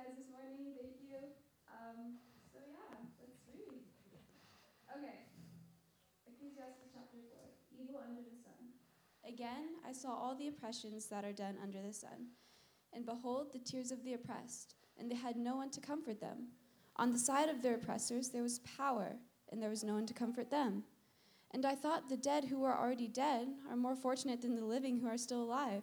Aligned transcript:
guys 0.00 0.16
this 0.16 0.32
morning. 0.32 0.72
Thank 0.80 0.96
you. 1.04 1.20
Um, 1.68 2.16
so 2.48 2.56
yeah, 2.64 3.04
let's 3.20 3.36
read. 3.52 3.84
Okay. 4.96 5.28
Ecclesiastes 6.24 6.88
chapter 6.88 7.20
4. 7.28 7.36
Evil 7.76 8.00
under 8.00 8.22
the 8.24 8.32
sun. 8.32 8.72
Again, 9.28 9.76
I 9.86 9.92
saw 9.92 10.16
all 10.16 10.34
the 10.34 10.48
oppressions 10.48 11.06
that 11.06 11.24
are 11.24 11.36
done 11.36 11.56
under 11.62 11.82
the 11.82 11.92
sun. 11.92 12.32
And 12.94 13.04
behold, 13.04 13.52
the 13.52 13.58
tears 13.58 13.92
of 13.92 14.02
the 14.02 14.14
oppressed, 14.14 14.74
and 14.96 15.10
they 15.10 15.16
had 15.16 15.36
no 15.36 15.56
one 15.56 15.68
to 15.70 15.80
comfort 15.80 16.18
them. 16.18 16.48
On 16.96 17.12
the 17.12 17.18
side 17.18 17.50
of 17.50 17.60
their 17.60 17.74
oppressors 17.74 18.30
there 18.30 18.42
was 18.42 18.60
power, 18.60 19.16
and 19.52 19.62
there 19.62 19.68
was 19.68 19.84
no 19.84 19.94
one 19.94 20.06
to 20.06 20.14
comfort 20.14 20.50
them. 20.50 20.84
And 21.50 21.66
I 21.66 21.74
thought 21.74 22.08
the 22.08 22.16
dead 22.16 22.44
who 22.44 22.64
are 22.64 22.78
already 22.78 23.08
dead 23.08 23.48
are 23.68 23.76
more 23.76 23.96
fortunate 23.96 24.40
than 24.40 24.56
the 24.56 24.64
living 24.64 24.98
who 24.98 25.08
are 25.08 25.18
still 25.18 25.42
alive. 25.42 25.82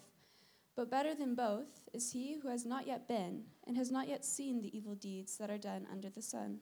But 0.77 0.91
better 0.91 1.15
than 1.15 1.33
both 1.33 1.89
is 1.91 2.11
he 2.11 2.35
who 2.35 2.49
has 2.49 2.63
not 2.63 2.85
yet 2.85 3.07
been 3.07 3.45
and 3.65 3.75
has 3.75 3.91
not 3.91 4.07
yet 4.07 4.23
seen 4.23 4.61
the 4.61 4.77
evil 4.77 4.93
deeds 4.93 5.35
that 5.39 5.49
are 5.49 5.57
done 5.57 5.87
under 5.91 6.07
the 6.07 6.21
sun. 6.21 6.59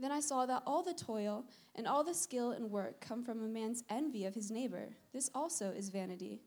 Then 0.00 0.10
I 0.10 0.18
saw 0.18 0.46
that 0.46 0.64
all 0.66 0.82
the 0.82 0.94
toil 0.94 1.44
and 1.76 1.86
all 1.86 2.02
the 2.02 2.12
skill 2.12 2.50
and 2.50 2.72
work 2.72 3.00
come 3.00 3.22
from 3.22 3.42
a 3.42 3.48
man's 3.48 3.84
envy 3.88 4.24
of 4.24 4.34
his 4.34 4.50
neighbor. 4.50 4.96
This 5.12 5.30
also 5.32 5.70
is 5.70 5.90
vanity 5.90 6.42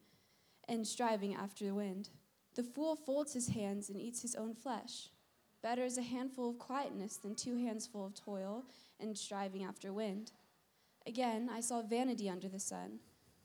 and 0.68 0.86
striving 0.86 1.34
after 1.34 1.64
the 1.64 1.74
wind. 1.74 2.10
The 2.56 2.64
fool 2.64 2.98
folds 2.98 3.34
his 3.34 3.48
hands 3.48 3.90
and 3.90 4.00
eats 4.00 4.22
his 4.22 4.36
own 4.36 4.54
flesh. 4.54 5.08
Better 5.64 5.86
is 5.86 5.98
a 5.98 6.04
handful 6.04 6.50
of 6.50 6.60
quietness 6.60 7.16
than 7.16 7.34
two 7.34 7.56
hands 7.56 7.88
full 7.88 8.06
of 8.06 8.14
toil 8.14 8.66
and 9.00 9.18
striving 9.18 9.64
after 9.64 9.94
wind. 9.94 10.34
Again, 11.08 11.50
I 11.50 11.62
saw 11.62 11.82
vanity 11.82 12.30
under 12.30 12.50
the 12.50 12.60
sun 12.60 13.00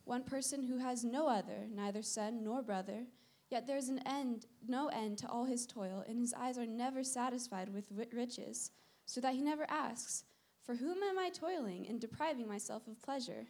one 0.06 0.22
person 0.22 0.62
who 0.62 0.78
has 0.78 1.04
no 1.04 1.28
other, 1.28 1.66
neither 1.68 2.00
son 2.00 2.44
nor 2.44 2.62
brother, 2.62 3.06
yet 3.50 3.66
there 3.66 3.76
is 3.76 3.88
an 3.88 3.98
end, 4.06 4.46
no 4.66 4.86
end 4.88 5.18
to 5.18 5.28
all 5.28 5.44
his 5.44 5.66
toil, 5.66 6.04
and 6.08 6.18
his 6.18 6.32
eyes 6.32 6.56
are 6.56 6.64
never 6.64 7.02
satisfied 7.02 7.68
with 7.68 7.92
riches, 8.12 8.70
so 9.04 9.20
that 9.20 9.34
he 9.34 9.42
never 9.42 9.66
asks, 9.68 10.24
For 10.64 10.76
whom 10.76 11.02
am 11.02 11.18
I 11.18 11.30
toiling 11.30 11.86
and 11.88 12.00
depriving 12.00 12.46
myself 12.46 12.86
of 12.86 13.02
pleasure? 13.02 13.46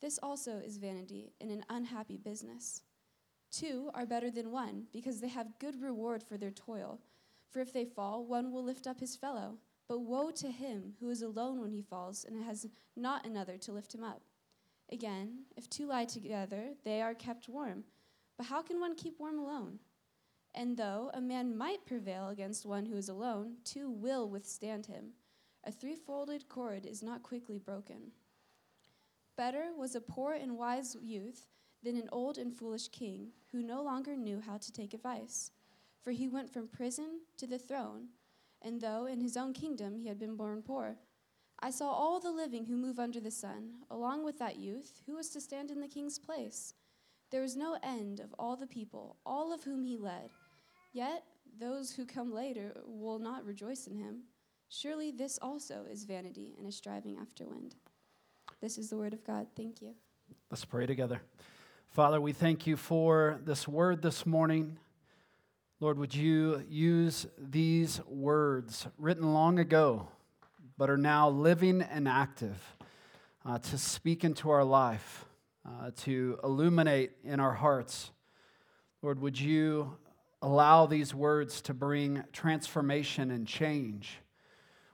This 0.00 0.18
also 0.20 0.58
is 0.58 0.78
vanity 0.78 1.32
and 1.40 1.52
an 1.52 1.64
unhappy 1.70 2.16
business. 2.16 2.82
Two 3.52 3.88
are 3.94 4.04
better 4.04 4.32
than 4.32 4.50
one, 4.50 4.86
because 4.92 5.20
they 5.20 5.28
have 5.28 5.60
good 5.60 5.80
reward 5.80 6.24
for 6.24 6.36
their 6.36 6.50
toil. 6.50 7.00
For 7.50 7.60
if 7.60 7.72
they 7.72 7.84
fall, 7.84 8.26
one 8.26 8.50
will 8.50 8.64
lift 8.64 8.88
up 8.88 8.98
his 8.98 9.14
fellow. 9.14 9.58
But 9.86 10.00
woe 10.00 10.32
to 10.32 10.50
him 10.50 10.94
who 10.98 11.08
is 11.10 11.22
alone 11.22 11.60
when 11.60 11.70
he 11.70 11.82
falls 11.82 12.24
and 12.24 12.42
has 12.42 12.66
not 12.96 13.24
another 13.24 13.58
to 13.58 13.72
lift 13.72 13.94
him 13.94 14.02
up. 14.02 14.22
Again, 14.94 15.46
if 15.56 15.68
two 15.68 15.88
lie 15.88 16.04
together, 16.04 16.68
they 16.84 17.02
are 17.02 17.14
kept 17.14 17.48
warm. 17.48 17.82
But 18.36 18.46
how 18.46 18.62
can 18.62 18.78
one 18.78 18.94
keep 18.94 19.18
warm 19.18 19.40
alone? 19.40 19.80
And 20.54 20.76
though 20.76 21.10
a 21.12 21.20
man 21.20 21.58
might 21.58 21.84
prevail 21.84 22.28
against 22.28 22.64
one 22.64 22.86
who 22.86 22.96
is 22.96 23.08
alone, 23.08 23.56
two 23.64 23.90
will 23.90 24.30
withstand 24.30 24.86
him. 24.86 25.14
A 25.64 25.72
threefolded 25.72 26.48
cord 26.48 26.86
is 26.86 27.02
not 27.02 27.24
quickly 27.24 27.58
broken. 27.58 28.12
Better 29.36 29.70
was 29.76 29.96
a 29.96 30.00
poor 30.00 30.34
and 30.34 30.56
wise 30.56 30.96
youth 31.02 31.48
than 31.82 31.96
an 31.96 32.08
old 32.12 32.38
and 32.38 32.56
foolish 32.56 32.86
king 32.86 33.32
who 33.50 33.64
no 33.64 33.82
longer 33.82 34.14
knew 34.14 34.38
how 34.38 34.58
to 34.58 34.72
take 34.72 34.94
advice. 34.94 35.50
For 36.04 36.12
he 36.12 36.28
went 36.28 36.52
from 36.52 36.68
prison 36.68 37.22
to 37.38 37.48
the 37.48 37.58
throne, 37.58 38.10
and 38.62 38.80
though 38.80 39.06
in 39.06 39.20
his 39.20 39.36
own 39.36 39.54
kingdom 39.54 39.96
he 39.96 40.06
had 40.06 40.20
been 40.20 40.36
born 40.36 40.62
poor, 40.62 40.98
I 41.60 41.70
saw 41.70 41.90
all 41.90 42.20
the 42.20 42.30
living 42.30 42.66
who 42.66 42.76
move 42.76 42.98
under 42.98 43.20
the 43.20 43.30
sun, 43.30 43.70
along 43.90 44.24
with 44.24 44.38
that 44.38 44.56
youth 44.56 45.02
who 45.06 45.16
was 45.16 45.30
to 45.30 45.40
stand 45.40 45.70
in 45.70 45.80
the 45.80 45.88
king's 45.88 46.18
place. 46.18 46.74
There 47.30 47.42
was 47.42 47.56
no 47.56 47.78
end 47.82 48.20
of 48.20 48.34
all 48.38 48.56
the 48.56 48.66
people, 48.66 49.16
all 49.24 49.52
of 49.52 49.64
whom 49.64 49.82
he 49.82 49.96
led. 49.96 50.30
Yet 50.92 51.24
those 51.58 51.92
who 51.92 52.04
come 52.04 52.32
later 52.32 52.74
will 52.86 53.18
not 53.18 53.44
rejoice 53.44 53.86
in 53.86 53.96
him. 53.96 54.24
Surely 54.68 55.10
this 55.10 55.38
also 55.40 55.84
is 55.90 56.04
vanity 56.04 56.54
and 56.58 56.66
a 56.66 56.72
striving 56.72 57.16
after 57.16 57.46
wind. 57.46 57.76
This 58.60 58.78
is 58.78 58.90
the 58.90 58.96
word 58.96 59.14
of 59.14 59.24
God. 59.24 59.46
Thank 59.56 59.80
you. 59.82 59.94
Let's 60.50 60.64
pray 60.64 60.86
together. 60.86 61.20
Father, 61.88 62.20
we 62.20 62.32
thank 62.32 62.66
you 62.66 62.76
for 62.76 63.38
this 63.44 63.68
word 63.68 64.02
this 64.02 64.26
morning. 64.26 64.78
Lord, 65.80 65.98
would 65.98 66.14
you 66.14 66.64
use 66.68 67.26
these 67.38 68.00
words 68.06 68.86
written 68.98 69.32
long 69.32 69.58
ago? 69.58 70.08
But 70.76 70.90
are 70.90 70.96
now 70.96 71.28
living 71.28 71.82
and 71.82 72.08
active 72.08 72.76
uh, 73.44 73.58
to 73.58 73.78
speak 73.78 74.24
into 74.24 74.50
our 74.50 74.64
life, 74.64 75.24
uh, 75.66 75.90
to 75.96 76.38
illuminate 76.42 77.12
in 77.22 77.40
our 77.40 77.52
hearts. 77.52 78.10
Lord, 79.02 79.20
would 79.20 79.38
you 79.38 79.96
allow 80.42 80.86
these 80.86 81.14
words 81.14 81.60
to 81.62 81.74
bring 81.74 82.24
transformation 82.32 83.30
and 83.30 83.46
change? 83.46 84.18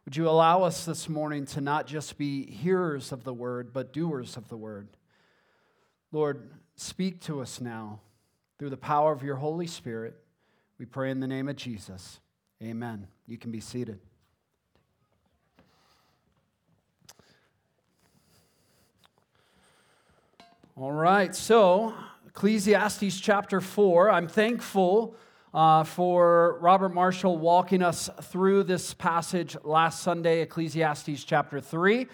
Would 0.04 0.16
you 0.16 0.28
allow 0.28 0.62
us 0.62 0.84
this 0.84 1.08
morning 1.08 1.46
to 1.46 1.60
not 1.60 1.86
just 1.86 2.18
be 2.18 2.50
hearers 2.50 3.12
of 3.12 3.24
the 3.24 3.34
word, 3.34 3.72
but 3.72 3.92
doers 3.92 4.36
of 4.36 4.48
the 4.48 4.56
word? 4.56 4.88
Lord, 6.12 6.50
speak 6.74 7.20
to 7.22 7.40
us 7.40 7.60
now 7.60 8.00
through 8.58 8.70
the 8.70 8.76
power 8.76 9.12
of 9.12 9.22
your 9.22 9.36
Holy 9.36 9.66
Spirit. 9.66 10.16
We 10.78 10.86
pray 10.86 11.10
in 11.10 11.20
the 11.20 11.26
name 11.26 11.48
of 11.48 11.56
Jesus. 11.56 12.20
Amen. 12.62 13.06
You 13.26 13.38
can 13.38 13.50
be 13.50 13.60
seated. 13.60 14.00
All 20.80 20.92
right, 20.92 21.34
so 21.36 21.92
Ecclesiastes 22.28 23.20
chapter 23.20 23.60
4. 23.60 24.10
I'm 24.10 24.26
thankful 24.26 25.14
uh, 25.52 25.84
for 25.84 26.56
Robert 26.62 26.94
Marshall 26.94 27.36
walking 27.36 27.82
us 27.82 28.08
through 28.22 28.62
this 28.62 28.94
passage 28.94 29.58
last 29.62 30.02
Sunday, 30.02 30.40
Ecclesiastes 30.40 31.22
chapter 31.24 31.60
3. 31.60 32.06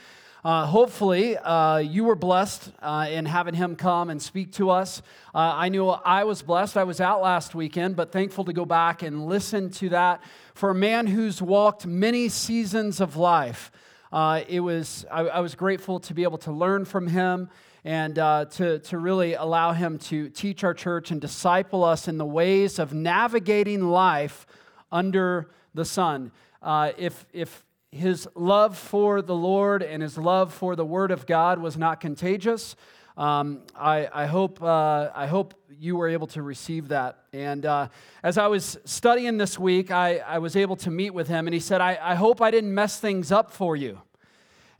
Uh, 0.44 0.66
hopefully, 0.66 1.38
uh, 1.38 1.76
you 1.76 2.02
were 2.02 2.16
blessed 2.16 2.72
uh, 2.82 3.06
in 3.08 3.24
having 3.24 3.54
him 3.54 3.76
come 3.76 4.10
and 4.10 4.20
speak 4.20 4.50
to 4.54 4.70
us. 4.70 5.00
Uh, 5.32 5.38
I 5.54 5.68
knew 5.68 5.88
I 5.88 6.24
was 6.24 6.42
blessed. 6.42 6.76
I 6.76 6.82
was 6.82 7.00
out 7.00 7.22
last 7.22 7.54
weekend, 7.54 7.94
but 7.94 8.10
thankful 8.10 8.44
to 8.46 8.52
go 8.52 8.64
back 8.64 9.04
and 9.04 9.26
listen 9.26 9.70
to 9.74 9.90
that. 9.90 10.20
For 10.54 10.70
a 10.70 10.74
man 10.74 11.06
who's 11.06 11.40
walked 11.40 11.86
many 11.86 12.28
seasons 12.28 13.00
of 13.00 13.14
life, 13.14 13.70
uh, 14.10 14.42
it 14.48 14.58
was, 14.58 15.06
I, 15.08 15.20
I 15.20 15.38
was 15.38 15.54
grateful 15.54 16.00
to 16.00 16.14
be 16.14 16.24
able 16.24 16.38
to 16.38 16.50
learn 16.50 16.84
from 16.84 17.06
him 17.06 17.48
and 17.86 18.18
uh, 18.18 18.44
to, 18.46 18.80
to 18.80 18.98
really 18.98 19.34
allow 19.34 19.70
him 19.70 19.96
to 19.96 20.28
teach 20.30 20.64
our 20.64 20.74
church 20.74 21.12
and 21.12 21.20
disciple 21.20 21.84
us 21.84 22.08
in 22.08 22.18
the 22.18 22.26
ways 22.26 22.80
of 22.80 22.92
navigating 22.92 23.80
life 23.90 24.44
under 24.90 25.48
the 25.72 25.84
sun. 25.84 26.32
Uh, 26.60 26.90
if, 26.98 27.24
if 27.32 27.64
his 27.92 28.28
love 28.34 28.76
for 28.76 29.22
the 29.22 29.36
Lord 29.36 29.84
and 29.84 30.02
his 30.02 30.18
love 30.18 30.52
for 30.52 30.74
the 30.74 30.84
Word 30.84 31.12
of 31.12 31.26
God 31.26 31.60
was 31.60 31.76
not 31.76 32.00
contagious, 32.00 32.74
um, 33.16 33.62
I, 33.76 34.08
I, 34.12 34.26
hope, 34.26 34.60
uh, 34.60 35.10
I 35.14 35.28
hope 35.28 35.54
you 35.78 35.94
were 35.94 36.08
able 36.08 36.26
to 36.28 36.42
receive 36.42 36.88
that. 36.88 37.20
And 37.32 37.64
uh, 37.64 37.86
as 38.20 38.36
I 38.36 38.48
was 38.48 38.78
studying 38.84 39.38
this 39.38 39.60
week, 39.60 39.92
I, 39.92 40.16
I 40.18 40.38
was 40.40 40.56
able 40.56 40.74
to 40.78 40.90
meet 40.90 41.10
with 41.10 41.28
him, 41.28 41.46
and 41.46 41.54
he 41.54 41.60
said, 41.60 41.80
I, 41.80 41.96
I 42.02 42.16
hope 42.16 42.42
I 42.42 42.50
didn't 42.50 42.74
mess 42.74 42.98
things 42.98 43.30
up 43.30 43.52
for 43.52 43.76
you. 43.76 44.00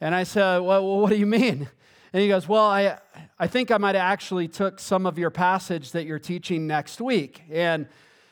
And 0.01 0.13
I 0.13 0.25
said, 0.25 0.59
Well, 0.59 0.85
what 1.03 1.11
do 1.11 1.17
you 1.17 1.25
mean? 1.25 1.69
And 2.13 2.23
he 2.23 2.29
goes, 2.29 2.49
Well, 2.49 2.65
I, 2.65 2.99
I 3.39 3.47
think 3.47 3.71
I 3.71 3.79
might 3.79 3.95
have 3.95 4.05
actually 4.05 4.49
took 4.49 4.79
some 4.79 5.07
of 5.07 5.19
your 5.19 5.31
passage 5.31 5.93
that 5.93 6.07
you're 6.07 6.19
teaching 6.19 6.67
next 6.67 7.01
week. 7.01 7.43
And 7.51 7.87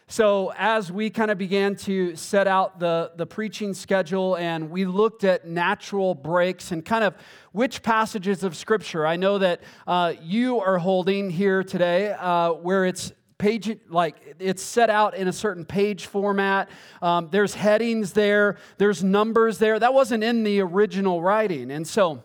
so 0.06 0.52
as 0.58 0.92
we 0.92 1.08
kind 1.08 1.30
of 1.30 1.38
began 1.38 1.76
to 1.76 2.14
set 2.14 2.46
out 2.46 2.78
the, 2.78 3.12
the 3.16 3.26
preaching 3.26 3.72
schedule 3.72 4.36
and 4.36 4.70
we 4.70 4.84
looked 4.84 5.24
at 5.24 5.46
natural 5.46 6.14
breaks 6.14 6.72
and 6.72 6.84
kind 6.84 7.04
of 7.04 7.14
which 7.52 7.82
passages 7.82 8.44
of 8.44 8.54
Scripture, 8.54 9.06
I 9.06 9.16
know 9.16 9.38
that 9.38 9.62
uh, 9.86 10.12
you 10.22 10.60
are 10.60 10.78
holding 10.78 11.30
here 11.30 11.64
today 11.64 12.12
uh, 12.12 12.50
where 12.52 12.84
it's 12.84 13.12
page 13.38 13.76
like 13.88 14.36
it's 14.38 14.62
set 14.62 14.90
out 14.90 15.14
in 15.16 15.26
a 15.26 15.32
certain 15.32 15.64
page 15.64 16.06
format. 16.06 16.68
Um, 17.02 17.28
there's 17.30 17.54
headings 17.54 18.12
there. 18.12 18.58
There's 18.78 19.02
numbers 19.02 19.58
there. 19.58 19.78
That 19.78 19.94
wasn't 19.94 20.22
in 20.22 20.44
the 20.44 20.60
original 20.60 21.22
writing. 21.22 21.70
And 21.70 21.86
so 21.86 22.22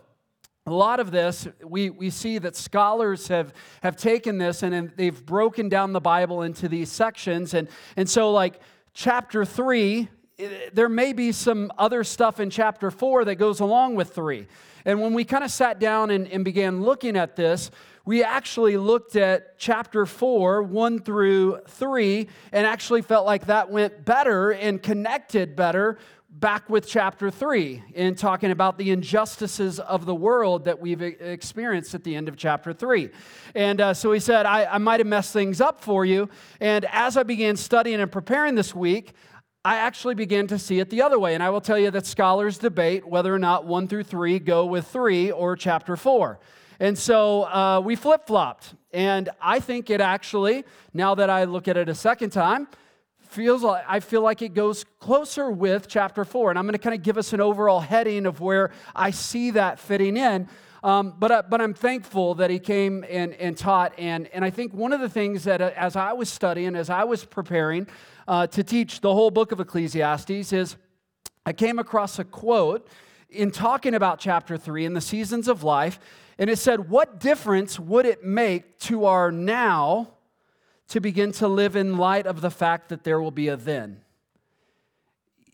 a 0.66 0.72
lot 0.72 1.00
of 1.00 1.10
this, 1.10 1.48
we, 1.64 1.90
we 1.90 2.10
see 2.10 2.38
that 2.38 2.54
scholars 2.54 3.28
have, 3.28 3.52
have 3.82 3.96
taken 3.96 4.38
this 4.38 4.62
and 4.62 4.92
they've 4.96 5.24
broken 5.24 5.68
down 5.68 5.92
the 5.92 6.00
Bible 6.00 6.42
into 6.42 6.68
these 6.68 6.92
sections. 6.92 7.54
And, 7.54 7.68
and 7.96 8.08
so, 8.08 8.30
like, 8.30 8.60
chapter 8.92 9.44
three, 9.44 10.08
eh, 10.38 10.68
there 10.72 10.88
may 10.88 11.12
be 11.12 11.32
some 11.32 11.72
other 11.78 12.04
stuff 12.04 12.40
in 12.40 12.50
chapter 12.50 12.90
four 12.90 13.24
that 13.24 13.36
goes 13.36 13.60
along 13.60 13.94
with 13.94 14.14
three. 14.14 14.46
And 14.84 15.00
when 15.00 15.14
we 15.14 15.24
kind 15.24 15.44
of 15.44 15.50
sat 15.50 15.78
down 15.78 16.10
and, 16.10 16.28
and 16.28 16.44
began 16.44 16.82
looking 16.82 17.16
at 17.16 17.36
this, 17.36 17.70
we 18.04 18.24
actually 18.24 18.76
looked 18.76 19.14
at 19.14 19.58
chapter 19.58 20.06
4, 20.06 20.62
1 20.62 20.98
through 21.00 21.60
3, 21.68 22.28
and 22.50 22.66
actually 22.66 23.02
felt 23.02 23.26
like 23.26 23.46
that 23.46 23.70
went 23.70 24.04
better 24.04 24.52
and 24.52 24.82
connected 24.82 25.54
better 25.54 25.98
back 26.30 26.70
with 26.70 26.86
chapter 26.86 27.28
3 27.28 27.82
in 27.94 28.14
talking 28.14 28.52
about 28.52 28.78
the 28.78 28.90
injustices 28.90 29.80
of 29.80 30.06
the 30.06 30.14
world 30.14 30.64
that 30.64 30.80
we've 30.80 31.02
experienced 31.02 31.94
at 31.94 32.04
the 32.04 32.14
end 32.14 32.28
of 32.28 32.36
chapter 32.36 32.72
3. 32.72 33.10
And 33.54 33.80
uh, 33.80 33.94
so 33.94 34.12
he 34.12 34.20
said, 34.20 34.46
I, 34.46 34.64
I 34.64 34.78
might 34.78 35.00
have 35.00 35.08
messed 35.08 35.32
things 35.32 35.60
up 35.60 35.80
for 35.80 36.04
you. 36.04 36.28
And 36.60 36.84
as 36.86 37.16
I 37.16 37.24
began 37.24 37.56
studying 37.56 38.00
and 38.00 38.10
preparing 38.10 38.54
this 38.54 38.74
week, 38.74 39.12
I 39.64 39.76
actually 39.76 40.14
began 40.14 40.46
to 40.46 40.58
see 40.58 40.78
it 40.78 40.88
the 40.88 41.02
other 41.02 41.18
way. 41.18 41.34
And 41.34 41.42
I 41.42 41.50
will 41.50 41.60
tell 41.60 41.78
you 41.78 41.90
that 41.90 42.06
scholars 42.06 42.58
debate 42.58 43.06
whether 43.06 43.34
or 43.34 43.38
not 43.38 43.66
one 43.66 43.88
through 43.88 44.04
three 44.04 44.38
go 44.38 44.64
with 44.66 44.86
three 44.86 45.32
or 45.32 45.56
chapter 45.56 45.96
four. 45.96 46.38
And 46.78 46.96
so 46.96 47.42
uh, 47.42 47.82
we 47.84 47.96
flip 47.96 48.26
flopped. 48.26 48.74
And 48.92 49.28
I 49.42 49.60
think 49.60 49.90
it 49.90 50.00
actually, 50.00 50.64
now 50.94 51.14
that 51.16 51.28
I 51.28 51.44
look 51.44 51.68
at 51.68 51.76
it 51.76 51.88
a 51.88 51.94
second 51.94 52.30
time, 52.30 52.68
feels 53.30 53.62
like 53.62 53.84
I 53.88 54.00
feel 54.00 54.22
like 54.22 54.42
it 54.42 54.54
goes 54.54 54.84
closer 54.98 55.50
with 55.50 55.88
chapter 55.88 56.24
four. 56.24 56.50
And 56.50 56.58
I'm 56.58 56.64
going 56.64 56.72
to 56.72 56.78
kind 56.78 56.94
of 56.94 57.02
give 57.02 57.16
us 57.16 57.32
an 57.32 57.40
overall 57.40 57.80
heading 57.80 58.26
of 58.26 58.40
where 58.40 58.72
I 58.94 59.10
see 59.10 59.52
that 59.52 59.78
fitting 59.78 60.16
in. 60.16 60.48
Um, 60.82 61.14
but, 61.18 61.30
uh, 61.30 61.42
but 61.48 61.60
I'm 61.60 61.74
thankful 61.74 62.34
that 62.36 62.50
he 62.50 62.58
came 62.58 63.04
and, 63.08 63.34
and 63.34 63.56
taught. 63.56 63.92
And, 63.98 64.28
and 64.28 64.44
I 64.44 64.50
think 64.50 64.72
one 64.72 64.92
of 64.92 65.00
the 65.00 65.08
things 65.08 65.44
that 65.44 65.60
uh, 65.60 65.70
as 65.76 65.94
I 65.94 66.12
was 66.12 66.30
studying, 66.30 66.74
as 66.74 66.88
I 66.90 67.04
was 67.04 67.24
preparing 67.24 67.86
uh, 68.26 68.46
to 68.48 68.64
teach 68.64 69.00
the 69.00 69.12
whole 69.12 69.30
book 69.30 69.52
of 69.52 69.60
Ecclesiastes, 69.60 70.52
is 70.52 70.76
I 71.44 71.52
came 71.52 71.78
across 71.78 72.18
a 72.18 72.24
quote 72.24 72.88
in 73.28 73.50
talking 73.50 73.94
about 73.94 74.18
chapter 74.18 74.56
three 74.56 74.84
and 74.86 74.96
the 74.96 75.00
seasons 75.00 75.48
of 75.48 75.62
life. 75.62 76.00
And 76.38 76.48
it 76.48 76.58
said, 76.58 76.88
What 76.88 77.20
difference 77.20 77.78
would 77.78 78.06
it 78.06 78.24
make 78.24 78.78
to 78.80 79.04
our 79.04 79.30
now 79.30 80.14
to 80.90 81.00
begin 81.00 81.32
to 81.32 81.48
live 81.48 81.74
in 81.74 81.96
light 81.96 82.26
of 82.26 82.40
the 82.40 82.50
fact 82.50 82.88
that 82.90 83.02
there 83.02 83.20
will 83.20 83.30
be 83.30 83.48
a 83.48 83.56
then? 83.56 84.02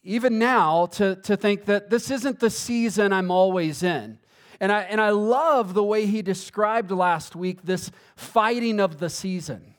Even 0.02 0.38
now, 0.38 0.86
to, 0.86 1.16
to 1.16 1.36
think 1.36 1.64
that 1.64 1.90
this 1.90 2.10
isn't 2.10 2.40
the 2.40 2.50
season 2.50 3.12
I'm 3.12 3.30
always 3.30 3.82
in. 3.82 4.18
And 4.60 4.72
I, 4.72 4.82
and 4.82 5.00
I 5.00 5.10
love 5.10 5.74
the 5.74 5.82
way 5.82 6.06
he 6.06 6.22
described 6.22 6.90
last 6.90 7.36
week 7.36 7.62
this 7.62 7.90
fighting 8.14 8.80
of 8.80 8.98
the 8.98 9.10
season. 9.10 9.74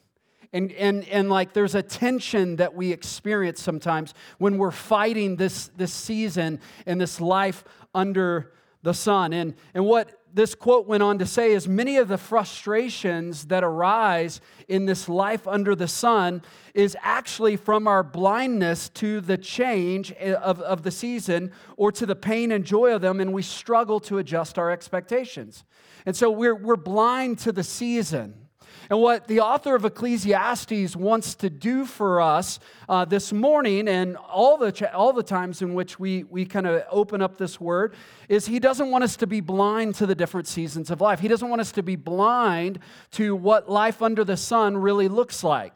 And, 0.52 0.72
and, 0.72 1.06
and 1.08 1.28
like 1.28 1.52
there's 1.52 1.74
a 1.74 1.82
tension 1.82 2.56
that 2.56 2.74
we 2.74 2.92
experience 2.92 3.60
sometimes 3.60 4.14
when 4.38 4.58
we're 4.58 4.70
fighting 4.70 5.36
this, 5.36 5.68
this 5.76 5.92
season 5.92 6.60
and 6.86 7.00
this 7.00 7.20
life 7.20 7.64
under 7.94 8.52
the 8.82 8.94
sun. 8.94 9.32
And, 9.32 9.54
and 9.74 9.84
what 9.84 10.17
this 10.38 10.54
quote 10.54 10.86
went 10.86 11.02
on 11.02 11.18
to 11.18 11.26
say 11.26 11.50
is 11.50 11.66
many 11.66 11.96
of 11.96 12.06
the 12.06 12.16
frustrations 12.16 13.46
that 13.46 13.64
arise 13.64 14.40
in 14.68 14.86
this 14.86 15.08
life 15.08 15.48
under 15.48 15.74
the 15.74 15.88
sun 15.88 16.40
is 16.74 16.96
actually 17.02 17.56
from 17.56 17.88
our 17.88 18.04
blindness 18.04 18.88
to 18.90 19.20
the 19.20 19.36
change 19.36 20.12
eh, 20.18 20.34
of, 20.34 20.60
of 20.60 20.84
the 20.84 20.92
season 20.92 21.50
or 21.76 21.90
to 21.90 22.06
the 22.06 22.14
pain 22.14 22.52
and 22.52 22.64
joy 22.64 22.94
of 22.94 23.00
them, 23.00 23.20
and 23.20 23.32
we 23.32 23.42
struggle 23.42 23.98
to 23.98 24.18
adjust 24.18 24.58
our 24.58 24.70
expectations. 24.70 25.64
And 26.06 26.14
so 26.14 26.30
we're, 26.30 26.54
we're 26.54 26.76
blind 26.76 27.40
to 27.40 27.50
the 27.50 27.64
season. 27.64 28.47
And 28.90 29.00
what 29.00 29.26
the 29.26 29.40
author 29.40 29.74
of 29.74 29.84
Ecclesiastes 29.84 30.96
wants 30.96 31.34
to 31.36 31.50
do 31.50 31.84
for 31.84 32.22
us 32.22 32.58
uh, 32.88 33.04
this 33.04 33.32
morning 33.34 33.86
and 33.86 34.16
all 34.16 34.56
the, 34.56 34.90
all 34.94 35.12
the 35.12 35.22
times 35.22 35.60
in 35.60 35.74
which 35.74 36.00
we, 36.00 36.24
we 36.24 36.46
kind 36.46 36.66
of 36.66 36.84
open 36.90 37.20
up 37.20 37.36
this 37.36 37.60
word 37.60 37.94
is 38.30 38.46
he 38.46 38.58
doesn't 38.58 38.90
want 38.90 39.04
us 39.04 39.16
to 39.16 39.26
be 39.26 39.40
blind 39.40 39.94
to 39.96 40.06
the 40.06 40.14
different 40.14 40.48
seasons 40.48 40.90
of 40.90 41.02
life. 41.02 41.20
He 41.20 41.28
doesn't 41.28 41.48
want 41.48 41.60
us 41.60 41.72
to 41.72 41.82
be 41.82 41.96
blind 41.96 42.78
to 43.12 43.36
what 43.36 43.68
life 43.68 44.00
under 44.00 44.24
the 44.24 44.38
sun 44.38 44.76
really 44.78 45.08
looks 45.08 45.44
like. 45.44 45.74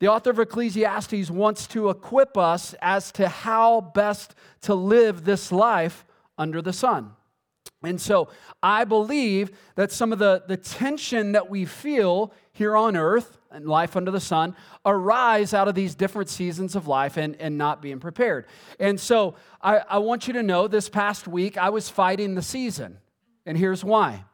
The 0.00 0.08
author 0.08 0.30
of 0.30 0.40
Ecclesiastes 0.40 1.30
wants 1.30 1.68
to 1.68 1.90
equip 1.90 2.36
us 2.36 2.74
as 2.80 3.12
to 3.12 3.28
how 3.28 3.80
best 3.80 4.34
to 4.62 4.74
live 4.74 5.24
this 5.24 5.52
life 5.52 6.04
under 6.36 6.60
the 6.62 6.72
sun. 6.72 7.12
And 7.82 8.00
so 8.00 8.28
I 8.62 8.84
believe 8.84 9.50
that 9.74 9.90
some 9.90 10.12
of 10.12 10.18
the, 10.18 10.42
the 10.46 10.56
tension 10.56 11.32
that 11.32 11.48
we 11.48 11.64
feel 11.64 12.32
here 12.52 12.76
on 12.76 12.96
earth 12.96 13.38
and 13.50 13.66
life 13.66 13.96
under 13.96 14.10
the 14.10 14.20
sun 14.20 14.54
arise 14.84 15.54
out 15.54 15.66
of 15.66 15.74
these 15.74 15.94
different 15.94 16.28
seasons 16.28 16.76
of 16.76 16.86
life 16.86 17.16
and, 17.16 17.36
and 17.36 17.56
not 17.56 17.80
being 17.80 17.98
prepared. 17.98 18.46
And 18.78 19.00
so 19.00 19.34
I, 19.62 19.78
I 19.88 19.98
want 19.98 20.26
you 20.26 20.34
to 20.34 20.42
know 20.42 20.68
this 20.68 20.88
past 20.88 21.26
week 21.26 21.56
I 21.56 21.70
was 21.70 21.88
fighting 21.88 22.34
the 22.34 22.42
season. 22.42 22.98
And 23.46 23.56
here's 23.56 23.82
why. 23.82 24.24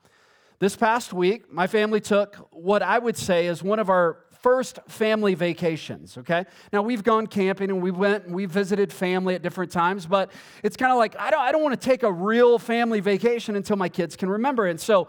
This 0.58 0.74
past 0.74 1.12
week, 1.12 1.52
my 1.52 1.66
family 1.66 2.00
took 2.00 2.34
what 2.50 2.82
I 2.82 2.98
would 2.98 3.16
say 3.16 3.46
is 3.46 3.62
one 3.62 3.78
of 3.78 3.90
our 3.90 4.24
first 4.46 4.78
family 4.86 5.34
vacations, 5.34 6.16
okay? 6.16 6.44
Now 6.72 6.80
we've 6.80 7.02
gone 7.02 7.26
camping 7.26 7.68
and 7.68 7.82
we 7.82 7.90
went 7.90 8.26
and 8.26 8.32
we 8.32 8.46
visited 8.46 8.92
family 8.92 9.34
at 9.34 9.42
different 9.42 9.72
times, 9.72 10.06
but 10.06 10.30
it's 10.62 10.76
kind 10.76 10.92
of 10.92 10.98
like 10.98 11.18
I 11.18 11.32
don't 11.32 11.40
I 11.40 11.50
don't 11.50 11.64
want 11.64 11.80
to 11.80 11.84
take 11.84 12.04
a 12.04 12.12
real 12.12 12.56
family 12.60 13.00
vacation 13.00 13.56
until 13.56 13.74
my 13.74 13.88
kids 13.88 14.14
can 14.14 14.28
remember. 14.28 14.66
And 14.66 14.80
so 14.80 15.08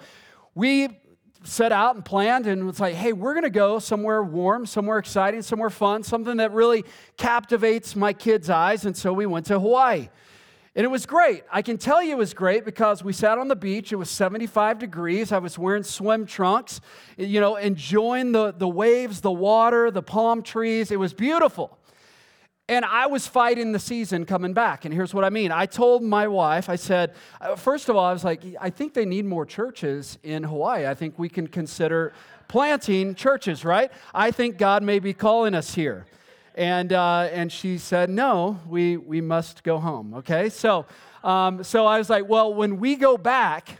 we 0.56 0.90
set 1.44 1.72
out 1.72 1.94
and 1.94 2.04
planned 2.04 2.48
and 2.48 2.68
it's 2.68 2.80
like, 2.80 2.96
hey, 2.96 3.14
we're 3.14 3.36
going 3.36 3.44
to 3.44 3.52
go 3.52 3.78
somewhere 3.78 4.24
warm, 4.24 4.66
somewhere 4.66 4.98
exciting, 4.98 5.44
somewhere 5.44 5.70
fun, 5.70 6.02
something 6.02 6.38
that 6.38 6.52
really 6.52 6.84
captivates 7.16 7.96
my 7.96 8.14
kids' 8.14 8.50
eyes. 8.50 8.86
And 8.86 8.98
so 8.98 9.14
we 9.14 9.28
went 9.28 9.46
to 9.46 9.60
Hawaii. 9.60 10.10
And 10.78 10.84
it 10.84 10.90
was 10.90 11.08
great. 11.08 11.44
I 11.52 11.64
can 11.64 11.80
tell 11.80 12.04
you 12.04 12.12
it 12.12 12.20
was 12.20 12.36
great 12.36 12.64
because 12.64 13.04
we 13.04 13.12
sat 13.12 13.40
on 13.40 13.48
the 13.48 13.56
beach. 13.56 13.92
It 13.92 13.96
was 13.96 14.12
75 14.12 14.78
degrees. 14.78 15.32
I 15.32 15.40
was 15.40 15.58
wearing 15.58 15.82
swim 15.82 16.28
trunks, 16.28 16.82
you 17.18 17.40
know, 17.40 17.56
enjoying 17.56 18.32
the, 18.32 18.54
the 18.56 18.68
waves, 18.68 19.22
the 19.22 19.32
water, 19.32 19.90
the 19.90 20.04
palm 20.04 20.44
trees. 20.44 20.92
It 20.92 21.00
was 21.00 21.16
beautiful. 21.16 21.80
And 22.70 22.86
I 22.86 23.08
was 23.08 23.26
fighting 23.26 23.72
the 23.72 23.80
season 23.80 24.24
coming 24.28 24.54
back. 24.54 24.86
And 24.86 24.94
here's 24.94 25.16
what 25.16 25.24
I 25.24 25.32
mean 25.32 25.52
I 25.52 25.66
told 25.66 26.04
my 26.04 26.28
wife, 26.28 26.70
I 26.70 26.76
said, 26.76 27.16
uh, 27.42 27.56
first 27.56 27.90
of 27.90 27.96
all, 27.96 28.06
I 28.06 28.14
was 28.14 28.24
like, 28.24 28.44
I 28.62 28.70
think 28.70 28.94
they 28.94 29.06
need 29.06 29.26
more 29.26 29.48
churches 29.48 30.20
in 30.22 30.44
Hawaii. 30.44 30.86
I 30.86 30.94
think 30.94 31.18
we 31.18 31.28
can 31.28 31.48
consider 31.48 32.14
planting 32.48 33.16
churches, 33.16 33.66
right? 33.66 33.92
I 34.14 34.30
think 34.30 34.60
God 34.60 34.84
may 34.84 35.00
be 35.00 35.16
calling 35.16 35.56
us 35.56 35.74
here. 35.74 36.06
And, 36.58 36.92
uh, 36.92 37.30
and 37.32 37.52
she 37.52 37.78
said, 37.78 38.10
No, 38.10 38.60
we, 38.68 38.98
we 38.98 39.22
must 39.22 39.64
go 39.64 39.78
home. 39.78 40.16
Okay? 40.16 40.50
So, 40.50 40.88
um, 41.24 41.64
so 41.64 41.86
I 41.86 42.00
was 42.00 42.10
like, 42.10 42.28
Well, 42.28 42.52
when 42.52 42.80
we 42.80 42.96
go 42.96 43.16
back, 43.16 43.80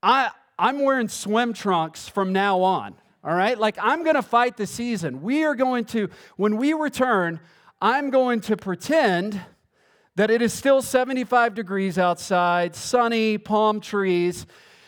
I, 0.00 0.30
I'm 0.56 0.84
wearing 0.84 1.08
swim 1.08 1.52
trunks 1.52 2.08
from 2.08 2.32
now 2.32 2.62
on. 2.62 2.94
All 3.24 3.34
right? 3.34 3.58
Like, 3.58 3.76
I'm 3.82 4.04
going 4.04 4.14
to 4.14 4.22
fight 4.22 4.56
the 4.56 4.68
season. 4.68 5.20
We 5.20 5.42
are 5.42 5.56
going 5.56 5.84
to, 5.86 6.08
when 6.36 6.58
we 6.58 6.74
return, 6.74 7.40
I'm 7.82 8.10
going 8.10 8.40
to 8.42 8.56
pretend 8.56 9.40
that 10.14 10.30
it 10.30 10.40
is 10.40 10.52
still 10.52 10.80
75 10.80 11.56
degrees 11.56 11.98
outside, 11.98 12.76
sunny, 12.76 13.36
palm 13.36 13.80
trees. 13.80 14.46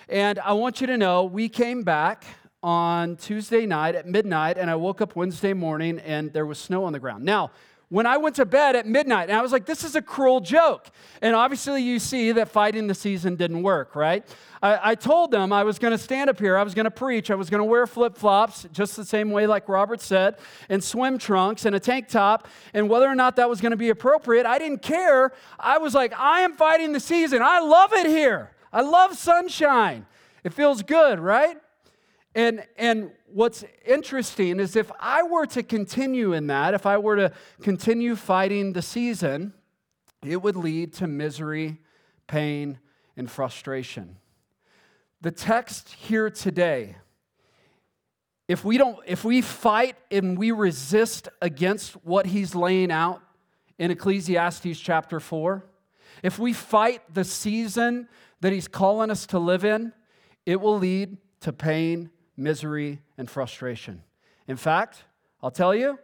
And 0.08 0.38
I 0.38 0.52
want 0.52 0.80
you 0.80 0.86
to 0.86 0.96
know 0.96 1.24
we 1.24 1.48
came 1.48 1.82
back 1.82 2.24
on 2.62 3.16
Tuesday 3.16 3.66
night 3.66 3.94
at 3.94 4.06
midnight, 4.06 4.58
and 4.58 4.70
I 4.70 4.76
woke 4.76 5.00
up 5.00 5.16
Wednesday 5.16 5.52
morning 5.52 5.98
and 6.00 6.32
there 6.32 6.46
was 6.46 6.58
snow 6.58 6.84
on 6.84 6.92
the 6.92 6.98
ground. 6.98 7.24
Now, 7.24 7.50
when 7.90 8.06
I 8.06 8.18
went 8.18 8.36
to 8.36 8.46
bed 8.46 8.76
at 8.76 8.86
midnight, 8.86 9.30
and 9.30 9.36
I 9.36 9.42
was 9.42 9.50
like, 9.50 9.66
this 9.66 9.82
is 9.82 9.96
a 9.96 10.02
cruel 10.02 10.38
joke. 10.38 10.88
And 11.20 11.34
obviously, 11.34 11.82
you 11.82 11.98
see 11.98 12.30
that 12.32 12.48
fighting 12.48 12.86
the 12.86 12.94
season 12.94 13.34
didn't 13.34 13.64
work, 13.64 13.96
right? 13.96 14.24
I, 14.62 14.92
I 14.92 14.94
told 14.94 15.32
them 15.32 15.52
I 15.52 15.64
was 15.64 15.80
going 15.80 15.90
to 15.90 15.98
stand 15.98 16.30
up 16.30 16.38
here, 16.38 16.56
I 16.56 16.62
was 16.62 16.72
going 16.72 16.84
to 16.84 16.90
preach, 16.92 17.32
I 17.32 17.34
was 17.34 17.50
going 17.50 17.58
to 17.58 17.64
wear 17.64 17.88
flip 17.88 18.16
flops, 18.16 18.64
just 18.70 18.94
the 18.94 19.04
same 19.04 19.32
way 19.32 19.48
like 19.48 19.68
Robert 19.68 20.00
said, 20.00 20.36
and 20.68 20.82
swim 20.82 21.18
trunks 21.18 21.64
and 21.64 21.74
a 21.74 21.80
tank 21.80 22.06
top. 22.06 22.46
And 22.74 22.88
whether 22.88 23.08
or 23.08 23.16
not 23.16 23.34
that 23.36 23.48
was 23.48 23.60
going 23.60 23.72
to 23.72 23.76
be 23.76 23.88
appropriate, 23.88 24.46
I 24.46 24.60
didn't 24.60 24.82
care. 24.82 25.32
I 25.58 25.78
was 25.78 25.92
like, 25.92 26.12
I 26.16 26.42
am 26.42 26.54
fighting 26.54 26.92
the 26.92 27.00
season. 27.00 27.42
I 27.42 27.58
love 27.58 27.92
it 27.92 28.06
here. 28.06 28.52
I 28.72 28.82
love 28.82 29.18
sunshine. 29.18 30.06
It 30.44 30.52
feels 30.52 30.84
good, 30.84 31.18
right? 31.18 31.56
And, 32.34 32.64
and 32.76 33.10
what's 33.26 33.64
interesting 33.84 34.60
is 34.60 34.76
if 34.76 34.90
I 35.00 35.22
were 35.24 35.46
to 35.46 35.62
continue 35.62 36.32
in 36.32 36.46
that, 36.46 36.74
if 36.74 36.86
I 36.86 36.98
were 36.98 37.16
to 37.16 37.32
continue 37.60 38.14
fighting 38.14 38.72
the 38.72 38.82
season, 38.82 39.52
it 40.24 40.40
would 40.40 40.56
lead 40.56 40.92
to 40.94 41.06
misery, 41.06 41.78
pain, 42.28 42.78
and 43.16 43.28
frustration. 43.28 44.16
The 45.20 45.32
text 45.32 45.92
here 45.92 46.30
today, 46.30 46.96
if 48.46 48.64
we 48.64 48.78
don't, 48.78 48.98
if 49.06 49.24
we 49.24 49.42
fight 49.42 49.96
and 50.10 50.38
we 50.38 50.50
resist 50.52 51.28
against 51.42 51.92
what 52.04 52.26
he's 52.26 52.54
laying 52.54 52.92
out 52.92 53.22
in 53.78 53.90
Ecclesiastes 53.90 54.78
chapter 54.78 55.18
4, 55.18 55.64
if 56.22 56.38
we 56.38 56.52
fight 56.52 57.02
the 57.12 57.24
season 57.24 58.08
that 58.40 58.52
he's 58.52 58.68
calling 58.68 59.10
us 59.10 59.26
to 59.26 59.38
live 59.38 59.64
in, 59.64 59.92
it 60.46 60.60
will 60.60 60.78
lead 60.78 61.16
to 61.40 61.52
pain 61.52 62.10
misery, 62.40 63.00
and 63.18 63.30
frustration. 63.30 64.02
In 64.48 64.56
fact, 64.56 65.04
I'll 65.42 65.50
tell 65.50 65.74
you, 65.74 65.98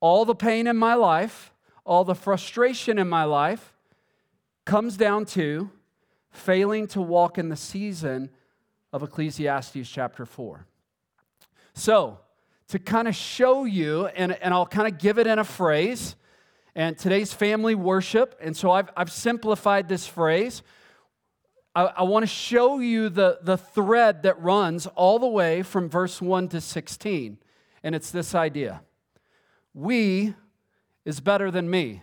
all 0.00 0.24
the 0.24 0.34
pain 0.34 0.66
in 0.66 0.76
my 0.76 0.94
life, 0.94 1.52
all 1.84 2.04
the 2.04 2.14
frustration 2.14 2.98
in 2.98 3.08
my 3.08 3.24
life 3.24 3.74
comes 4.64 4.96
down 4.96 5.26
to 5.26 5.70
failing 6.30 6.86
to 6.88 7.02
walk 7.02 7.38
in 7.38 7.48
the 7.48 7.56
season 7.56 8.30
of 8.92 9.02
Ecclesiastes 9.02 9.88
chapter 9.90 10.24
4. 10.24 10.66
So, 11.74 12.18
to 12.68 12.78
kind 12.78 13.06
of 13.06 13.14
show 13.14 13.64
you, 13.64 14.06
and, 14.06 14.32
and 14.32 14.54
I'll 14.54 14.66
kind 14.66 14.88
of 14.88 14.98
give 14.98 15.18
it 15.18 15.26
in 15.26 15.38
a 15.38 15.44
phrase, 15.44 16.16
and 16.74 16.96
today's 16.96 17.32
family 17.32 17.74
worship, 17.74 18.38
and 18.40 18.56
so 18.56 18.70
I've, 18.70 18.88
I've 18.96 19.12
simplified 19.12 19.88
this 19.88 20.06
phrase 20.06 20.62
I, 21.74 21.84
I 21.84 22.02
want 22.02 22.22
to 22.22 22.26
show 22.26 22.78
you 22.78 23.08
the, 23.08 23.38
the 23.42 23.56
thread 23.56 24.22
that 24.24 24.40
runs 24.40 24.86
all 24.86 25.18
the 25.18 25.26
way 25.26 25.62
from 25.62 25.88
verse 25.88 26.20
1 26.20 26.48
to 26.48 26.60
16. 26.60 27.38
And 27.82 27.94
it's 27.94 28.10
this 28.10 28.34
idea 28.34 28.82
We, 29.74 30.34
is 31.04 31.20
better 31.20 31.50
than 31.50 31.68
me. 31.68 32.02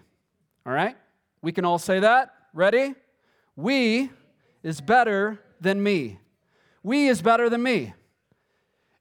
All 0.65 0.73
right? 0.73 0.97
We 1.41 1.51
can 1.51 1.65
all 1.65 1.79
say 1.79 1.99
that. 1.99 2.33
Ready? 2.53 2.95
We 3.55 4.09
is 4.63 4.81
better 4.81 5.39
than 5.61 5.81
me. 5.81 6.19
We 6.83 7.07
is 7.07 7.21
better 7.21 7.49
than 7.49 7.63
me. 7.63 7.93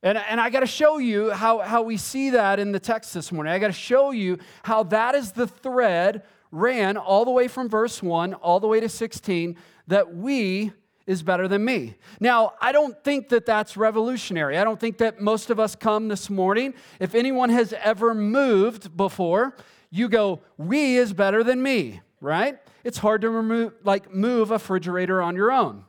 And, 0.02 0.16
and 0.16 0.40
I 0.40 0.50
got 0.50 0.60
to 0.60 0.66
show 0.66 0.98
you 0.98 1.32
how, 1.32 1.58
how 1.58 1.82
we 1.82 1.96
see 1.96 2.30
that 2.30 2.60
in 2.60 2.70
the 2.70 2.78
text 2.78 3.14
this 3.14 3.32
morning. 3.32 3.52
I 3.52 3.58
got 3.58 3.68
to 3.68 3.72
show 3.72 4.12
you 4.12 4.38
how 4.62 4.84
that 4.84 5.16
is 5.16 5.32
the 5.32 5.48
thread 5.48 6.22
ran 6.50 6.96
all 6.96 7.24
the 7.24 7.30
way 7.30 7.48
from 7.48 7.68
verse 7.68 8.02
1 8.02 8.34
all 8.34 8.60
the 8.60 8.68
way 8.68 8.80
to 8.80 8.88
16 8.88 9.56
that 9.88 10.14
we 10.14 10.72
is 11.06 11.22
better 11.22 11.48
than 11.48 11.64
me. 11.64 11.96
Now, 12.20 12.52
I 12.60 12.72
don't 12.72 13.02
think 13.02 13.30
that 13.30 13.44
that's 13.46 13.76
revolutionary. 13.76 14.56
I 14.56 14.64
don't 14.64 14.78
think 14.78 14.98
that 14.98 15.20
most 15.20 15.50
of 15.50 15.58
us 15.58 15.74
come 15.74 16.08
this 16.08 16.30
morning. 16.30 16.74
If 17.00 17.14
anyone 17.14 17.50
has 17.50 17.72
ever 17.72 18.14
moved 18.14 18.96
before, 18.96 19.56
you 19.90 20.08
go, 20.08 20.40
we 20.56 20.96
is 20.96 21.12
better 21.12 21.42
than 21.42 21.62
me, 21.62 22.00
right? 22.20 22.58
It's 22.84 22.98
hard 22.98 23.22
to 23.22 23.30
remove, 23.30 23.72
like 23.84 24.14
move 24.14 24.50
a 24.50 24.54
refrigerator 24.54 25.20
on 25.20 25.34
your 25.34 25.50
own 25.50 25.84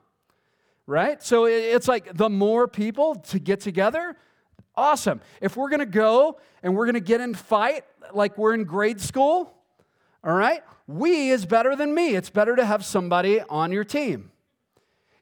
right? 0.90 1.22
So 1.22 1.46
it's 1.46 1.88
like 1.88 2.18
the 2.18 2.30
more 2.30 2.68
people 2.68 3.14
to 3.16 3.38
get 3.38 3.62
together, 3.62 4.18
awesome. 4.76 5.22
If 5.40 5.56
we're 5.56 5.70
gonna 5.70 5.86
go 5.86 6.40
and 6.64 6.76
we're 6.76 6.88
gonna 6.88 7.00
get 7.00 7.22
in 7.22 7.36
fight 7.36 7.84
like 8.12 8.40
we're 8.40 8.56
in 8.56 8.64
grade 8.64 9.00
school, 9.00 9.54
all 10.24 10.34
right, 10.34 10.64
we 10.90 11.30
is 11.30 11.46
better 11.46 11.76
than 11.76 11.94
me. 11.94 12.16
It's 12.16 12.32
better 12.32 12.56
to 12.56 12.66
have 12.66 12.84
somebody 12.84 13.42
on 13.42 13.72
your 13.72 13.84
team. 13.84 14.32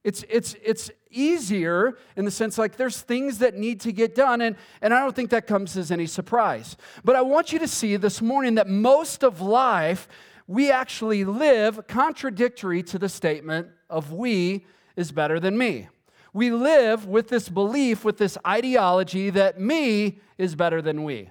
It's, 0.01 0.24
it's, 0.29 0.55
it's 0.63 0.89
easier 1.12 1.97
in 2.15 2.24
the 2.24 2.31
sense 2.31 2.57
like 2.57 2.77
there's 2.77 3.01
things 3.01 3.39
that 3.39 3.55
need 3.55 3.81
to 3.81 3.91
get 3.91 4.15
done, 4.15 4.39
and, 4.39 4.55
and 4.81 4.93
I 4.93 5.00
don't 5.01 5.13
think 5.13 5.29
that 5.31 5.45
comes 5.45 5.75
as 5.75 5.91
any 5.91 6.05
surprise. 6.05 6.77
But 7.03 7.17
I 7.17 7.21
want 7.21 7.51
you 7.51 7.59
to 7.59 7.67
see 7.67 7.97
this 7.97 8.21
morning 8.21 8.55
that 8.55 8.69
most 8.69 9.25
of 9.25 9.41
life, 9.41 10.07
we 10.47 10.71
actually 10.71 11.25
live 11.25 11.86
contradictory 11.86 12.81
to 12.83 12.97
the 12.97 13.09
statement 13.09 13.67
of 13.89 14.13
we 14.13 14.65
is 14.95 15.12
better 15.12 15.38
than 15.38 15.57
me. 15.57 15.89
We 16.31 16.50
live 16.50 17.05
with 17.05 17.27
this 17.27 17.50
belief, 17.50 18.05
with 18.05 18.17
this 18.17 18.38
ideology 18.47 19.31
that 19.31 19.59
me 19.59 20.19
is 20.38 20.55
better 20.55 20.81
than 20.81 21.03
we. 21.03 21.29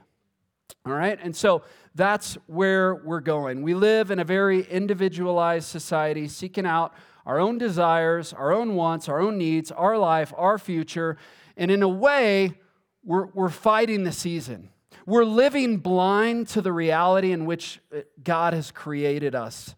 All 0.85 0.93
right? 0.93 1.19
And 1.21 1.35
so 1.35 1.63
that's 1.95 2.35
where 2.47 2.95
we're 2.95 3.21
going. 3.21 3.63
We 3.63 3.75
live 3.75 4.11
in 4.11 4.19
a 4.19 4.25
very 4.25 4.63
individualized 4.63 5.69
society, 5.69 6.29
seeking 6.29 6.67
out 6.67 6.95
our 7.25 7.41
own 7.41 7.59
desires, 7.59 8.33
our 8.33 8.53
own 8.53 8.75
wants, 8.77 9.09
our 9.09 9.21
own 9.21 9.37
needs, 9.37 9.73
our 9.73 9.99
life, 9.99 10.33
our 10.37 10.59
future. 10.59 11.17
And 11.57 11.71
in 11.71 11.83
a 11.83 11.89
way, 11.89 12.55
we're, 13.05 13.27
we're 13.27 13.49
fighting 13.49 14.05
the 14.05 14.13
season. 14.13 14.71
We're 15.07 15.25
living 15.25 15.79
blind 15.79 16.49
to 16.49 16.61
the 16.61 16.73
reality 16.73 17.33
in 17.33 17.47
which 17.47 17.81
uh, 17.95 18.01
God 18.23 18.53
has 18.53 18.71
created 18.71 19.35
us. 19.35 19.75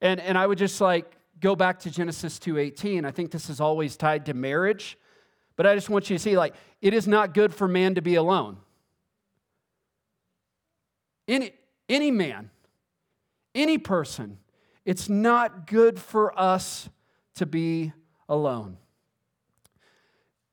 And, 0.00 0.20
and 0.20 0.36
I 0.36 0.46
would 0.46 0.58
just 0.58 0.80
like 0.80 1.16
go 1.40 1.54
back 1.56 1.80
to 1.80 1.90
Genesis 1.90 2.38
2:18. 2.38 3.04
I 3.04 3.10
think 3.10 3.30
this 3.30 3.48
is 3.48 3.60
always 3.60 3.96
tied 3.96 4.26
to 4.26 4.34
marriage, 4.34 4.98
but 5.56 5.66
I 5.66 5.74
just 5.74 5.88
want 5.88 6.10
you 6.10 6.16
to 6.16 6.22
see 6.22 6.36
like 6.36 6.54
it 6.80 6.94
is 6.94 7.06
not 7.06 7.34
good 7.34 7.54
for 7.54 7.68
man 7.68 7.94
to 7.94 8.02
be 8.02 8.16
alone. 8.16 8.58
Any 11.28 11.52
any 11.88 12.10
man, 12.10 12.50
any 13.54 13.78
person, 13.78 14.38
it's 14.84 15.08
not 15.08 15.66
good 15.66 16.00
for 16.00 16.38
us 16.38 16.88
to 17.36 17.46
be 17.46 17.92
alone. 18.28 18.76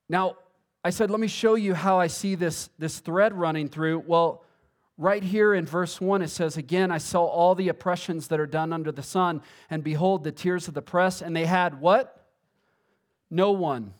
Now, 0.08 0.36
I 0.84 0.90
said, 0.90 1.10
let 1.10 1.18
me 1.18 1.26
show 1.26 1.56
you 1.56 1.74
how 1.74 1.98
I 1.98 2.06
see 2.06 2.36
this, 2.36 2.70
this 2.78 3.00
thread 3.00 3.34
running 3.34 3.68
through. 3.68 4.04
Well, 4.06 4.44
Right 4.98 5.22
here 5.22 5.52
in 5.52 5.66
verse 5.66 6.00
1, 6.00 6.22
it 6.22 6.28
says, 6.28 6.56
Again, 6.56 6.90
I 6.90 6.98
saw 6.98 7.24
all 7.24 7.54
the 7.54 7.68
oppressions 7.68 8.28
that 8.28 8.40
are 8.40 8.46
done 8.46 8.72
under 8.72 8.90
the 8.90 9.02
sun, 9.02 9.42
and 9.68 9.84
behold, 9.84 10.24
the 10.24 10.32
tears 10.32 10.68
of 10.68 10.74
the 10.74 10.80
press, 10.80 11.20
and 11.20 11.36
they 11.36 11.44
had 11.44 11.80
what? 11.80 12.26
No 13.30 13.52
one. 13.52 13.92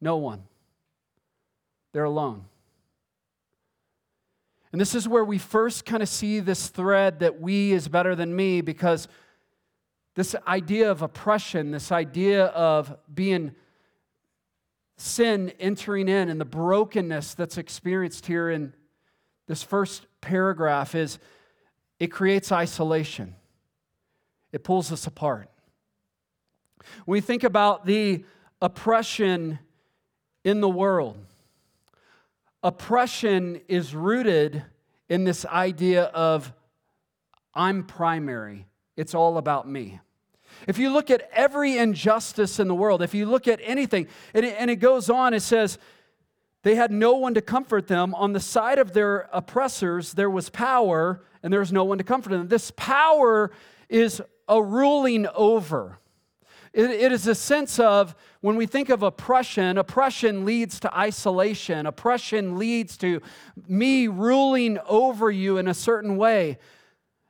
No 0.00 0.18
one. 0.18 0.44
They're 1.92 2.04
alone. 2.04 2.44
And 4.74 4.80
this 4.80 4.96
is 4.96 5.06
where 5.06 5.24
we 5.24 5.38
first 5.38 5.84
kind 5.84 6.02
of 6.02 6.08
see 6.08 6.40
this 6.40 6.66
thread 6.66 7.20
that 7.20 7.40
we 7.40 7.70
is 7.70 7.86
better 7.86 8.16
than 8.16 8.34
me 8.34 8.60
because 8.60 9.06
this 10.16 10.34
idea 10.48 10.90
of 10.90 11.00
oppression, 11.00 11.70
this 11.70 11.92
idea 11.92 12.46
of 12.46 12.96
being 13.14 13.52
sin 14.96 15.52
entering 15.60 16.08
in, 16.08 16.28
and 16.28 16.40
the 16.40 16.44
brokenness 16.44 17.34
that's 17.34 17.56
experienced 17.56 18.26
here 18.26 18.50
in 18.50 18.72
this 19.46 19.62
first 19.62 20.06
paragraph 20.20 20.96
is 20.96 21.20
it 22.00 22.08
creates 22.08 22.50
isolation, 22.50 23.36
it 24.50 24.64
pulls 24.64 24.90
us 24.90 25.06
apart. 25.06 25.48
When 27.04 27.12
we 27.12 27.20
think 27.20 27.44
about 27.44 27.86
the 27.86 28.24
oppression 28.60 29.60
in 30.42 30.60
the 30.60 30.68
world, 30.68 31.16
oppression 32.64 33.60
is 33.68 33.94
rooted 33.94 34.64
in 35.08 35.22
this 35.22 35.44
idea 35.44 36.04
of 36.04 36.52
I'm 37.54 37.84
primary, 37.84 38.66
it's 38.96 39.14
all 39.14 39.38
about 39.38 39.68
me. 39.68 40.00
If 40.66 40.78
you 40.78 40.90
look 40.90 41.10
at 41.10 41.28
every 41.32 41.78
injustice 41.78 42.58
in 42.58 42.66
the 42.66 42.74
world, 42.74 43.02
if 43.02 43.14
you 43.14 43.26
look 43.26 43.46
at 43.46 43.60
anything, 43.62 44.08
and 44.32 44.44
it, 44.44 44.56
and 44.58 44.70
it 44.70 44.76
goes 44.76 45.10
on, 45.10 45.34
it 45.34 45.40
says, 45.40 45.78
they 46.62 46.74
had 46.74 46.90
no 46.90 47.14
one 47.16 47.34
to 47.34 47.42
comfort 47.42 47.86
them. 47.86 48.14
On 48.14 48.32
the 48.32 48.40
side 48.40 48.78
of 48.78 48.92
their 48.92 49.28
oppressors, 49.32 50.14
there 50.14 50.30
was 50.30 50.48
power, 50.48 51.22
and 51.42 51.52
there 51.52 51.60
was 51.60 51.72
no 51.72 51.84
one 51.84 51.98
to 51.98 52.04
comfort 52.04 52.30
them. 52.30 52.48
This 52.48 52.72
power 52.76 53.50
is 53.88 54.22
a 54.48 54.62
ruling 54.62 55.26
over. 55.34 55.98
It, 56.74 56.90
it 56.90 57.12
is 57.12 57.26
a 57.26 57.34
sense 57.34 57.78
of 57.78 58.14
when 58.40 58.56
we 58.56 58.66
think 58.66 58.90
of 58.90 59.02
oppression, 59.02 59.78
oppression 59.78 60.44
leads 60.44 60.80
to 60.80 60.94
isolation. 60.94 61.86
Oppression 61.86 62.58
leads 62.58 62.96
to 62.98 63.22
me 63.66 64.08
ruling 64.08 64.78
over 64.88 65.30
you 65.30 65.56
in 65.56 65.68
a 65.68 65.74
certain 65.74 66.16
way 66.16 66.58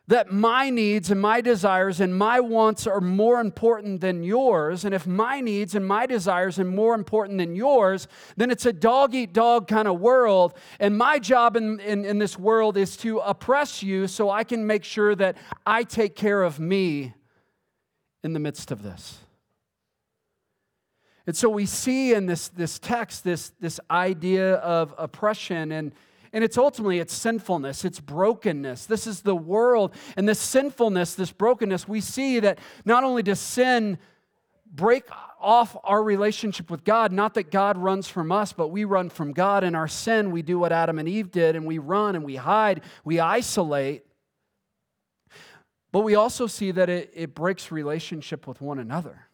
that 0.07 0.31
my 0.31 0.69
needs 0.69 1.11
and 1.11 1.21
my 1.21 1.41
desires 1.41 2.01
and 2.01 2.15
my 2.15 2.39
wants 2.39 2.87
are 2.87 3.01
more 3.01 3.41
important 3.41 4.01
than 4.03 4.23
yours, 4.23 4.85
and 4.85 4.95
if 4.95 5.07
my 5.07 5.41
needs 5.41 5.75
and 5.75 5.87
my 5.87 6.05
desires 6.05 6.59
are 6.59 6.65
more 6.65 6.95
important 6.95 7.39
than 7.39 7.57
yours, 7.57 8.07
then 8.37 8.51
it's 8.51 8.67
a 8.67 8.73
dog 8.73 9.15
eat 9.15 9.33
dog 9.33 9.67
kind 9.67 9.89
of 9.89 10.01
world. 10.01 10.55
And 10.79 10.99
my 10.99 11.19
job 11.19 11.57
in, 11.57 11.81
in, 11.81 12.05
in, 12.05 12.19
this 12.19 12.39
world 12.39 12.77
is 12.77 12.99
to 12.99 13.19
oppress 13.21 13.83
you 13.83 14.07
so 14.07 14.29
I 14.29 14.45
can 14.45 14.67
make 14.67 14.85
sure 14.85 15.15
that 15.15 15.39
I 15.65 15.85
take 15.85 16.17
care 16.17 16.43
of 16.43 16.61
me 16.61 17.15
in 18.23 18.35
the 18.35 18.41
midst 18.41 18.71
of 18.71 18.83
this. 18.83 19.24
And 21.27 21.37
so 21.37 21.49
we 21.49 21.67
see 21.67 22.13
in 22.13 22.27
this, 22.27 22.49
this 22.49 22.79
text 22.79 23.25
this, 23.25 23.53
this 23.61 23.81
idea 23.91 24.55
of 24.57 24.95
oppression 24.99 25.73
and 25.73 25.93
and 26.35 26.43
it's 26.43 26.59
ultimately 26.59 26.99
it's 26.99 27.15
sinfulness, 27.15 27.85
it's 27.85 28.01
brokenness. 28.01 28.87
This 28.87 29.07
is 29.07 29.21
the 29.21 29.37
world. 29.37 29.95
And 30.17 30.29
this 30.29 30.41
sinfulness, 30.41 31.15
this 31.15 31.31
brokenness, 31.31 31.87
we 31.87 32.01
see 32.01 32.41
that 32.41 32.59
not 32.85 33.05
only 33.05 33.23
does 33.23 33.39
sin 33.39 33.99
break 34.67 35.05
off 35.41 35.77
our 35.85 36.03
relationship 36.03 36.73
with 36.73 36.83
God, 36.83 37.13
not 37.13 37.35
that 37.35 37.53
God 37.53 37.79
runs 37.79 38.09
from 38.09 38.33
us, 38.33 38.53
but 38.53 38.69
we 38.69 38.85
run 38.85 39.11
from 39.11 39.33
God. 39.33 39.63
In 39.63 39.77
our 39.77 39.87
sin, 39.87 40.33
we 40.33 40.43
do 40.43 40.59
what 40.59 40.73
Adam 40.73 40.99
and 40.99 41.09
Eve 41.09 41.31
did, 41.31 41.55
and 41.55 41.67
we 41.67 41.79
run 41.79 42.17
and 42.17 42.25
we 42.25 42.35
hide, 42.35 42.81
we 43.05 43.21
isolate. 43.21 44.05
But 45.93 46.01
we 46.01 46.17
also 46.17 46.49
see 46.49 46.73
that 46.73 46.89
it, 46.89 47.13
it 47.15 47.33
breaks 47.37 47.71
relationship 47.71 48.49
with 48.49 48.61
one 48.61 48.81
another 48.81 49.29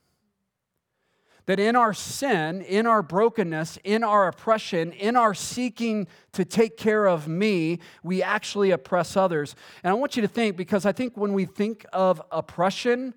that 1.50 1.58
in 1.58 1.74
our 1.74 1.92
sin, 1.92 2.62
in 2.62 2.86
our 2.86 3.02
brokenness, 3.02 3.76
in 3.82 4.04
our 4.04 4.28
oppression, 4.28 4.92
in 4.92 5.16
our 5.16 5.34
seeking 5.34 6.06
to 6.30 6.44
take 6.44 6.76
care 6.76 7.08
of 7.08 7.26
me, 7.26 7.80
we 8.04 8.22
actually 8.22 8.70
oppress 8.70 9.16
others. 9.16 9.56
And 9.82 9.90
I 9.90 9.94
want 9.94 10.14
you 10.14 10.22
to 10.22 10.28
think, 10.28 10.56
because 10.56 10.86
I 10.86 10.92
think 10.92 11.16
when 11.16 11.32
we 11.32 11.46
think 11.46 11.84
of 11.92 12.22
oppression, 12.30 13.14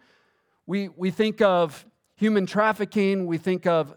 we, 0.65 0.87
we 0.87 1.11
think 1.11 1.43
of 1.43 1.85
human 2.15 2.47
trafficking, 2.47 3.27
we 3.27 3.37
think 3.37 3.67
of 3.67 3.95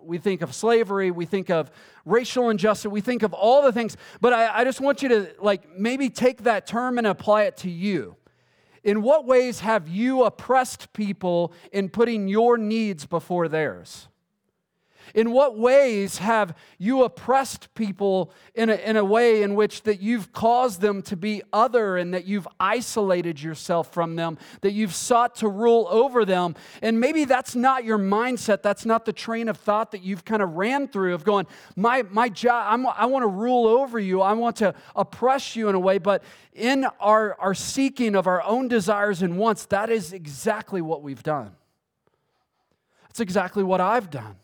we 0.00 0.18
think 0.18 0.42
of 0.42 0.54
slavery, 0.54 1.10
we 1.10 1.26
think 1.26 1.50
of 1.50 1.68
racial 2.04 2.50
injustice, 2.50 2.88
we 2.88 3.00
think 3.00 3.24
of 3.24 3.32
all 3.32 3.62
the 3.62 3.72
things. 3.72 3.96
But 4.20 4.32
I, 4.32 4.60
I 4.60 4.64
just 4.64 4.80
want 4.80 5.02
you 5.02 5.08
to 5.08 5.34
like 5.40 5.76
maybe 5.76 6.08
take 6.08 6.44
that 6.44 6.68
term 6.68 6.98
and 6.98 7.06
apply 7.08 7.44
it 7.44 7.56
to 7.58 7.68
you. 7.68 8.14
In 8.84 9.02
what 9.02 9.24
ways 9.24 9.60
have 9.60 9.88
you 9.88 10.24
oppressed 10.24 10.92
people 10.92 11.52
in 11.72 11.88
putting 11.88 12.28
your 12.28 12.58
needs 12.58 13.06
before 13.06 13.48
theirs? 13.48 14.08
In 15.14 15.32
what 15.32 15.58
ways 15.58 16.18
have 16.18 16.56
you 16.78 17.04
oppressed 17.04 17.74
people 17.74 18.32
in 18.54 18.70
a, 18.70 18.74
in 18.74 18.96
a 18.96 19.04
way 19.04 19.42
in 19.42 19.54
which 19.54 19.82
that 19.82 20.00
you've 20.00 20.32
caused 20.32 20.80
them 20.80 21.02
to 21.02 21.16
be 21.16 21.42
other 21.52 21.96
and 21.96 22.14
that 22.14 22.24
you've 22.24 22.48
isolated 22.58 23.42
yourself 23.42 23.92
from 23.92 24.16
them, 24.16 24.38
that 24.62 24.72
you've 24.72 24.94
sought 24.94 25.36
to 25.36 25.48
rule 25.48 25.86
over 25.90 26.24
them? 26.24 26.54
And 26.80 27.00
maybe 27.00 27.24
that's 27.24 27.54
not 27.54 27.84
your 27.84 27.98
mindset. 27.98 28.62
That's 28.62 28.86
not 28.86 29.04
the 29.04 29.12
train 29.12 29.48
of 29.48 29.56
thought 29.56 29.90
that 29.92 30.02
you've 30.02 30.24
kind 30.24 30.42
of 30.42 30.54
ran 30.54 30.88
through 30.88 31.14
of 31.14 31.24
going, 31.24 31.46
my, 31.76 32.02
my 32.10 32.28
job, 32.28 32.66
I'm, 32.68 32.86
I 32.86 33.06
want 33.06 33.22
to 33.22 33.28
rule 33.28 33.66
over 33.66 33.98
you. 33.98 34.22
I 34.22 34.32
want 34.32 34.56
to 34.56 34.74
oppress 34.96 35.56
you 35.56 35.68
in 35.68 35.74
a 35.74 35.80
way. 35.80 35.98
But 35.98 36.22
in 36.52 36.86
our, 37.00 37.36
our 37.38 37.54
seeking 37.54 38.14
of 38.14 38.26
our 38.26 38.42
own 38.42 38.68
desires 38.68 39.22
and 39.22 39.38
wants, 39.38 39.66
that 39.66 39.90
is 39.90 40.12
exactly 40.12 40.80
what 40.80 41.02
we've 41.02 41.22
done. 41.22 41.52
That's 43.02 43.20
exactly 43.20 43.62
what 43.62 43.80
I've 43.80 44.10
done. 44.10 44.36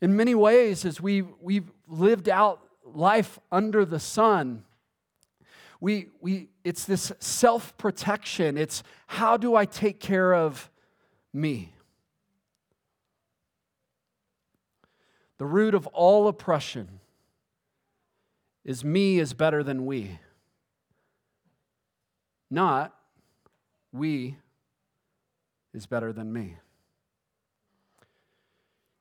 In 0.00 0.16
many 0.16 0.34
ways, 0.34 0.84
as 0.84 1.00
we, 1.00 1.22
we've 1.22 1.70
lived 1.86 2.28
out 2.28 2.60
life 2.84 3.38
under 3.52 3.84
the 3.84 4.00
sun, 4.00 4.64
we, 5.80 6.08
we, 6.20 6.48
it's 6.64 6.84
this 6.84 7.12
self 7.20 7.76
protection. 7.78 8.58
It's 8.58 8.82
how 9.06 9.36
do 9.36 9.54
I 9.54 9.64
take 9.64 10.00
care 10.00 10.34
of 10.34 10.70
me? 11.32 11.72
The 15.38 15.46
root 15.46 15.74
of 15.74 15.86
all 15.88 16.28
oppression 16.28 17.00
is 18.64 18.84
me 18.84 19.18
is 19.18 19.32
better 19.32 19.62
than 19.62 19.86
we. 19.86 20.18
Not 22.50 22.94
we 23.92 24.36
is 25.72 25.86
better 25.86 26.12
than 26.12 26.32
me. 26.32 26.56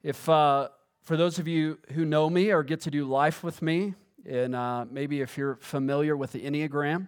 If, 0.01 0.29
uh, 0.29 0.69
for 1.09 1.17
those 1.17 1.39
of 1.39 1.47
you 1.47 1.79
who 1.93 2.05
know 2.05 2.29
me 2.29 2.51
or 2.51 2.61
get 2.61 2.81
to 2.81 2.91
do 2.91 3.03
life 3.03 3.43
with 3.43 3.63
me, 3.63 3.95
and 4.27 4.55
uh, 4.55 4.85
maybe 4.91 5.21
if 5.21 5.39
you're 5.39 5.55
familiar 5.55 6.15
with 6.15 6.31
the 6.33 6.41
Enneagram, 6.41 7.07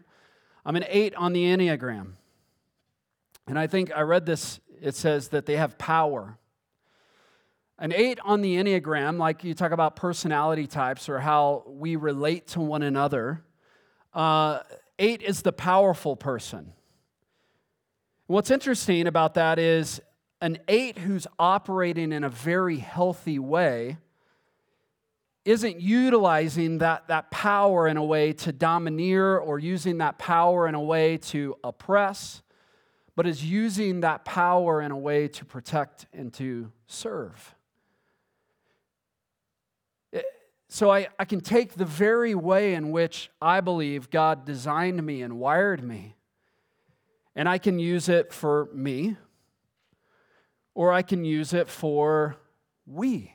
I'm 0.65 0.75
an 0.75 0.85
eight 0.87 1.13
on 1.13 1.33
the 1.33 1.43
Enneagram. 1.43 2.13
And 3.45 3.59
I 3.59 3.67
think 3.67 3.91
I 3.95 4.01
read 4.01 4.25
this, 4.25 4.59
it 4.81 4.95
says 4.95 5.27
that 5.27 5.45
they 5.45 5.55
have 5.55 5.77
power. 5.77 6.39
An 7.77 7.93
eight 7.93 8.17
on 8.25 8.41
the 8.41 8.55
Enneagram, 8.55 9.19
like 9.19 9.43
you 9.43 9.53
talk 9.53 9.71
about 9.71 9.95
personality 9.95 10.65
types 10.65 11.07
or 11.07 11.19
how 11.19 11.63
we 11.67 11.95
relate 11.95 12.47
to 12.47 12.59
one 12.59 12.81
another, 12.81 13.43
uh, 14.15 14.61
eight 14.97 15.21
is 15.21 15.43
the 15.43 15.53
powerful 15.53 16.15
person. 16.15 16.73
What's 18.25 18.49
interesting 18.49 19.05
about 19.05 19.35
that 19.35 19.59
is 19.59 20.01
an 20.41 20.57
eight 20.67 20.97
who's 20.97 21.27
operating 21.37 22.11
in 22.11 22.23
a 22.23 22.29
very 22.29 22.77
healthy 22.77 23.37
way 23.37 23.97
isn't 25.45 25.79
utilizing 25.79 26.79
that, 26.79 27.07
that 27.07 27.31
power 27.31 27.87
in 27.87 27.97
a 27.97 28.03
way 28.03 28.33
to 28.33 28.51
domineer 28.51 29.37
or 29.37 29.59
using 29.59 29.99
that 29.99 30.17
power 30.17 30.67
in 30.67 30.75
a 30.75 30.81
way 30.81 31.17
to 31.17 31.55
oppress, 31.63 32.41
but 33.15 33.25
is 33.27 33.43
using 33.43 34.01
that 34.01 34.25
power 34.25 34.81
in 34.81 34.91
a 34.91 34.97
way 34.97 35.27
to 35.27 35.45
protect 35.45 36.05
and 36.13 36.33
to 36.33 36.71
serve. 36.87 37.55
So 40.69 40.89
I, 40.89 41.07
I 41.19 41.25
can 41.25 41.41
take 41.41 41.73
the 41.73 41.85
very 41.85 42.33
way 42.33 42.75
in 42.75 42.91
which 42.91 43.29
I 43.41 43.59
believe 43.59 44.09
God 44.09 44.45
designed 44.45 45.05
me 45.05 45.21
and 45.21 45.37
wired 45.37 45.83
me, 45.83 46.15
and 47.35 47.49
I 47.49 47.57
can 47.57 47.77
use 47.77 48.07
it 48.07 48.31
for 48.31 48.69
me 48.73 49.17
or 50.73 50.91
I 50.91 51.01
can 51.01 51.25
use 51.25 51.53
it 51.53 51.69
for 51.69 52.37
we. 52.85 53.33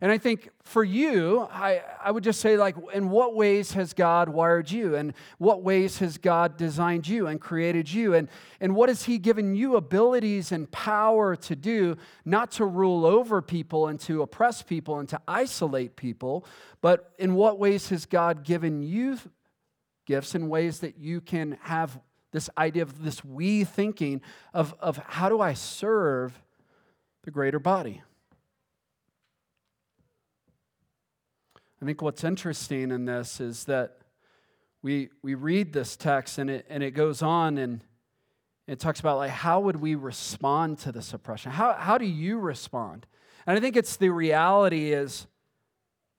And 0.00 0.12
I 0.12 0.18
think 0.18 0.50
for 0.62 0.84
you, 0.84 1.48
I, 1.50 1.82
I 2.04 2.10
would 2.10 2.22
just 2.22 2.40
say, 2.40 2.58
like, 2.58 2.76
in 2.92 3.08
what 3.08 3.34
ways 3.34 3.72
has 3.72 3.94
God 3.94 4.28
wired 4.28 4.70
you? 4.70 4.94
And 4.94 5.14
what 5.38 5.62
ways 5.62 5.98
has 5.98 6.18
God 6.18 6.58
designed 6.58 7.08
you 7.08 7.26
and 7.26 7.40
created 7.40 7.90
you? 7.90 8.12
And, 8.12 8.28
and 8.60 8.74
what 8.74 8.90
has 8.90 9.04
He 9.04 9.16
given 9.16 9.54
you 9.54 9.76
abilities 9.76 10.52
and 10.52 10.70
power 10.70 11.34
to 11.36 11.56
do, 11.56 11.96
not 12.26 12.50
to 12.52 12.66
rule 12.66 13.06
over 13.06 13.40
people 13.40 13.88
and 13.88 13.98
to 14.00 14.20
oppress 14.20 14.60
people 14.60 14.98
and 14.98 15.08
to 15.08 15.20
isolate 15.26 15.96
people, 15.96 16.44
but 16.82 17.14
in 17.18 17.34
what 17.34 17.58
ways 17.58 17.88
has 17.88 18.04
God 18.04 18.44
given 18.44 18.82
you 18.82 19.18
gifts 20.04 20.34
in 20.34 20.48
ways 20.48 20.80
that 20.80 20.98
you 20.98 21.20
can 21.20 21.58
have 21.62 21.98
this 22.32 22.50
idea 22.58 22.82
of 22.82 23.02
this 23.02 23.24
we 23.24 23.64
thinking 23.64 24.20
of, 24.52 24.74
of 24.78 24.98
how 24.98 25.28
do 25.28 25.40
I 25.40 25.54
serve 25.54 26.38
the 27.26 27.32
greater 27.32 27.58
body. 27.58 28.02
I 31.82 31.84
think 31.84 32.00
what's 32.00 32.22
interesting 32.22 32.92
in 32.92 33.04
this 33.04 33.40
is 33.40 33.64
that 33.64 33.98
we, 34.80 35.10
we 35.22 35.34
read 35.34 35.72
this 35.72 35.96
text 35.96 36.38
and 36.38 36.48
it, 36.48 36.66
and 36.70 36.84
it 36.84 36.92
goes 36.92 37.22
on 37.22 37.58
and 37.58 37.82
it 38.68 38.78
talks 38.78 39.00
about 39.00 39.18
like 39.18 39.32
how 39.32 39.58
would 39.58 39.76
we 39.76 39.96
respond 39.96 40.78
to 40.78 40.92
this 40.92 41.12
oppression? 41.12 41.50
How, 41.50 41.72
how 41.74 41.98
do 41.98 42.06
you 42.06 42.38
respond? 42.38 43.06
And 43.44 43.58
I 43.58 43.60
think 43.60 43.76
it's 43.76 43.96
the 43.96 44.10
reality 44.10 44.92
is 44.92 45.26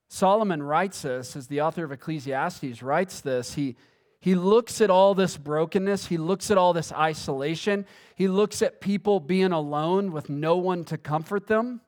Solomon 0.08 0.62
writes 0.62 1.02
this, 1.02 1.36
as 1.36 1.46
the 1.46 1.62
author 1.62 1.84
of 1.84 1.92
Ecclesiastes 1.92 2.82
writes 2.82 3.22
this, 3.22 3.54
he, 3.54 3.76
he 4.20 4.34
looks 4.34 4.80
at 4.80 4.90
all 4.90 5.14
this 5.14 5.36
brokenness. 5.36 6.06
He 6.06 6.16
looks 6.16 6.50
at 6.50 6.58
all 6.58 6.72
this 6.72 6.92
isolation. 6.92 7.86
He 8.16 8.26
looks 8.26 8.62
at 8.62 8.80
people 8.80 9.20
being 9.20 9.52
alone 9.52 10.10
with 10.10 10.28
no 10.28 10.56
one 10.56 10.84
to 10.84 10.98
comfort 10.98 11.46
them. 11.46 11.80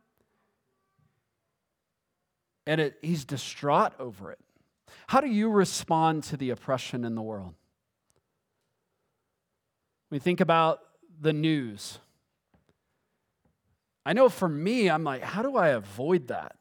And 2.66 2.80
it, 2.80 2.98
he's 3.02 3.24
distraught 3.24 3.94
over 3.98 4.30
it. 4.30 4.38
How 5.08 5.20
do 5.20 5.26
you 5.26 5.50
respond 5.50 6.22
to 6.24 6.36
the 6.36 6.50
oppression 6.50 7.04
in 7.04 7.16
the 7.16 7.22
world? 7.22 7.54
We 10.08 10.20
think 10.20 10.40
about 10.40 10.80
the 11.20 11.32
news. 11.32 11.98
I 14.06 14.12
know 14.12 14.28
for 14.28 14.48
me, 14.48 14.88
I'm 14.88 15.02
like, 15.02 15.22
how 15.22 15.42
do 15.42 15.56
I 15.56 15.68
avoid 15.68 16.28
that? 16.28 16.56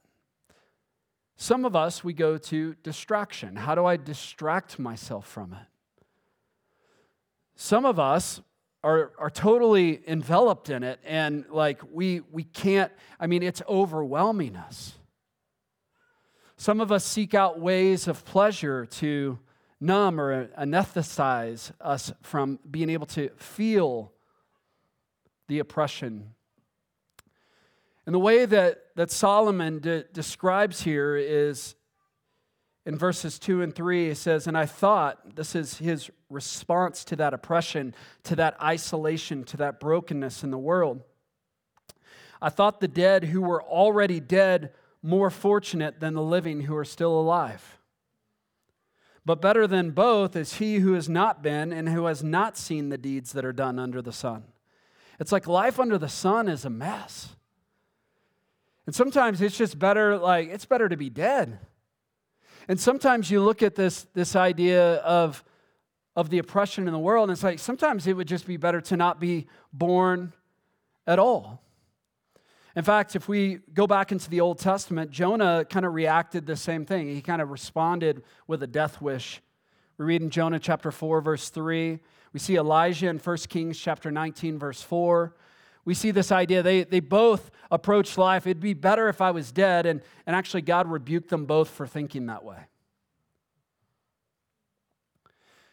Some 1.42 1.64
of 1.64 1.74
us, 1.74 2.04
we 2.04 2.12
go 2.12 2.38
to 2.38 2.76
distraction. 2.84 3.56
How 3.56 3.74
do 3.74 3.86
I 3.86 3.96
distract 3.96 4.78
myself 4.78 5.26
from 5.26 5.54
it? 5.54 5.68
Some 7.56 7.86
of 7.86 7.98
us 7.98 8.42
are, 8.84 9.14
are 9.18 9.30
totally 9.30 10.02
enveloped 10.06 10.70
in 10.70 10.84
it 10.84 11.00
and 11.06 11.46
like 11.50 11.80
we, 11.94 12.20
we 12.20 12.44
can't, 12.44 12.92
I 13.22 13.28
mean, 13.28 13.42
it's 13.42 13.62
overwhelming 13.70 14.58
us. 14.58 14.96
Some 16.58 16.82
of 16.82 16.92
us 16.92 17.06
seek 17.06 17.34
out 17.34 17.58
ways 17.58 18.10
of 18.10 18.26
pleasure 18.26 18.86
to 18.86 19.40
numb 19.80 20.20
or 20.20 20.48
anesthetize 20.60 21.72
us 21.80 22.12
from 22.22 22.60
being 22.70 22.90
able 22.90 23.08
to 23.08 23.30
feel 23.38 24.12
the 25.48 25.60
oppression 25.60 26.36
and 28.10 28.14
the 28.16 28.20
way 28.20 28.46
that, 28.48 28.86
that 28.96 29.12
Solomon 29.12 29.78
de- 29.82 30.04
describes 30.06 30.82
here 30.82 31.16
is 31.16 31.76
in 32.84 32.98
verses 32.98 33.38
2 33.38 33.62
and 33.62 33.76
3, 33.76 34.08
he 34.08 34.14
says, 34.16 34.48
And 34.48 34.58
I 34.58 34.66
thought, 34.66 35.36
this 35.36 35.54
is 35.54 35.78
his 35.78 36.10
response 36.28 37.04
to 37.04 37.16
that 37.18 37.36
oppression, 37.36 37.94
to 38.24 38.36
that 38.38 38.60
isolation, 38.64 39.44
to 39.44 39.58
that 39.58 39.80
brokenness 39.80 40.44
in 40.44 40.50
the 40.50 40.58
world. 40.58 41.04
I 42.42 42.50
thought 42.50 42.80
the 42.80 42.88
dead 42.88 43.26
who 43.26 43.42
were 43.42 43.62
already 43.62 44.20
dead 44.20 44.74
more 45.04 45.30
fortunate 45.30 46.00
than 46.00 46.16
the 46.16 46.24
living 46.24 46.62
who 46.62 46.76
are 46.76 46.86
still 46.86 47.14
alive. 47.14 47.78
But 49.24 49.40
better 49.40 49.68
than 49.68 49.92
both 49.92 50.36
is 50.36 50.56
he 50.56 50.78
who 50.78 50.94
has 50.94 51.08
not 51.08 51.44
been 51.44 51.72
and 51.72 51.88
who 51.88 52.06
has 52.06 52.24
not 52.24 52.58
seen 52.58 52.90
the 52.90 52.98
deeds 52.98 53.34
that 53.34 53.46
are 53.46 53.54
done 53.54 53.78
under 53.78 54.02
the 54.02 54.12
sun. 54.12 54.46
It's 55.20 55.32
like 55.32 55.46
life 55.46 55.80
under 55.80 56.00
the 56.00 56.10
sun 56.10 56.48
is 56.48 56.66
a 56.66 56.72
mess. 56.72 57.36
And 58.90 58.96
sometimes 58.96 59.40
it's 59.40 59.56
just 59.56 59.78
better, 59.78 60.18
like, 60.18 60.50
it's 60.50 60.66
better 60.66 60.90
to 60.90 60.98
be 60.98 61.12
dead. 61.12 61.60
And 62.68 62.80
sometimes 62.80 63.30
you 63.30 63.40
look 63.40 63.62
at 63.62 63.76
this, 63.76 64.08
this 64.16 64.36
idea 64.36 64.96
of, 65.02 65.44
of 66.16 66.32
the 66.32 66.40
oppression 66.40 66.88
in 66.88 66.94
the 66.94 66.98
world, 66.98 67.30
and 67.30 67.36
it's 67.36 67.44
like 67.44 67.60
sometimes 67.60 68.08
it 68.08 68.14
would 68.14 68.28
just 68.28 68.48
be 68.48 68.58
better 68.58 68.82
to 68.82 68.98
not 68.98 69.20
be 69.20 69.46
born 69.72 70.34
at 71.06 71.20
all. 71.20 71.62
In 72.76 72.84
fact, 72.84 73.16
if 73.16 73.30
we 73.30 73.60
go 73.76 73.86
back 73.86 74.12
into 74.12 74.28
the 74.28 74.42
Old 74.42 74.58
Testament, 74.58 75.12
Jonah 75.12 75.66
kind 75.70 75.86
of 75.86 75.94
reacted 75.94 76.48
the 76.48 76.56
same 76.56 76.84
thing. 76.84 77.14
He 77.14 77.22
kind 77.22 77.44
of 77.44 77.52
responded 77.52 78.24
with 78.48 78.64
a 78.64 78.68
death 78.68 79.00
wish. 79.04 79.40
We 80.00 80.06
read 80.06 80.24
in 80.24 80.32
Jonah 80.32 80.58
chapter 80.58 80.90
4, 80.90 81.22
verse 81.22 81.50
3. 81.50 82.00
We 82.34 82.40
see 82.40 82.56
Elijah 82.56 83.10
in 83.10 83.20
1 83.20 83.38
Kings 83.50 83.78
chapter 83.78 84.10
19, 84.10 84.58
verse 84.58 84.82
4 84.82 85.36
we 85.90 85.96
see 85.96 86.12
this 86.12 86.32
idea. 86.32 86.62
They, 86.62 86.84
they 86.84 87.00
both 87.00 87.50
approach 87.72 88.16
life. 88.16 88.46
It'd 88.46 88.60
be 88.60 88.76
better 88.76 89.10
if 89.10 89.22
I 89.22 89.32
was 89.32 89.52
dead. 89.52 89.88
And, 89.88 90.02
and 90.28 90.36
actually, 90.36 90.62
God 90.62 90.88
rebuked 90.88 91.30
them 91.30 91.46
both 91.46 91.68
for 91.68 91.88
thinking 91.88 92.28
that 92.28 92.44
way. 92.44 92.60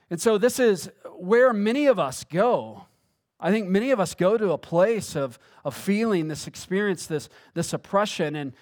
And 0.08 0.18
so, 0.18 0.38
this 0.38 0.58
is 0.58 0.90
where 1.18 1.52
many 1.52 1.84
of 1.84 1.98
us 1.98 2.24
go 2.24 2.86
I 3.38 3.50
think 3.50 3.68
many 3.68 3.90
of 3.90 4.00
us 4.00 4.14
go 4.14 4.38
to 4.38 4.52
a 4.52 4.58
place 4.58 5.14
of, 5.14 5.38
of 5.62 5.74
feeling 5.74 6.28
this 6.28 6.46
experience, 6.46 7.06
this, 7.06 7.28
this 7.52 7.74
oppression. 7.74 8.34
And, 8.34 8.54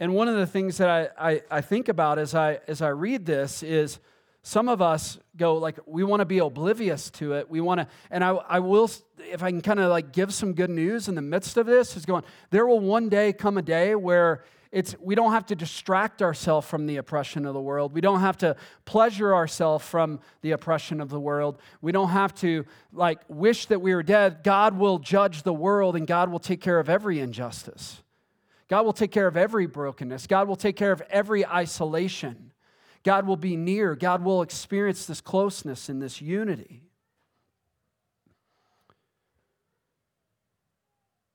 and 0.00 0.14
one 0.14 0.28
of 0.28 0.36
the 0.36 0.46
things 0.46 0.78
that 0.78 0.88
I, 0.88 1.32
I, 1.32 1.42
I 1.50 1.60
think 1.60 1.88
about 1.88 2.18
as 2.18 2.34
I, 2.34 2.60
as 2.66 2.80
I 2.80 2.88
read 2.88 3.26
this 3.26 3.62
is 3.62 3.98
some 4.42 4.68
of 4.68 4.82
us 4.82 5.18
go 5.36 5.56
like 5.56 5.78
we 5.86 6.02
want 6.04 6.20
to 6.20 6.24
be 6.24 6.38
oblivious 6.38 7.10
to 7.10 7.34
it. 7.34 7.48
We 7.48 7.60
want 7.60 7.80
to 7.80 7.86
and 8.10 8.24
i, 8.24 8.30
I 8.30 8.58
will 8.58 8.90
if 9.18 9.42
i 9.42 9.50
can 9.50 9.60
kind 9.60 9.80
of 9.80 9.88
like 9.90 10.12
give 10.12 10.34
some 10.34 10.52
good 10.52 10.70
news 10.70 11.08
in 11.08 11.14
the 11.14 11.22
midst 11.22 11.56
of 11.56 11.66
this 11.66 11.96
is 11.96 12.04
going 12.04 12.24
there 12.50 12.66
will 12.66 12.80
one 12.80 13.08
day 13.08 13.32
come 13.32 13.56
a 13.56 13.62
day 13.62 13.94
where 13.94 14.44
it's 14.72 14.96
we 15.00 15.14
don't 15.14 15.32
have 15.32 15.46
to 15.46 15.54
distract 15.54 16.22
ourselves 16.22 16.66
from 16.66 16.86
the 16.86 16.96
oppression 16.96 17.44
of 17.44 17.52
the 17.52 17.60
world. 17.60 17.92
We 17.92 18.00
don't 18.00 18.20
have 18.20 18.38
to 18.38 18.56
pleasure 18.86 19.34
ourselves 19.34 19.84
from 19.84 20.18
the 20.40 20.52
oppression 20.52 21.02
of 21.02 21.10
the 21.10 21.20
world. 21.20 21.58
We 21.82 21.92
don't 21.92 22.08
have 22.08 22.34
to 22.36 22.64
like 22.90 23.20
wish 23.28 23.66
that 23.66 23.82
we 23.82 23.94
were 23.94 24.02
dead. 24.02 24.42
God 24.42 24.78
will 24.78 24.98
judge 24.98 25.42
the 25.42 25.52
world 25.52 25.94
and 25.94 26.06
god 26.06 26.30
will 26.30 26.38
take 26.38 26.62
care 26.62 26.78
of 26.78 26.88
every 26.88 27.20
injustice. 27.20 28.02
God 28.68 28.86
will 28.86 28.94
take 28.94 29.12
care 29.12 29.26
of 29.26 29.36
every 29.36 29.66
brokenness. 29.66 30.26
God 30.26 30.48
will 30.48 30.56
take 30.56 30.76
care 30.76 30.92
of 30.92 31.02
every 31.10 31.46
isolation 31.46 32.51
God 33.04 33.26
will 33.26 33.36
be 33.36 33.56
near. 33.56 33.94
God 33.94 34.24
will 34.24 34.42
experience 34.42 35.06
this 35.06 35.20
closeness 35.20 35.88
and 35.88 36.00
this 36.00 36.20
unity. 36.20 36.82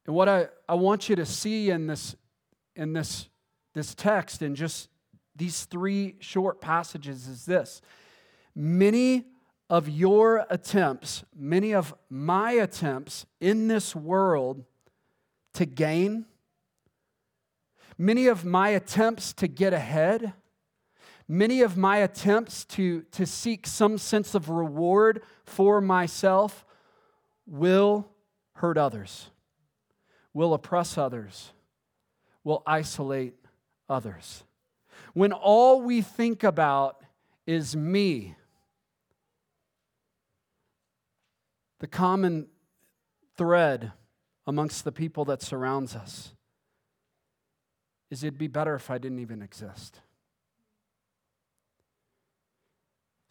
And 0.06 0.16
what 0.16 0.30
I, 0.30 0.48
I 0.68 0.76
want 0.76 1.10
you 1.10 1.16
to 1.18 1.26
see 1.26 1.70
in 1.70 1.88
this, 1.88 2.16
in 2.76 2.94
this, 2.94 3.28
this 3.74 3.94
text 3.94 4.42
in 4.42 4.56
just 4.56 4.90
these 5.36 5.66
three 5.66 6.16
short 6.20 6.62
passages 6.62 7.28
is 7.28 7.46
this. 7.46 7.82
Many 8.56 9.26
of 9.70 9.90
your 9.90 10.46
attempts, 10.50 11.24
many 11.36 11.74
of 11.74 11.94
my 12.10 12.54
attempts 12.54 13.26
in 13.42 13.68
this 13.68 13.96
world 13.96 14.64
to 15.54 15.66
gain, 15.66 16.26
many 17.98 18.28
of 18.28 18.46
my 18.46 18.70
attempts 18.70 19.34
to 19.34 19.48
get 19.48 19.74
ahead, 19.74 20.34
Many 21.28 21.62
of 21.62 21.76
my 21.76 21.98
attempts 21.98 22.64
to, 22.66 23.02
to 23.12 23.26
seek 23.26 23.68
some 23.68 23.98
sense 23.98 24.34
of 24.34 24.50
reward 24.50 25.24
for 25.46 25.82
myself 25.82 26.66
will 27.46 28.08
hurt 28.54 28.78
others, 28.78 29.30
will 30.34 30.54
oppress 30.54 30.98
others, 30.98 31.52
will 32.44 32.64
isolate 32.66 33.36
others. 33.90 34.44
When 35.14 35.34
all 35.34 35.82
we 35.82 36.02
think 36.02 36.44
about 36.44 37.02
is 37.46 37.76
me, 37.76 38.36
the 41.80 41.88
common 41.88 42.48
thread 43.36 43.92
amongst 44.46 44.86
the 44.86 44.92
people 44.92 45.26
that 45.26 45.42
surrounds 45.42 45.96
us 45.96 46.34
is 48.10 48.24
it'd 48.24 48.38
be 48.38 48.48
better 48.48 48.76
if 48.76 48.90
I 48.90 48.98
didn't 48.98 49.20
even 49.20 49.42
exist. 49.42 50.00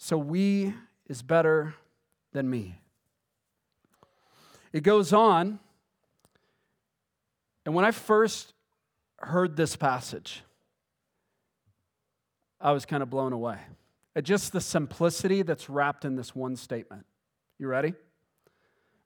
So 0.07 0.17
we 0.17 0.73
is 1.09 1.21
better 1.21 1.75
than 2.33 2.49
me. 2.49 2.79
It 4.73 4.85
goes 4.85 5.13
on, 5.13 5.59
and 7.65 7.75
when 7.75 7.85
I 7.85 7.91
first 7.91 8.53
heard 9.19 9.57
this 9.57 9.75
passage, 9.75 10.45
I 12.61 12.71
was 12.71 12.87
kind 12.87 13.03
of 13.03 13.11
blown 13.11 13.33
away 13.33 13.59
at 14.15 14.23
just 14.23 14.53
the 14.53 14.61
simplicity 14.61 15.43
that's 15.43 15.69
wrapped 15.69 16.05
in 16.05 16.15
this 16.15 16.37
one 16.37 16.55
statement. 16.55 17.05
You 17.59 17.67
ready? 17.67 17.93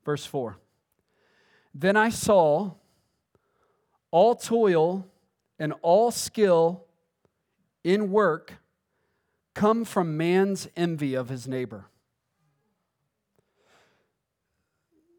Verse 0.05 0.23
4. 0.23 0.55
Then 1.73 1.97
I 1.97 2.09
saw 2.09 2.73
all 4.11 4.35
toil 4.35 5.07
and 5.57 5.73
all 5.81 6.11
skill 6.11 6.85
in 7.83 8.11
work 8.11 8.60
come 9.53 9.85
from 9.85 10.17
man's 10.17 10.67
envy 10.75 11.13
of 11.13 11.29
his 11.29 11.47
neighbor. 11.47 11.85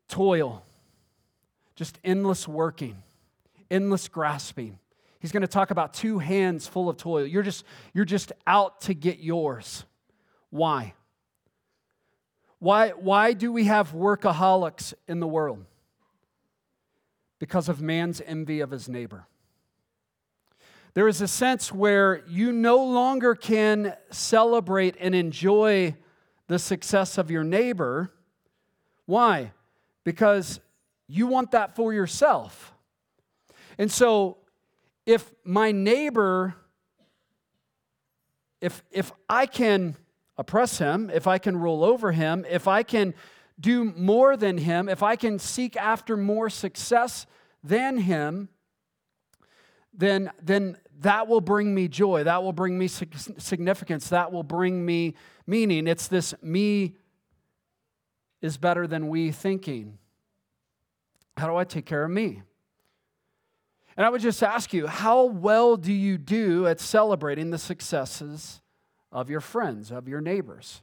Toil, 0.09 0.63
just 1.75 1.99
endless 2.05 2.47
working, 2.47 3.03
endless 3.71 4.09
grasping. 4.09 4.79
He's 5.21 5.33
going 5.33 5.43
to 5.43 5.49
talk 5.49 5.71
about 5.71 5.95
two 5.95 6.19
hands 6.19 6.67
full 6.67 6.89
of 6.89 6.97
toil. 6.97 7.27
You're 7.27 7.43
just, 7.43 7.65
you're 7.95 8.05
just 8.05 8.33
out 8.47 8.83
to 8.83 8.95
get 8.95 9.21
yours. 9.21 9.85
Why? 10.51 10.95
Why, 12.59 12.91
why 12.91 13.33
do 13.33 13.51
we 13.51 13.65
have 13.65 13.93
workaholics 13.93 14.95
in 15.09 15.21
the 15.21 15.27
world? 15.27 15.65
Because 17.39 17.69
of 17.69 17.81
man's 17.81 18.21
envy 18.25 18.61
of 18.61 18.71
his 18.71 18.89
neighbor. 18.89 19.27
There 20.95 21.09
is 21.09 21.23
a 21.23 21.29
sense 21.29 21.73
where 21.73 22.23
you 22.29 22.53
no 22.53 22.85
longer 22.85 23.35
can 23.35 23.97
celebrate 24.11 24.95
and 25.01 25.15
enjoy 25.15 25.97
the 26.49 26.59
success 26.59 27.17
of 27.17 27.31
your 27.31 27.45
neighbor. 27.45 28.13
Why? 29.07 29.53
Because 30.05 30.61
you 31.09 31.27
want 31.27 31.53
that 31.53 31.75
for 31.75 31.95
yourself. 31.95 32.75
And 33.79 33.91
so, 33.91 34.37
if 35.07 35.33
my 35.45 35.73
neighbor, 35.73 36.55
if, 38.61 38.85
if 38.91 39.13
I 39.31 39.47
can 39.47 39.97
oppress 40.37 40.77
him, 40.77 41.11
if 41.13 41.27
I 41.27 41.39
can 41.39 41.57
rule 41.57 41.83
over 41.85 42.13
him, 42.13 42.45
if 42.49 42.69
I 42.69 42.83
can 42.83 43.15
do 43.59 43.85
more 43.85 44.37
than 44.37 44.59
him, 44.59 44.91
if 44.91 45.03
I 45.03 45.17
can 45.17 45.39
seek 45.39 45.77
after 45.77 46.17
more 46.19 46.51
success 46.51 47.27
than 47.65 47.97
him, 47.99 48.49
then, 49.95 50.31
then 50.43 50.77
that 51.03 51.29
will 51.29 51.41
bring 51.41 51.75
me 51.75 51.89
joy. 51.89 52.25
That 52.25 52.43
will 52.43 52.53
bring 52.53 52.79
me 52.79 52.89
significance. 52.89 54.09
That 54.09 54.33
will 54.33 54.43
bring 54.43 54.85
me 54.85 55.15
meaning. 55.47 55.87
It's 55.87 56.09
this 56.09 56.35
me 56.43 56.97
is 58.41 58.57
better 58.57 58.87
than 58.87 59.09
we 59.09 59.31
thinking. 59.31 59.99
How 61.37 61.47
do 61.47 61.57
I 61.57 61.65
take 61.65 61.87
care 61.87 62.05
of 62.05 62.11
me? 62.11 62.43
And 63.97 64.07
I 64.07 64.09
would 64.09 64.21
just 64.21 64.43
ask 64.43 64.73
you, 64.73 64.87
how 64.87 65.25
well 65.25 65.77
do 65.77 65.93
you 65.93 66.19
do 66.19 66.67
at 66.67 66.81
celebrating 66.81 67.51
the 67.51 67.59
successes 67.59 68.61
of 69.11 69.29
your 69.29 69.41
friends, 69.41 69.91
of 69.91 70.09
your 70.09 70.21
neighbors? 70.21 70.83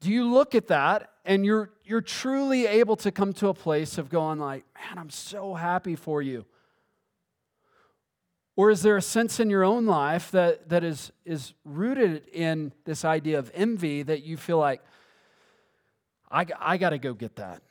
Do 0.00 0.10
you 0.10 0.30
look 0.30 0.54
at 0.54 0.68
that 0.68 1.10
and 1.24 1.44
you're, 1.44 1.70
you're 1.84 2.00
truly 2.00 2.66
able 2.66 2.96
to 2.96 3.10
come 3.10 3.32
to 3.34 3.48
a 3.48 3.54
place 3.54 3.98
of 3.98 4.08
going 4.08 4.38
like, 4.38 4.64
man, 4.74 4.98
I'm 4.98 5.10
so 5.10 5.54
happy 5.54 5.96
for 5.96 6.22
you. 6.22 6.44
Or 8.58 8.72
is 8.72 8.82
there 8.82 8.96
a 8.96 9.02
sense 9.02 9.38
in 9.38 9.50
your 9.50 9.62
own 9.62 9.86
life 9.86 10.32
that, 10.32 10.68
that 10.70 10.82
is, 10.82 11.12
is 11.24 11.54
rooted 11.64 12.26
in 12.32 12.72
this 12.86 13.04
idea 13.04 13.38
of 13.38 13.52
envy 13.54 14.02
that 14.02 14.24
you 14.24 14.36
feel 14.36 14.58
like, 14.58 14.82
I, 16.28 16.44
I 16.58 16.76
got 16.76 16.90
to 16.90 16.98
go 16.98 17.14
get 17.14 17.36
that? 17.36 17.62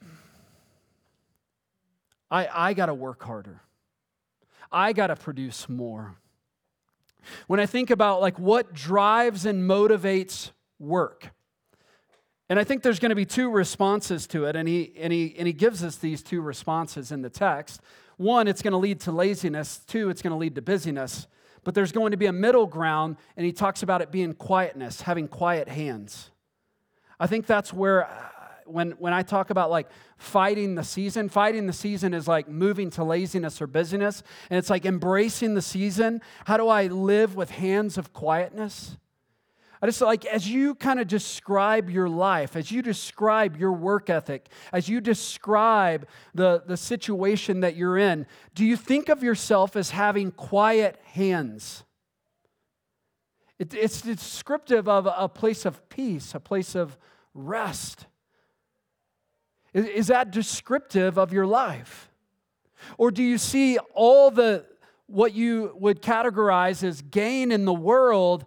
I, 2.32 2.48
I 2.70 2.74
got 2.74 2.86
to 2.86 2.94
work 2.94 3.22
harder. 3.22 3.60
I 4.72 4.94
got 4.94 5.08
to 5.08 5.18
produce 5.18 5.68
more. 5.68 6.16
When 7.48 7.60
I 7.60 7.66
think 7.66 7.90
about 7.90 8.22
like 8.22 8.40
what 8.40 8.74
drives 8.74 9.46
and 9.46 9.70
motivates 9.70 10.52
work, 10.80 11.32
and 12.48 12.58
I 12.58 12.64
think 12.64 12.82
there's 12.82 13.00
going 13.00 13.10
to 13.10 13.16
be 13.16 13.26
two 13.26 13.50
responses 13.50 14.26
to 14.28 14.46
it, 14.46 14.56
and 14.56 14.70
he, 14.70 14.94
and, 14.98 15.12
he, 15.12 15.36
and 15.38 15.48
he 15.48 15.54
gives 15.54 15.84
us 15.84 15.98
these 15.98 16.24
two 16.24 16.40
responses 16.40 17.12
in 17.12 17.24
the 17.24 17.30
text. 17.30 17.82
One, 18.18 18.48
it's 18.48 18.62
going 18.62 18.72
to 18.72 18.78
lead 18.78 19.00
to 19.02 19.12
laziness. 19.12 19.80
Two, 19.80 20.10
it's 20.10 20.22
going 20.22 20.32
to 20.32 20.38
lead 20.38 20.56
to 20.56 20.62
busyness. 20.62 21.28
But 21.64 21.76
there's 21.76 21.92
going 21.92 22.12
to 22.12 22.18
be 22.18 22.26
a 22.26 22.34
middle 22.34 22.66
ground, 22.66 23.18
and 23.36 23.46
he 23.46 23.52
talks 23.52 23.84
about 23.84 24.02
it 24.02 24.12
being 24.12 24.34
quietness, 24.34 25.02
having 25.02 25.28
quiet 25.28 25.68
hands. 25.68 26.32
I 27.20 27.28
think 27.28 27.46
that's 27.46 27.74
where, 27.74 28.06
uh, 28.06 28.30
when, 28.66 28.92
when 28.92 29.14
I 29.14 29.22
talk 29.22 29.50
about 29.50 29.70
like 29.70 29.90
fighting 30.18 30.76
the 30.76 30.84
season, 30.84 31.30
fighting 31.30 31.68
the 31.68 31.74
season 31.74 32.14
is 32.14 32.28
like 32.28 32.48
moving 32.48 32.90
to 32.92 33.04
laziness 33.04 33.62
or 33.62 33.68
busyness. 33.68 34.24
And 34.50 34.58
it's 34.58 34.70
like 34.70 34.86
embracing 34.86 35.54
the 35.54 35.62
season. 35.62 36.22
How 36.46 36.58
do 36.58 36.68
I 36.68 36.88
live 36.88 37.36
with 37.36 37.52
hands 37.52 37.98
of 37.98 38.14
quietness? 38.14 38.98
I 39.82 39.86
just 39.86 40.02
like, 40.02 40.26
as 40.26 40.50
you 40.50 40.74
kind 40.76 41.00
of 41.00 41.08
describe 41.08 41.90
your 41.90 42.10
life, 42.10 42.56
as 42.56 42.72
you 42.72 42.82
describe 42.82 43.58
your 43.58 43.72
work 43.72 44.10
ethic, 44.10 44.48
as 44.74 44.90
you 44.90 45.00
describe 45.02 46.08
the, 46.34 46.64
the 46.66 46.78
situation 46.78 47.60
that 47.60 47.76
you're 47.76 47.98
in, 47.98 48.26
do 48.56 48.66
you 48.66 48.76
think 48.76 49.08
of 49.10 49.22
yourself 49.22 49.76
as 49.76 49.92
having 49.92 50.32
quiet 50.32 51.00
hands? 51.04 51.84
It, 53.60 53.74
it's 53.74 54.02
descriptive 54.02 54.88
of 54.88 55.08
a 55.16 55.30
place 55.30 55.66
of 55.66 55.88
peace, 55.90 56.34
a 56.34 56.40
place 56.40 56.74
of 56.74 56.98
rest. 57.36 58.08
Is, 59.74 59.86
is 59.86 60.08
that 60.08 60.32
descriptive 60.32 61.20
of 61.20 61.32
your 61.32 61.46
life? 61.46 62.10
Or 62.98 63.12
do 63.12 63.24
you 63.24 63.38
see 63.38 63.78
all 63.94 64.32
the 64.32 64.66
what 65.08 65.34
you 65.34 65.74
would 65.80 66.02
categorize 66.02 66.84
as 66.84 67.02
gain 67.02 67.52
in 67.52 67.64
the 67.64 67.74
world 67.74 68.46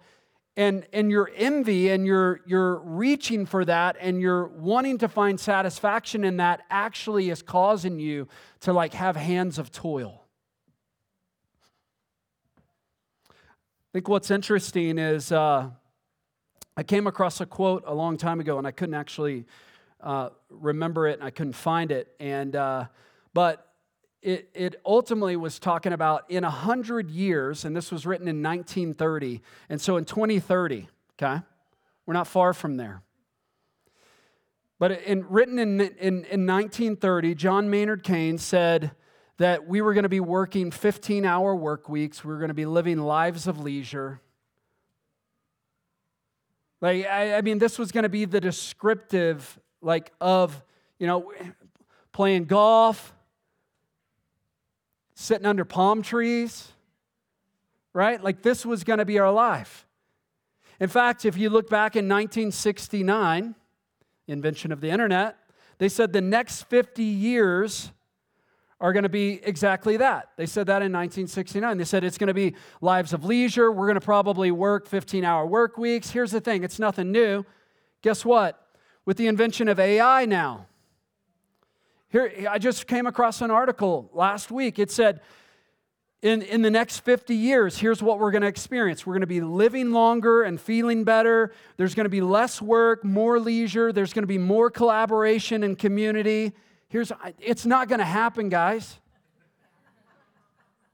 and, 0.56 0.86
and 0.92 1.10
your 1.10 1.30
envy 1.36 1.90
and 1.90 2.04
you're, 2.04 2.40
you're 2.46 2.76
reaching 2.80 3.46
for 3.46 3.64
that 3.64 3.96
and 4.00 4.20
you're 4.20 4.46
wanting 4.46 4.98
to 4.98 5.08
find 5.08 5.38
satisfaction 5.38 6.24
in 6.24 6.38
that 6.38 6.62
actually 6.70 7.30
is 7.30 7.42
causing 7.42 7.98
you 7.98 8.28
to 8.60 8.72
like 8.72 8.94
have 8.94 9.16
hands 9.16 9.58
of 9.58 9.70
toil. 9.70 10.24
I 13.28 13.92
think 13.92 14.08
what's 14.08 14.30
interesting 14.30 14.98
is 14.98 15.32
uh, 15.32 15.70
I 16.76 16.82
came 16.82 17.06
across 17.06 17.40
a 17.40 17.46
quote 17.46 17.84
a 17.86 17.94
long 17.94 18.16
time 18.16 18.40
ago 18.40 18.58
and 18.58 18.66
I 18.66 18.70
couldn't 18.70 18.94
actually 18.94 19.46
uh, 20.00 20.30
remember 20.48 21.08
it 21.08 21.18
and 21.18 21.24
I 21.24 21.30
couldn't 21.30 21.54
find 21.54 21.90
it. 21.90 22.14
And, 22.20 22.54
uh, 22.54 22.86
but 23.34 23.69
it, 24.22 24.50
it 24.54 24.80
ultimately 24.84 25.36
was 25.36 25.58
talking 25.58 25.92
about 25.92 26.30
in 26.30 26.44
100 26.44 27.10
years, 27.10 27.64
and 27.64 27.74
this 27.74 27.90
was 27.90 28.04
written 28.04 28.28
in 28.28 28.42
1930. 28.42 29.40
And 29.68 29.80
so 29.80 29.96
in 29.96 30.04
2030, 30.04 30.88
okay, 31.14 31.42
we're 32.04 32.14
not 32.14 32.26
far 32.26 32.52
from 32.52 32.76
there. 32.76 33.02
But 34.78 35.02
in, 35.02 35.26
written 35.28 35.58
in, 35.58 35.80
in, 35.80 36.24
in 36.24 36.46
1930, 36.46 37.34
John 37.34 37.70
Maynard 37.70 38.02
Keynes 38.02 38.42
said 38.42 38.92
that 39.38 39.66
we 39.66 39.80
were 39.80 39.94
going 39.94 40.04
to 40.04 40.10
be 40.10 40.20
working 40.20 40.70
15 40.70 41.24
hour 41.24 41.54
work 41.54 41.88
weeks, 41.88 42.22
we 42.24 42.32
were 42.32 42.38
going 42.38 42.48
to 42.48 42.54
be 42.54 42.66
living 42.66 42.98
lives 42.98 43.46
of 43.46 43.58
leisure. 43.58 44.20
Like, 46.82 47.06
I, 47.06 47.36
I 47.36 47.40
mean, 47.42 47.58
this 47.58 47.78
was 47.78 47.92
going 47.92 48.04
to 48.04 48.10
be 48.10 48.24
the 48.24 48.40
descriptive, 48.40 49.58
like, 49.82 50.12
of, 50.20 50.62
you 50.98 51.06
know, 51.06 51.32
playing 52.12 52.46
golf, 52.46 53.14
sitting 55.20 55.44
under 55.44 55.66
palm 55.66 56.00
trees, 56.00 56.72
right? 57.92 58.24
Like 58.24 58.40
this 58.40 58.64
was 58.64 58.84
going 58.84 59.00
to 59.00 59.04
be 59.04 59.18
our 59.18 59.30
life. 59.30 59.86
In 60.80 60.88
fact, 60.88 61.26
if 61.26 61.36
you 61.36 61.50
look 61.50 61.68
back 61.68 61.94
in 61.94 62.08
1969, 62.08 63.54
invention 64.26 64.72
of 64.72 64.80
the 64.80 64.88
internet, 64.88 65.36
they 65.76 65.90
said 65.90 66.14
the 66.14 66.22
next 66.22 66.62
50 66.64 67.02
years 67.02 67.92
are 68.80 68.94
going 68.94 69.02
to 69.02 69.10
be 69.10 69.40
exactly 69.44 69.98
that. 69.98 70.30
They 70.38 70.46
said 70.46 70.66
that 70.68 70.80
in 70.80 70.90
1969. 70.90 71.76
They 71.76 71.84
said 71.84 72.02
it's 72.02 72.16
going 72.16 72.28
to 72.28 72.34
be 72.34 72.54
lives 72.80 73.12
of 73.12 73.22
leisure. 73.22 73.70
We're 73.70 73.86
going 73.86 74.00
to 74.00 74.04
probably 74.04 74.50
work 74.50 74.86
15 74.86 75.22
hour 75.22 75.44
work 75.44 75.76
weeks. 75.76 76.10
Here's 76.10 76.30
the 76.30 76.40
thing 76.40 76.64
it's 76.64 76.78
nothing 76.78 77.12
new. 77.12 77.44
Guess 78.00 78.24
what? 78.24 78.68
With 79.04 79.18
the 79.18 79.26
invention 79.26 79.68
of 79.68 79.78
AI 79.78 80.24
now, 80.24 80.66
here, 82.10 82.48
I 82.50 82.58
just 82.58 82.86
came 82.86 83.06
across 83.06 83.40
an 83.40 83.50
article 83.50 84.10
last 84.12 84.50
week. 84.50 84.78
It 84.78 84.90
said, 84.90 85.20
in, 86.22 86.42
in 86.42 86.60
the 86.60 86.70
next 86.70 87.00
50 87.00 87.34
years, 87.34 87.78
here's 87.78 88.02
what 88.02 88.18
we're 88.18 88.32
going 88.32 88.42
to 88.42 88.48
experience. 88.48 89.06
We're 89.06 89.14
going 89.14 89.20
to 89.22 89.26
be 89.28 89.40
living 89.40 89.92
longer 89.92 90.42
and 90.42 90.60
feeling 90.60 91.04
better. 91.04 91.52
There's 91.76 91.94
going 91.94 92.04
to 92.04 92.10
be 92.10 92.20
less 92.20 92.60
work, 92.60 93.04
more 93.04 93.38
leisure. 93.38 93.92
There's 93.92 94.12
going 94.12 94.24
to 94.24 94.28
be 94.28 94.38
more 94.38 94.70
collaboration 94.70 95.62
and 95.62 95.78
community. 95.78 96.52
Here's, 96.88 97.12
it's 97.38 97.64
not 97.64 97.88
going 97.88 98.00
to 98.00 98.04
happen, 98.04 98.48
guys. 98.48 98.98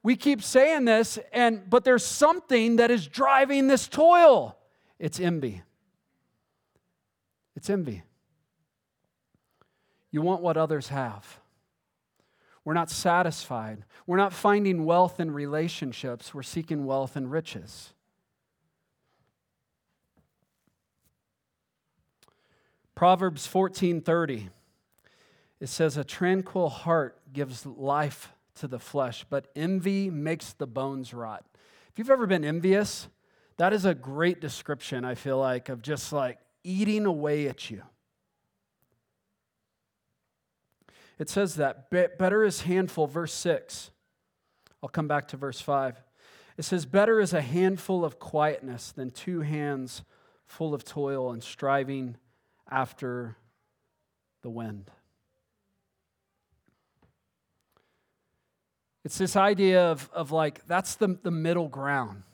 We 0.03 0.15
keep 0.15 0.43
saying 0.43 0.85
this, 0.85 1.19
and, 1.33 1.69
but 1.69 1.83
there's 1.83 2.05
something 2.05 2.77
that 2.77 2.93
is 2.93 3.09
driving 3.09 3.67
this 3.67 3.89
toil. 3.89 4.57
It's 5.01 5.19
envy. 5.19 5.63
It's 7.57 7.69
envy. 7.69 8.05
You 10.11 10.23
want 10.23 10.43
what 10.43 10.57
others 10.57 10.89
have. 10.89 11.41
We're 12.65 12.75
not 12.75 12.91
satisfied. 12.91 13.85
We're 14.07 14.17
not 14.17 14.33
finding 14.33 14.85
wealth 14.85 15.21
in 15.21 15.31
relationships. 15.31 16.35
We're 16.35 16.43
seeking 16.43 16.85
wealth 16.85 17.17
in 17.17 17.31
riches. 17.31 17.93
Proverbs 22.95 23.47
14:30 23.47 24.49
it 25.61 25.69
says 25.69 25.97
a 25.97 26.05
tranquil 26.05 26.69
heart 26.69 27.19
gives 27.33 27.65
life 27.65 28.33
to 28.57 28.69
the 28.69 28.79
flesh, 28.79 29.25
but 29.29 29.49
envy 29.57 30.11
makes 30.11 30.53
the 30.53 30.67
bones 30.67 31.15
rot. 31.15 31.45
If 31.91 31.99
you've 31.99 32.11
ever 32.11 32.27
been 32.27 32.45
envious, 32.45 33.09
that 33.57 33.73
is 33.73 33.85
a 33.85 33.95
great 33.95 34.41
description 34.41 35.05
I 35.05 35.15
feel 35.15 35.39
like 35.39 35.69
of 35.69 35.81
just 35.81 36.13
like 36.13 36.39
eating 36.63 37.07
away 37.07 37.49
at 37.49 37.71
you. 37.71 37.83
It 41.19 41.31
says 41.31 41.57
that. 41.57 41.91
Better 41.91 42.45
is 42.45 42.63
handful, 42.63 43.07
verse 43.07 43.33
6. 43.33 43.91
I'll 44.83 44.89
come 44.89 45.09
back 45.09 45.29
to 45.29 45.37
verse 45.37 45.61
5. 45.61 46.03
It 46.59 46.65
says, 46.65 46.87
Better 46.87 47.21
is 47.21 47.33
a 47.33 47.41
handful 47.41 48.05
of 48.05 48.19
quietness 48.19 48.93
than 48.93 49.11
two 49.11 49.41
hands 49.41 50.03
full 50.45 50.75
of 50.75 50.85
toil 50.85 51.33
and 51.33 51.43
striving 51.43 52.17
after 52.71 53.37
the 54.43 54.51
wind. 54.51 54.91
It's 59.05 59.19
this 59.19 59.37
idea 59.37 59.91
of, 59.91 60.11
of 60.13 60.33
like, 60.33 60.67
that's 60.67 60.97
the, 60.97 61.19
the 61.23 61.31
middle 61.31 61.69
ground. 61.69 62.25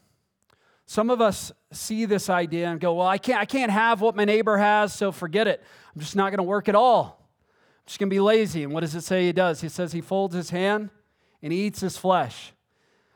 Some 0.86 1.10
of 1.10 1.20
us 1.20 1.52
see 1.70 2.06
this 2.06 2.28
idea 2.28 2.68
and 2.68 2.80
go, 2.80 2.94
Well, 2.94 3.06
I 3.06 3.18
can't, 3.18 3.40
I 3.40 3.44
can't 3.44 3.70
have 3.70 4.00
what 4.00 4.16
my 4.16 4.24
neighbor 4.24 4.56
has, 4.58 4.92
so 4.92 5.12
forget 5.12 5.46
it. 5.46 5.62
I'm 5.94 6.00
just 6.00 6.16
not 6.16 6.30
going 6.30 6.38
to 6.38 6.44
work 6.44 6.68
at 6.68 6.74
all 6.74 7.21
just 7.86 7.98
going 7.98 8.08
to 8.08 8.14
be 8.14 8.20
lazy. 8.20 8.62
And 8.62 8.72
what 8.72 8.80
does 8.80 8.94
it 8.94 9.02
say 9.02 9.26
he 9.26 9.32
does? 9.32 9.60
He 9.60 9.68
says 9.68 9.92
he 9.92 10.00
folds 10.00 10.34
his 10.34 10.50
hand 10.50 10.90
and 11.42 11.52
he 11.52 11.66
eats 11.66 11.80
his 11.80 11.96
flesh. 11.96 12.52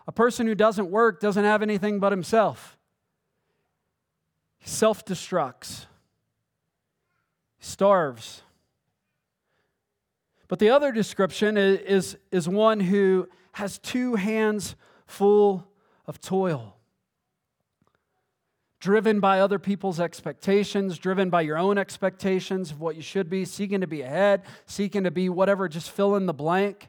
A 0.06 0.12
person 0.12 0.46
who 0.46 0.54
doesn't 0.54 0.90
work 0.90 1.20
doesn't 1.20 1.44
have 1.44 1.62
anything 1.62 1.98
but 1.98 2.12
himself. 2.12 2.76
He 4.58 4.68
self 4.68 5.04
destructs, 5.04 5.86
he 7.58 7.64
starves. 7.64 8.42
But 10.48 10.60
the 10.60 10.70
other 10.70 10.92
description 10.92 11.56
is, 11.56 11.80
is, 11.80 12.18
is 12.30 12.48
one 12.48 12.78
who 12.78 13.28
has 13.52 13.78
two 13.78 14.14
hands 14.14 14.76
full 15.04 15.66
of 16.06 16.20
toil 16.20 16.75
driven 18.78 19.20
by 19.20 19.40
other 19.40 19.58
people's 19.58 19.98
expectations, 20.00 20.98
driven 20.98 21.30
by 21.30 21.40
your 21.40 21.58
own 21.58 21.78
expectations 21.78 22.70
of 22.70 22.80
what 22.80 22.96
you 22.96 23.02
should 23.02 23.30
be, 23.30 23.44
seeking 23.44 23.80
to 23.80 23.86
be 23.86 24.02
ahead, 24.02 24.42
seeking 24.66 25.04
to 25.04 25.10
be 25.10 25.28
whatever, 25.28 25.68
just 25.68 25.90
fill 25.90 26.16
in 26.16 26.26
the 26.26 26.34
blank. 26.34 26.88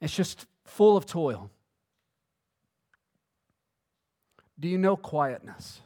It's 0.00 0.14
just 0.14 0.46
full 0.64 0.96
of 0.96 1.06
toil. 1.06 1.50
Do 4.58 4.68
you 4.68 4.78
know 4.78 4.96
quietness? 4.96 5.80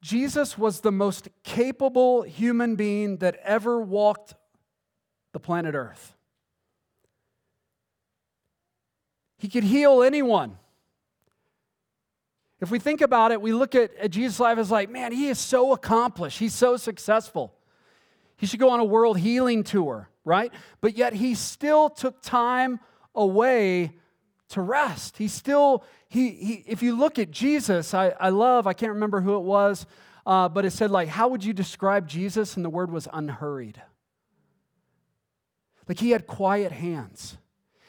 Jesus 0.00 0.56
was 0.56 0.80
the 0.80 0.92
most 0.92 1.28
capable 1.42 2.22
human 2.22 2.76
being 2.76 3.16
that 3.18 3.36
ever 3.42 3.80
walked 3.80 4.34
the 5.32 5.40
planet 5.40 5.74
Earth. 5.74 6.14
He 9.38 9.48
could 9.48 9.64
heal 9.64 10.02
anyone. 10.02 10.58
If 12.60 12.70
we 12.70 12.78
think 12.78 13.00
about 13.00 13.32
it, 13.32 13.40
we 13.40 13.52
look 13.52 13.74
at, 13.74 13.94
at 13.96 14.10
Jesus' 14.10 14.40
life 14.40 14.58
as 14.58 14.70
like, 14.70 14.90
man, 14.90 15.12
he 15.12 15.28
is 15.28 15.38
so 15.38 15.72
accomplished. 15.72 16.38
He's 16.38 16.54
so 16.54 16.76
successful. 16.76 17.54
He 18.36 18.46
should 18.46 18.60
go 18.60 18.70
on 18.70 18.80
a 18.80 18.84
world 18.84 19.18
healing 19.18 19.62
tour, 19.62 20.08
right? 20.24 20.52
But 20.80 20.96
yet 20.96 21.12
he 21.12 21.34
still 21.34 21.90
took 21.90 22.22
time 22.22 22.80
away 23.14 23.96
to 24.50 24.60
rest. 24.60 25.18
He 25.18 25.28
still, 25.28 25.84
he, 26.08 26.30
he 26.30 26.64
if 26.66 26.82
you 26.82 26.96
look 26.96 27.18
at 27.18 27.30
Jesus, 27.30 27.92
I, 27.94 28.14
I 28.20 28.30
love, 28.30 28.66
I 28.66 28.72
can't 28.72 28.92
remember 28.92 29.20
who 29.20 29.36
it 29.36 29.42
was, 29.42 29.86
uh, 30.24 30.48
but 30.48 30.64
it 30.64 30.70
said, 30.70 30.90
like, 30.90 31.08
how 31.08 31.28
would 31.28 31.44
you 31.44 31.52
describe 31.52 32.08
Jesus? 32.08 32.56
And 32.56 32.64
the 32.64 32.70
word 32.70 32.90
was 32.90 33.06
unhurried. 33.12 33.80
Like 35.88 36.00
he 36.00 36.10
had 36.10 36.26
quiet 36.26 36.72
hands. 36.72 37.36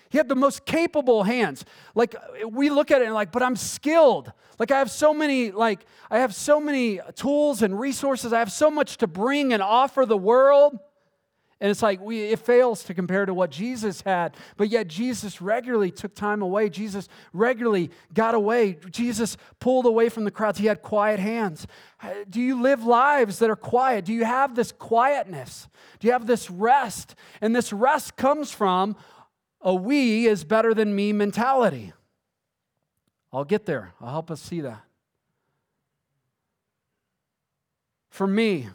He 0.09 0.17
had 0.17 0.27
the 0.27 0.35
most 0.35 0.65
capable 0.65 1.23
hands. 1.23 1.65
Like 1.95 2.15
we 2.49 2.69
look 2.69 2.91
at 2.91 3.01
it 3.01 3.05
and 3.05 3.13
like, 3.13 3.31
but 3.31 3.43
I'm 3.43 3.55
skilled. 3.55 4.31
Like 4.59 4.71
I 4.71 4.79
have 4.79 4.91
so 4.91 5.13
many, 5.13 5.51
like 5.51 5.85
I 6.09 6.19
have 6.19 6.33
so 6.33 6.59
many 6.59 6.99
tools 7.15 7.61
and 7.61 7.79
resources. 7.79 8.33
I 8.33 8.39
have 8.39 8.51
so 8.51 8.71
much 8.71 8.97
to 8.97 9.07
bring 9.07 9.53
and 9.53 9.61
offer 9.61 10.05
the 10.05 10.17
world. 10.17 10.79
And 11.59 11.71
it's 11.71 11.81
like 11.81 11.99
we, 11.99 12.21
it 12.21 12.37
fails 12.37 12.83
to 12.83 12.93
compare 12.93 13.25
to 13.25 13.33
what 13.33 13.49
Jesus 13.49 14.01
had. 14.01 14.35
But 14.57 14.69
yet 14.69 14.87
Jesus 14.87 15.41
regularly 15.41 15.89
took 15.89 16.13
time 16.13 16.43
away. 16.43 16.69
Jesus 16.69 17.09
regularly 17.33 17.89
got 18.13 18.35
away. 18.35 18.77
Jesus 18.91 19.37
pulled 19.59 19.87
away 19.87 20.09
from 20.09 20.23
the 20.23 20.29
crowds. 20.29 20.59
He 20.59 20.67
had 20.67 20.83
quiet 20.83 21.19
hands. 21.19 21.65
Do 22.29 22.39
you 22.39 22.61
live 22.61 22.83
lives 22.83 23.39
that 23.39 23.49
are 23.49 23.55
quiet? 23.55 24.05
Do 24.05 24.13
you 24.13 24.23
have 24.23 24.55
this 24.55 24.71
quietness? 24.71 25.67
Do 25.99 26.05
you 26.05 26.13
have 26.13 26.27
this 26.27 26.51
rest? 26.51 27.15
And 27.41 27.55
this 27.55 27.73
rest 27.73 28.17
comes 28.17 28.51
from 28.51 28.95
a 29.67 29.75
we 29.75 30.27
is 30.27 30.45
better 30.45 30.73
than 30.73 30.95
me 30.95 31.11
mentality. 31.11 31.91
I'll 33.33 33.43
get 33.43 33.65
there. 33.65 33.93
I'll 33.99 34.11
help 34.11 34.31
us 34.31 34.41
see 34.41 34.61
that. 34.61 34.81
For 38.09 38.25
me, 38.25 38.69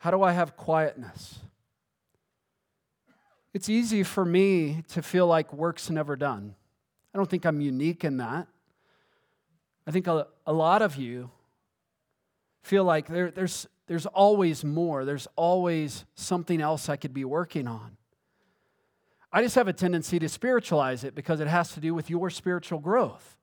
how 0.00 0.10
do 0.10 0.20
I 0.20 0.32
have 0.32 0.56
quietness? 0.56 1.38
It's 3.52 3.68
easy 3.68 4.02
for 4.02 4.24
me 4.24 4.82
to 4.88 5.00
feel 5.00 5.28
like 5.28 5.52
work's 5.52 5.90
never 5.90 6.16
done, 6.16 6.56
I 7.14 7.18
don't 7.18 7.30
think 7.30 7.46
I'm 7.46 7.60
unique 7.60 8.02
in 8.02 8.16
that. 8.16 8.48
I 9.86 9.92
think 9.92 10.08
a, 10.08 10.26
a 10.44 10.52
lot 10.52 10.82
of 10.82 10.96
you 10.96 11.30
feel 12.62 12.82
like 12.82 13.06
there, 13.06 13.30
there's, 13.30 13.68
there's 13.86 14.06
always 14.06 14.64
more, 14.64 15.04
there's 15.04 15.28
always 15.36 16.04
something 16.14 16.60
else 16.60 16.88
I 16.88 16.96
could 16.96 17.12
be 17.12 17.24
working 17.24 17.68
on. 17.68 17.96
I 19.32 19.42
just 19.42 19.56
have 19.56 19.68
a 19.68 19.72
tendency 19.72 20.18
to 20.20 20.28
spiritualize 20.28 21.04
it 21.04 21.14
because 21.14 21.40
it 21.40 21.48
has 21.48 21.72
to 21.72 21.80
do 21.80 21.92
with 21.92 22.08
your 22.08 22.30
spiritual 22.30 22.78
growth. 22.78 23.36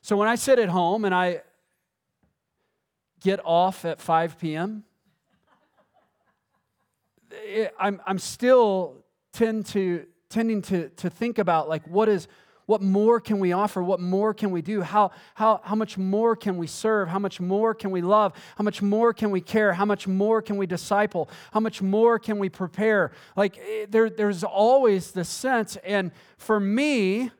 So 0.00 0.16
when 0.16 0.28
I 0.28 0.34
sit 0.34 0.58
at 0.58 0.68
home 0.68 1.04
and 1.04 1.14
I 1.14 1.42
get 3.20 3.40
off 3.44 3.84
at 3.84 4.00
5 4.00 4.38
p.m., 4.38 4.84
I'm, 7.78 8.02
I'm 8.04 8.18
still 8.18 9.04
tend 9.32 9.66
to, 9.66 10.04
tending 10.28 10.60
to, 10.62 10.88
to 10.88 11.08
think 11.08 11.38
about 11.38 11.68
like 11.68 11.86
what 11.86 12.08
is 12.08 12.26
what 12.66 12.80
more 12.80 13.20
can 13.20 13.38
we 13.38 13.52
offer? 13.52 13.82
What 13.82 14.00
more 14.00 14.32
can 14.32 14.50
we 14.50 14.62
do? 14.62 14.82
How, 14.82 15.10
how, 15.34 15.60
how 15.64 15.74
much 15.74 15.98
more 15.98 16.36
can 16.36 16.56
we 16.56 16.66
serve? 16.66 17.08
How 17.08 17.18
much 17.18 17.40
more 17.40 17.74
can 17.74 17.90
we 17.90 18.00
love? 18.00 18.32
How 18.56 18.64
much 18.64 18.80
more 18.82 19.12
can 19.12 19.30
we 19.30 19.40
care? 19.40 19.72
How 19.72 19.84
much 19.84 20.06
more 20.06 20.40
can 20.40 20.56
we 20.56 20.66
disciple? 20.66 21.28
How 21.52 21.60
much 21.60 21.82
more 21.82 22.18
can 22.18 22.38
we 22.38 22.48
prepare? 22.48 23.12
Like 23.36 23.58
eh, 23.58 23.86
there, 23.88 24.08
there's 24.08 24.44
always 24.44 25.12
this 25.12 25.28
sense. 25.28 25.76
And 25.84 26.12
for 26.36 26.60
me, 26.60 27.30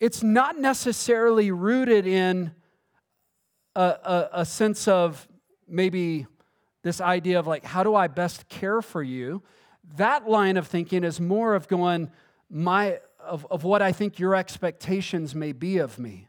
it's 0.00 0.22
not 0.22 0.58
necessarily 0.58 1.50
rooted 1.50 2.06
in 2.06 2.52
a, 3.74 3.80
a, 3.80 4.28
a 4.40 4.44
sense 4.44 4.86
of 4.86 5.26
maybe 5.66 6.26
this 6.82 7.00
idea 7.00 7.38
of 7.38 7.46
like, 7.46 7.64
how 7.64 7.82
do 7.82 7.94
I 7.94 8.06
best 8.06 8.48
care 8.48 8.82
for 8.82 9.02
you? 9.02 9.42
That 9.96 10.28
line 10.28 10.56
of 10.56 10.66
thinking 10.66 11.04
is 11.04 11.20
more 11.20 11.54
of 11.54 11.68
going, 11.68 12.10
my, 12.50 12.98
of, 13.26 13.46
of 13.50 13.64
what 13.64 13.82
I 13.82 13.92
think 13.92 14.18
your 14.18 14.34
expectations 14.34 15.34
may 15.34 15.52
be 15.52 15.78
of 15.78 15.98
me, 15.98 16.28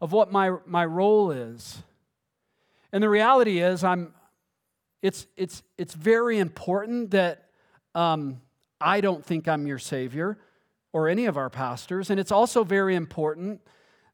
of 0.00 0.12
what 0.12 0.32
my, 0.32 0.56
my 0.66 0.84
role 0.84 1.30
is. 1.30 1.82
And 2.92 3.02
the 3.02 3.08
reality 3.08 3.60
is, 3.60 3.84
I'm, 3.84 4.14
it's, 5.02 5.26
it's, 5.36 5.62
it's 5.76 5.94
very 5.94 6.38
important 6.38 7.10
that 7.10 7.50
um, 7.94 8.40
I 8.80 9.00
don't 9.00 9.24
think 9.24 9.46
I'm 9.48 9.66
your 9.66 9.78
Savior 9.78 10.38
or 10.92 11.08
any 11.08 11.26
of 11.26 11.36
our 11.36 11.50
pastors. 11.50 12.10
And 12.10 12.18
it's 12.18 12.32
also 12.32 12.64
very 12.64 12.94
important 12.94 13.60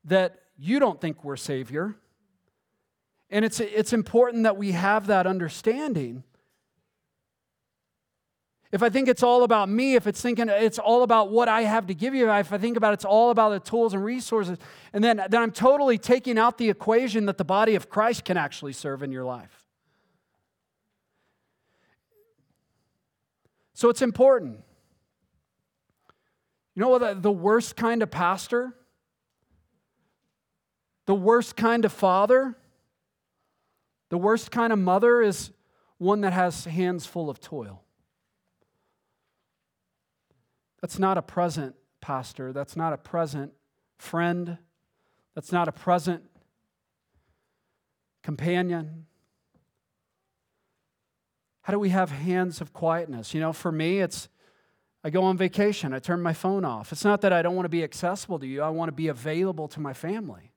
that 0.04 0.40
you 0.58 0.78
don't 0.78 1.00
think 1.00 1.24
we're 1.24 1.36
Savior. 1.36 1.94
And 3.30 3.44
it's, 3.44 3.60
it's 3.60 3.92
important 3.92 4.42
that 4.44 4.56
we 4.56 4.72
have 4.72 5.06
that 5.06 5.26
understanding. 5.26 6.24
If 8.74 8.82
I 8.82 8.88
think 8.88 9.06
it's 9.06 9.22
all 9.22 9.44
about 9.44 9.68
me, 9.68 9.94
if 9.94 10.08
it's 10.08 10.20
thinking 10.20 10.48
it's 10.48 10.80
all 10.80 11.04
about 11.04 11.30
what 11.30 11.48
I 11.48 11.62
have 11.62 11.86
to 11.86 11.94
give 11.94 12.12
you, 12.12 12.28
if 12.28 12.52
I 12.52 12.58
think 12.58 12.76
about 12.76 12.92
it's 12.92 13.04
all 13.04 13.30
about 13.30 13.50
the 13.50 13.60
tools 13.60 13.94
and 13.94 14.04
resources, 14.04 14.58
and 14.92 15.04
then, 15.04 15.24
then 15.28 15.40
I'm 15.40 15.52
totally 15.52 15.96
taking 15.96 16.38
out 16.38 16.58
the 16.58 16.70
equation 16.70 17.26
that 17.26 17.38
the 17.38 17.44
body 17.44 17.76
of 17.76 17.88
Christ 17.88 18.24
can 18.24 18.36
actually 18.36 18.72
serve 18.72 19.04
in 19.04 19.12
your 19.12 19.24
life. 19.24 19.64
So 23.74 23.90
it's 23.90 24.02
important. 24.02 24.58
You 26.74 26.82
know 26.82 26.88
what? 26.88 26.98
The, 26.98 27.14
the 27.14 27.30
worst 27.30 27.76
kind 27.76 28.02
of 28.02 28.10
pastor, 28.10 28.74
the 31.06 31.14
worst 31.14 31.54
kind 31.54 31.84
of 31.84 31.92
father, 31.92 32.56
the 34.08 34.18
worst 34.18 34.50
kind 34.50 34.72
of 34.72 34.80
mother 34.80 35.22
is 35.22 35.52
one 35.98 36.22
that 36.22 36.32
has 36.32 36.64
hands 36.64 37.06
full 37.06 37.30
of 37.30 37.40
toil. 37.40 37.83
That's 40.84 40.98
not 40.98 41.16
a 41.16 41.22
present 41.22 41.76
pastor. 42.02 42.52
That's 42.52 42.76
not 42.76 42.92
a 42.92 42.98
present 42.98 43.54
friend. 43.96 44.58
That's 45.34 45.50
not 45.50 45.66
a 45.66 45.72
present 45.72 46.24
companion. 48.22 49.06
How 51.62 51.72
do 51.72 51.78
we 51.78 51.88
have 51.88 52.10
hands 52.10 52.60
of 52.60 52.74
quietness? 52.74 53.32
You 53.32 53.40
know, 53.40 53.54
for 53.54 53.72
me, 53.72 54.00
it's 54.00 54.28
I 55.02 55.08
go 55.08 55.22
on 55.22 55.38
vacation, 55.38 55.94
I 55.94 56.00
turn 56.00 56.20
my 56.20 56.34
phone 56.34 56.66
off. 56.66 56.92
It's 56.92 57.02
not 57.02 57.22
that 57.22 57.32
I 57.32 57.40
don't 57.40 57.56
want 57.56 57.64
to 57.64 57.70
be 57.70 57.82
accessible 57.82 58.38
to 58.40 58.46
you, 58.46 58.60
I 58.60 58.68
want 58.68 58.90
to 58.90 58.94
be 58.94 59.08
available 59.08 59.68
to 59.68 59.80
my 59.80 59.94
family. 59.94 60.52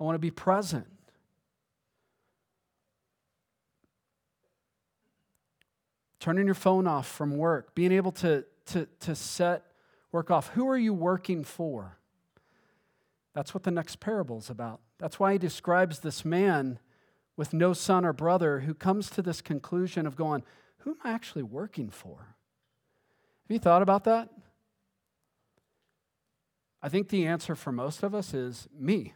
I 0.00 0.04
want 0.04 0.14
to 0.14 0.18
be 0.18 0.30
present. 0.30 0.86
Turning 6.20 6.46
your 6.46 6.54
phone 6.54 6.86
off 6.86 7.06
from 7.06 7.36
work, 7.36 7.74
being 7.74 7.92
able 7.92 8.12
to 8.12 8.46
to, 8.68 8.86
to 9.00 9.14
set 9.14 9.64
work 10.12 10.30
off. 10.30 10.48
Who 10.50 10.68
are 10.68 10.78
you 10.78 10.94
working 10.94 11.44
for? 11.44 11.98
That's 13.34 13.54
what 13.54 13.62
the 13.62 13.70
next 13.70 14.00
parable 14.00 14.38
is 14.38 14.50
about. 14.50 14.80
That's 14.98 15.20
why 15.20 15.32
he 15.32 15.38
describes 15.38 16.00
this 16.00 16.24
man 16.24 16.78
with 17.36 17.52
no 17.52 17.72
son 17.72 18.04
or 18.04 18.12
brother 18.12 18.60
who 18.60 18.74
comes 18.74 19.10
to 19.10 19.22
this 19.22 19.40
conclusion 19.40 20.06
of 20.06 20.16
going, 20.16 20.42
Who 20.78 20.90
am 20.90 20.96
I 21.04 21.12
actually 21.12 21.44
working 21.44 21.90
for? 21.90 22.16
Have 23.46 23.54
you 23.54 23.60
thought 23.60 23.82
about 23.82 24.04
that? 24.04 24.28
I 26.82 26.88
think 26.88 27.08
the 27.08 27.26
answer 27.26 27.54
for 27.54 27.72
most 27.72 28.02
of 28.02 28.14
us 28.14 28.34
is 28.34 28.68
me. 28.76 29.14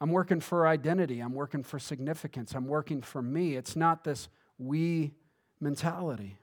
I'm 0.00 0.10
working 0.10 0.40
for 0.40 0.66
identity. 0.66 1.20
I'm 1.20 1.34
working 1.34 1.62
for 1.62 1.78
significance. 1.78 2.54
I'm 2.54 2.66
working 2.66 3.02
for 3.02 3.20
me. 3.20 3.56
It's 3.56 3.76
not 3.76 4.02
this 4.02 4.28
we 4.58 5.12
mentality. 5.60 6.39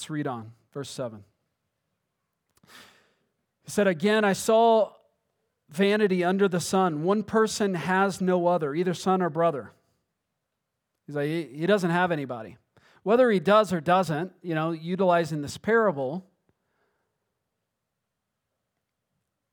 Let's 0.00 0.08
read 0.08 0.26
on, 0.26 0.52
verse 0.72 0.88
7. 0.88 1.22
He 3.64 3.70
said, 3.70 3.86
Again, 3.86 4.24
I 4.24 4.32
saw 4.32 4.92
vanity 5.68 6.24
under 6.24 6.48
the 6.48 6.58
sun. 6.58 7.02
One 7.02 7.22
person 7.22 7.74
has 7.74 8.18
no 8.18 8.46
other, 8.46 8.74
either 8.74 8.94
son 8.94 9.20
or 9.20 9.28
brother. 9.28 9.72
He's 11.06 11.16
like, 11.16 11.28
he 11.28 11.66
doesn't 11.66 11.90
have 11.90 12.12
anybody. 12.12 12.56
Whether 13.02 13.30
he 13.30 13.40
does 13.40 13.74
or 13.74 13.82
doesn't, 13.82 14.32
you 14.40 14.54
know, 14.54 14.70
utilizing 14.70 15.42
this 15.42 15.58
parable, 15.58 16.24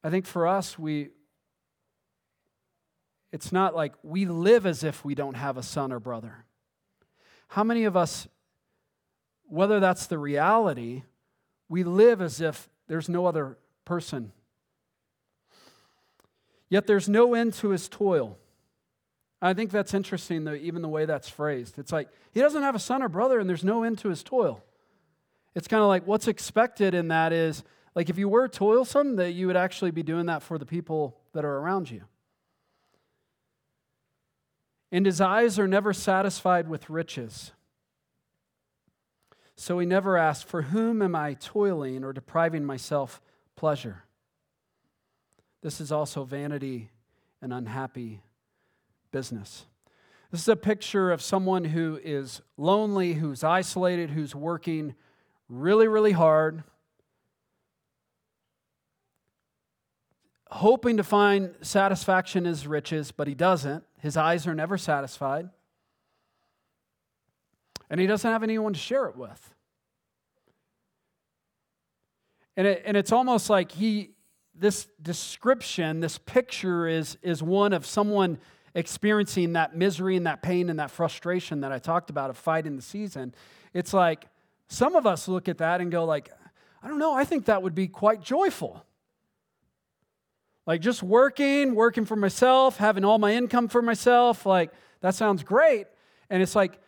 I 0.02 0.10
think 0.10 0.26
for 0.26 0.48
us, 0.48 0.80
we, 0.80 1.10
it's 3.34 3.52
not 3.52 3.76
like 3.76 3.96
we 4.02 4.26
live 4.26 4.66
as 4.66 4.86
if 4.86 5.04
we 5.04 5.14
don't 5.14 5.36
have 5.36 5.58
a 5.58 5.64
son 5.64 5.92
or 5.92 6.00
brother. 6.00 6.46
How 7.50 7.66
many 7.66 7.84
of 7.84 7.98
us 7.98 8.30
whether 9.48 9.80
that's 9.80 10.08
the 10.08 10.18
reality, 10.18 11.04
we 11.70 11.84
live 11.84 12.22
as 12.22 12.42
if 12.42 12.70
there's 12.88 13.10
no 13.10 13.26
other 13.26 13.58
person. 13.86 14.32
Yet 16.70 16.88
there's 16.88 17.08
no 17.08 17.34
end 17.34 17.54
to 17.56 17.70
his 17.70 17.88
toil. 17.88 18.38
I 19.42 19.54
think 19.54 19.72
that's 19.72 19.94
interesting, 19.94 20.44
though, 20.44 20.54
even 20.54 20.82
the 20.82 20.90
way 20.90 21.06
that's 21.06 21.30
phrased. 21.30 21.78
It's 21.78 21.92
like 21.92 22.10
he 22.34 22.40
doesn't 22.40 22.64
have 22.64 22.76
a 22.76 22.80
son 22.80 23.04
or 23.04 23.10
brother, 23.10 23.40
and 23.40 23.50
there's 23.50 23.64
no 23.64 23.84
end 23.84 24.00
to 24.00 24.10
his 24.10 24.24
toil. 24.24 24.64
It's 25.56 25.68
kind 25.68 25.82
of 25.82 25.88
like 25.88 26.06
what's 26.06 26.28
expected 26.28 26.94
in 26.94 27.08
that 27.10 27.32
is 27.32 27.64
like 27.96 28.10
if 28.10 28.18
you 28.18 28.30
were 28.30 28.48
toilsome, 28.48 29.16
that 29.16 29.32
you 29.32 29.48
would 29.48 29.58
actually 29.58 29.92
be 29.92 30.04
doing 30.04 30.26
that 30.28 30.44
for 30.44 30.58
the 30.58 30.66
people 30.66 31.18
that 31.34 31.46
are 31.46 31.58
around 31.58 31.90
you. 31.90 32.04
And 34.92 35.06
his 35.06 35.20
eyes 35.20 35.60
are 35.60 35.68
never 35.68 35.94
satisfied 35.94 36.68
with 36.68 36.90
riches. 36.90 37.52
So 39.58 39.80
he 39.80 39.88
never 39.88 40.18
asked, 40.18 40.46
For 40.46 40.62
whom 40.62 41.02
am 41.02 41.16
I 41.16 41.34
toiling 41.34 42.04
or 42.04 42.14
depriving 42.14 42.64
myself 42.64 43.20
pleasure? 43.56 44.04
This 45.62 45.82
is 45.82 45.92
also 45.92 46.24
vanity 46.24 46.92
and 47.42 47.52
unhappy 47.52 48.22
business. 49.12 49.66
This 50.32 50.42
is 50.42 50.48
a 50.48 50.56
picture 50.56 51.12
of 51.12 51.24
someone 51.24 51.66
who 51.66 52.00
is 52.04 52.42
lonely, 52.56 53.14
who's 53.14 53.44
isolated, 53.44 54.12
who's 54.12 54.36
working 54.36 54.94
really, 55.50 55.88
really 55.88 56.12
hard, 56.12 56.64
hoping 60.52 60.98
to 60.98 61.04
find 61.04 61.56
satisfaction 61.62 62.46
in 62.46 62.50
his 62.50 62.68
riches, 62.68 63.12
but 63.12 63.28
he 63.28 63.34
doesn't. 63.34 63.84
His 64.00 64.18
eyes 64.18 64.46
are 64.46 64.54
never 64.54 64.78
satisfied 64.78 65.50
and 67.90 68.00
he 68.00 68.08
doesn't 68.08 68.30
have 68.30 68.44
anyone 68.44 68.74
to 68.74 68.80
share 68.80 69.06
it 69.06 69.16
with. 69.16 69.54
And, 72.56 72.66
it, 72.66 72.84
and 72.86 72.98
it's 72.98 73.12
almost 73.12 73.50
like 73.50 73.72
he, 73.72 74.12
this 74.56 74.88
description, 75.02 76.00
this 76.00 76.18
picture 76.18 76.88
is, 76.88 77.18
is 77.22 77.44
one 77.44 77.72
of 77.72 77.86
someone 77.86 78.40
experiencing 78.74 79.54
that 79.54 79.76
misery 79.76 80.18
and 80.18 80.26
that 80.26 80.42
pain 80.42 80.70
and 80.70 80.80
that 80.80 80.92
frustration 80.92 81.62
that 81.62 81.72
I 81.72 81.80
talked 81.80 82.10
about 82.10 82.30
of 82.30 82.38
fighting 82.38 82.76
the 82.76 82.82
season. 82.82 83.34
It's 83.74 83.94
like 83.94 84.28
some 84.68 84.96
of 84.96 85.06
us 85.06 85.28
look 85.28 85.48
at 85.48 85.60
that 85.60 85.82
and 85.82 85.92
go 85.92 86.06
like, 86.06 86.32
I 86.82 86.88
don't 86.88 87.00
know, 87.00 87.14
I 87.14 87.24
think 87.24 87.46
that 87.46 87.62
would 87.62 87.76
be 87.76 87.88
quite 87.88 88.22
joyful. 88.22 88.84
Like 90.66 90.82
just 90.82 91.02
working, 91.02 91.76
working 91.76 92.06
for 92.06 92.16
myself, 92.16 92.78
having 92.78 93.06
all 93.06 93.20
my 93.20 93.34
income 93.34 93.68
for 93.68 93.82
myself, 93.82 94.46
like 94.46 94.72
that 95.02 95.16
sounds 95.16 95.44
great. 95.44 95.88
And 96.30 96.44
it's 96.44 96.56
like 96.56 96.80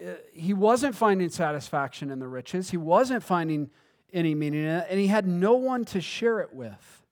Uh, 0.00 0.12
he 0.32 0.54
wasn't 0.54 0.94
finding 0.94 1.28
satisfaction 1.28 2.10
in 2.10 2.18
the 2.18 2.28
riches, 2.28 2.70
he 2.70 2.76
wasn't 2.76 3.22
finding 3.22 3.70
any 4.12 4.34
meaning 4.34 4.64
in 4.64 4.70
it, 4.70 4.86
and 4.88 4.98
he 4.98 5.08
had 5.08 5.26
no 5.26 5.54
one 5.54 5.84
to 5.84 6.00
share 6.00 6.40
it 6.40 6.52
with. 6.52 7.02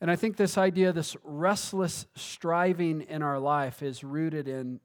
And 0.00 0.10
I 0.10 0.16
think 0.16 0.36
this 0.36 0.58
idea, 0.58 0.92
this 0.92 1.16
restless 1.22 2.06
striving 2.16 3.02
in 3.02 3.22
our 3.22 3.38
life, 3.38 3.82
is 3.82 4.02
rooted 4.02 4.48
in 4.48 4.80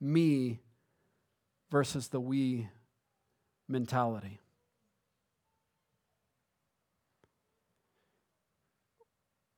me 0.00 0.58
versus 1.70 2.08
the 2.08 2.18
we 2.18 2.68
mentality. 3.68 4.40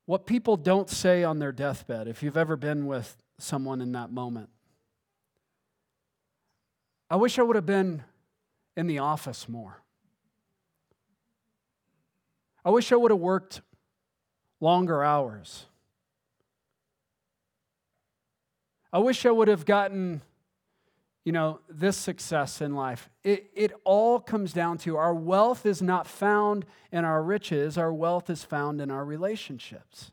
What 0.04 0.26
people 0.26 0.58
don't 0.58 0.90
say 0.90 1.24
on 1.24 1.38
their 1.38 1.52
deathbed, 1.52 2.06
if 2.06 2.22
you've 2.22 2.36
ever 2.36 2.56
been 2.56 2.86
with 2.86 3.16
someone 3.38 3.80
in 3.80 3.92
that 3.92 4.12
moment, 4.12 4.50
I 7.12 7.16
wish 7.16 7.38
I 7.38 7.42
would 7.42 7.56
have 7.56 7.66
been 7.66 8.02
in 8.74 8.86
the 8.86 9.00
office 9.00 9.46
more. 9.46 9.82
I 12.64 12.70
wish 12.70 12.90
I 12.90 12.96
would 12.96 13.10
have 13.10 13.20
worked 13.20 13.60
longer 14.60 15.04
hours. 15.04 15.66
I 18.94 18.98
wish 19.00 19.26
I 19.26 19.30
would 19.30 19.48
have 19.48 19.66
gotten, 19.66 20.22
you 21.22 21.32
know, 21.32 21.60
this 21.68 21.98
success 21.98 22.62
in 22.62 22.74
life. 22.74 23.10
It, 23.22 23.50
it 23.54 23.72
all 23.84 24.18
comes 24.18 24.54
down 24.54 24.78
to 24.78 24.96
our 24.96 25.14
wealth 25.14 25.66
is 25.66 25.82
not 25.82 26.06
found 26.06 26.64
in 26.90 27.04
our 27.04 27.22
riches, 27.22 27.76
our 27.76 27.92
wealth 27.92 28.30
is 28.30 28.42
found 28.42 28.80
in 28.80 28.90
our 28.90 29.04
relationships. 29.04 30.12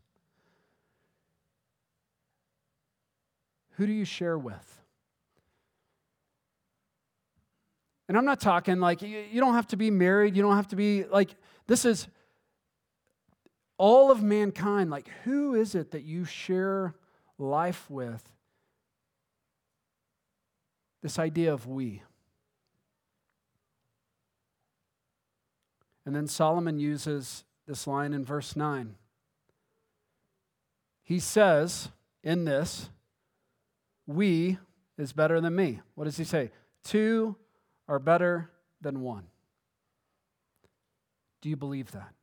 Who 3.77 3.87
do 3.87 3.93
you 3.93 4.03
share 4.03 4.37
with? 4.37 4.78
And 8.09 8.17
I'm 8.17 8.25
not 8.25 8.41
talking 8.41 8.79
like 8.79 9.03
you 9.03 9.39
don't 9.39 9.53
have 9.53 9.67
to 9.67 9.77
be 9.77 9.91
married, 9.91 10.35
you 10.35 10.41
don't 10.41 10.55
have 10.55 10.67
to 10.69 10.75
be 10.75 11.05
like, 11.05 11.35
this 11.67 11.85
is 11.85 12.07
all 13.77 14.11
of 14.11 14.21
mankind, 14.21 14.89
like, 14.89 15.07
who 15.23 15.53
is 15.53 15.75
it 15.75 15.91
that 15.91 16.03
you 16.03 16.25
share 16.25 16.95
life 17.37 17.89
with? 17.89 18.27
This 21.03 21.19
idea 21.19 21.53
of 21.53 21.67
we. 21.67 22.01
And 26.05 26.15
then 26.15 26.27
Solomon 26.27 26.79
uses 26.79 27.45
this 27.67 27.85
line 27.85 28.13
in 28.13 28.25
verse 28.25 28.55
9. 28.55 28.95
He 31.03 31.19
says 31.19 31.89
in 32.23 32.45
this, 32.45 32.89
we 34.07 34.57
is 34.97 35.13
better 35.13 35.39
than 35.39 35.55
me. 35.55 35.79
What 35.93 36.05
does 36.05 36.17
he 36.17 36.23
say? 36.23 36.51
Two 36.83 37.35
are 37.89 37.99
better 37.99 38.49
than 38.79 39.01
one. 39.01 39.25
Do 41.41 41.49
you 41.49 41.57
believe 41.57 41.91
that? 41.91 42.13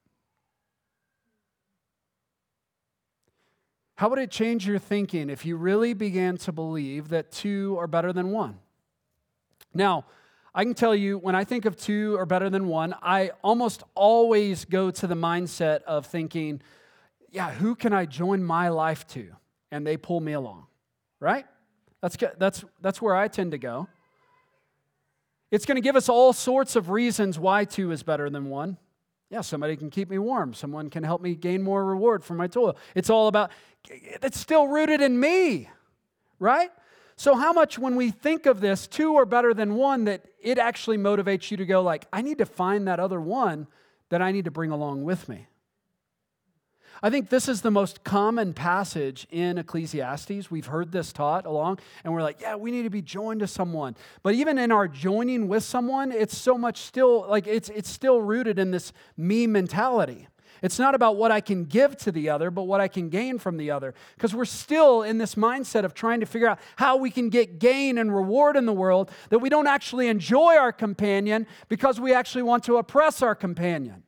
How 3.96 4.08
would 4.10 4.18
it 4.18 4.30
change 4.30 4.66
your 4.66 4.78
thinking 4.78 5.28
if 5.28 5.44
you 5.44 5.56
really 5.56 5.92
began 5.94 6.36
to 6.38 6.52
believe 6.52 7.08
that 7.08 7.32
two 7.32 7.76
are 7.78 7.86
better 7.86 8.12
than 8.12 8.30
one? 8.30 8.58
Now, 9.74 10.04
I 10.54 10.64
can 10.64 10.74
tell 10.74 10.94
you, 10.94 11.18
when 11.18 11.34
I 11.34 11.44
think 11.44 11.64
of 11.64 11.76
two 11.76 12.16
are 12.18 12.26
better 12.26 12.48
than 12.48 12.68
one, 12.68 12.94
I 13.02 13.32
almost 13.42 13.82
always 13.94 14.64
go 14.64 14.90
to 14.90 15.06
the 15.06 15.14
mindset 15.14 15.82
of 15.82 16.06
thinking, 16.06 16.62
yeah, 17.30 17.50
who 17.50 17.74
can 17.74 17.92
I 17.92 18.06
join 18.06 18.42
my 18.42 18.68
life 18.68 19.06
to? 19.08 19.32
And 19.70 19.86
they 19.86 19.96
pull 19.96 20.20
me 20.20 20.32
along, 20.32 20.66
right? 21.20 21.44
That's, 22.00 22.16
that's, 22.38 22.64
that's 22.80 23.02
where 23.02 23.16
I 23.16 23.28
tend 23.28 23.50
to 23.50 23.58
go. 23.58 23.88
It's 25.50 25.64
going 25.64 25.76
to 25.76 25.80
give 25.80 25.96
us 25.96 26.08
all 26.08 26.32
sorts 26.32 26.76
of 26.76 26.90
reasons 26.90 27.38
why 27.38 27.64
two 27.64 27.92
is 27.92 28.02
better 28.02 28.28
than 28.28 28.48
one. 28.48 28.78
Yeah, 29.30 29.40
somebody 29.40 29.76
can 29.76 29.90
keep 29.90 30.08
me 30.08 30.18
warm. 30.18 30.54
Someone 30.54 30.90
can 30.90 31.02
help 31.02 31.20
me 31.20 31.34
gain 31.34 31.62
more 31.62 31.84
reward 31.84 32.24
for 32.24 32.34
my 32.34 32.46
toil. 32.46 32.76
It's 32.94 33.10
all 33.10 33.28
about, 33.28 33.50
it's 33.88 34.38
still 34.38 34.68
rooted 34.68 35.00
in 35.00 35.18
me, 35.18 35.68
right? 36.38 36.70
So, 37.16 37.34
how 37.34 37.52
much 37.52 37.78
when 37.78 37.96
we 37.96 38.10
think 38.10 38.46
of 38.46 38.60
this, 38.60 38.86
two 38.86 39.16
are 39.16 39.24
better 39.24 39.54
than 39.54 39.74
one, 39.74 40.04
that 40.04 40.26
it 40.40 40.58
actually 40.58 40.98
motivates 40.98 41.50
you 41.50 41.56
to 41.56 41.66
go, 41.66 41.80
like, 41.80 42.06
I 42.12 42.22
need 42.22 42.38
to 42.38 42.46
find 42.46 42.86
that 42.88 43.00
other 43.00 43.20
one 43.20 43.66
that 44.10 44.20
I 44.20 44.32
need 44.32 44.44
to 44.44 44.50
bring 44.50 44.70
along 44.70 45.02
with 45.02 45.28
me. 45.28 45.46
I 47.02 47.10
think 47.10 47.28
this 47.28 47.48
is 47.48 47.60
the 47.60 47.70
most 47.70 48.04
common 48.04 48.54
passage 48.54 49.26
in 49.30 49.58
Ecclesiastes. 49.58 50.50
We've 50.50 50.66
heard 50.66 50.92
this 50.92 51.12
taught 51.12 51.44
along, 51.44 51.78
and 52.04 52.12
we're 52.12 52.22
like, 52.22 52.40
yeah, 52.40 52.56
we 52.56 52.70
need 52.70 52.84
to 52.84 52.90
be 52.90 53.02
joined 53.02 53.40
to 53.40 53.46
someone. 53.46 53.96
But 54.22 54.34
even 54.34 54.58
in 54.58 54.72
our 54.72 54.88
joining 54.88 55.48
with 55.48 55.62
someone, 55.62 56.10
it's 56.10 56.36
so 56.36 56.56
much 56.56 56.78
still 56.78 57.26
like 57.28 57.46
it's 57.46 57.68
it's 57.68 57.90
still 57.90 58.22
rooted 58.22 58.58
in 58.58 58.70
this 58.70 58.92
me 59.16 59.46
mentality. 59.46 60.28
It's 60.62 60.78
not 60.78 60.94
about 60.94 61.16
what 61.16 61.30
I 61.30 61.42
can 61.42 61.64
give 61.64 61.96
to 61.98 62.12
the 62.12 62.30
other, 62.30 62.50
but 62.50 62.64
what 62.64 62.80
I 62.80 62.88
can 62.88 63.10
gain 63.10 63.38
from 63.38 63.58
the 63.58 63.70
other. 63.70 63.94
Because 64.14 64.34
we're 64.34 64.46
still 64.46 65.02
in 65.02 65.18
this 65.18 65.34
mindset 65.34 65.84
of 65.84 65.92
trying 65.92 66.20
to 66.20 66.26
figure 66.26 66.48
out 66.48 66.58
how 66.76 66.96
we 66.96 67.10
can 67.10 67.28
get 67.28 67.58
gain 67.58 67.98
and 67.98 68.14
reward 68.14 68.56
in 68.56 68.64
the 68.64 68.72
world 68.72 69.10
that 69.28 69.40
we 69.40 69.50
don't 69.50 69.66
actually 69.66 70.08
enjoy 70.08 70.56
our 70.56 70.72
companion 70.72 71.46
because 71.68 72.00
we 72.00 72.14
actually 72.14 72.42
want 72.42 72.64
to 72.64 72.78
oppress 72.78 73.20
our 73.20 73.34
companion. 73.34 74.02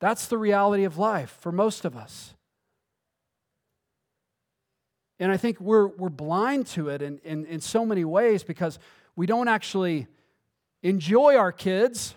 That's 0.00 0.26
the 0.26 0.38
reality 0.38 0.84
of 0.84 0.98
life 0.98 1.36
for 1.40 1.52
most 1.52 1.84
of 1.84 1.96
us. 1.96 2.34
And 5.18 5.30
I 5.30 5.36
think 5.36 5.60
we're, 5.60 5.86
we're 5.86 6.08
blind 6.08 6.66
to 6.68 6.88
it 6.88 7.02
in, 7.02 7.18
in, 7.22 7.44
in 7.44 7.60
so 7.60 7.84
many 7.84 8.06
ways 8.06 8.42
because 8.42 8.78
we 9.14 9.26
don't 9.26 9.48
actually 9.48 10.06
enjoy 10.82 11.36
our 11.36 11.52
kids. 11.52 12.14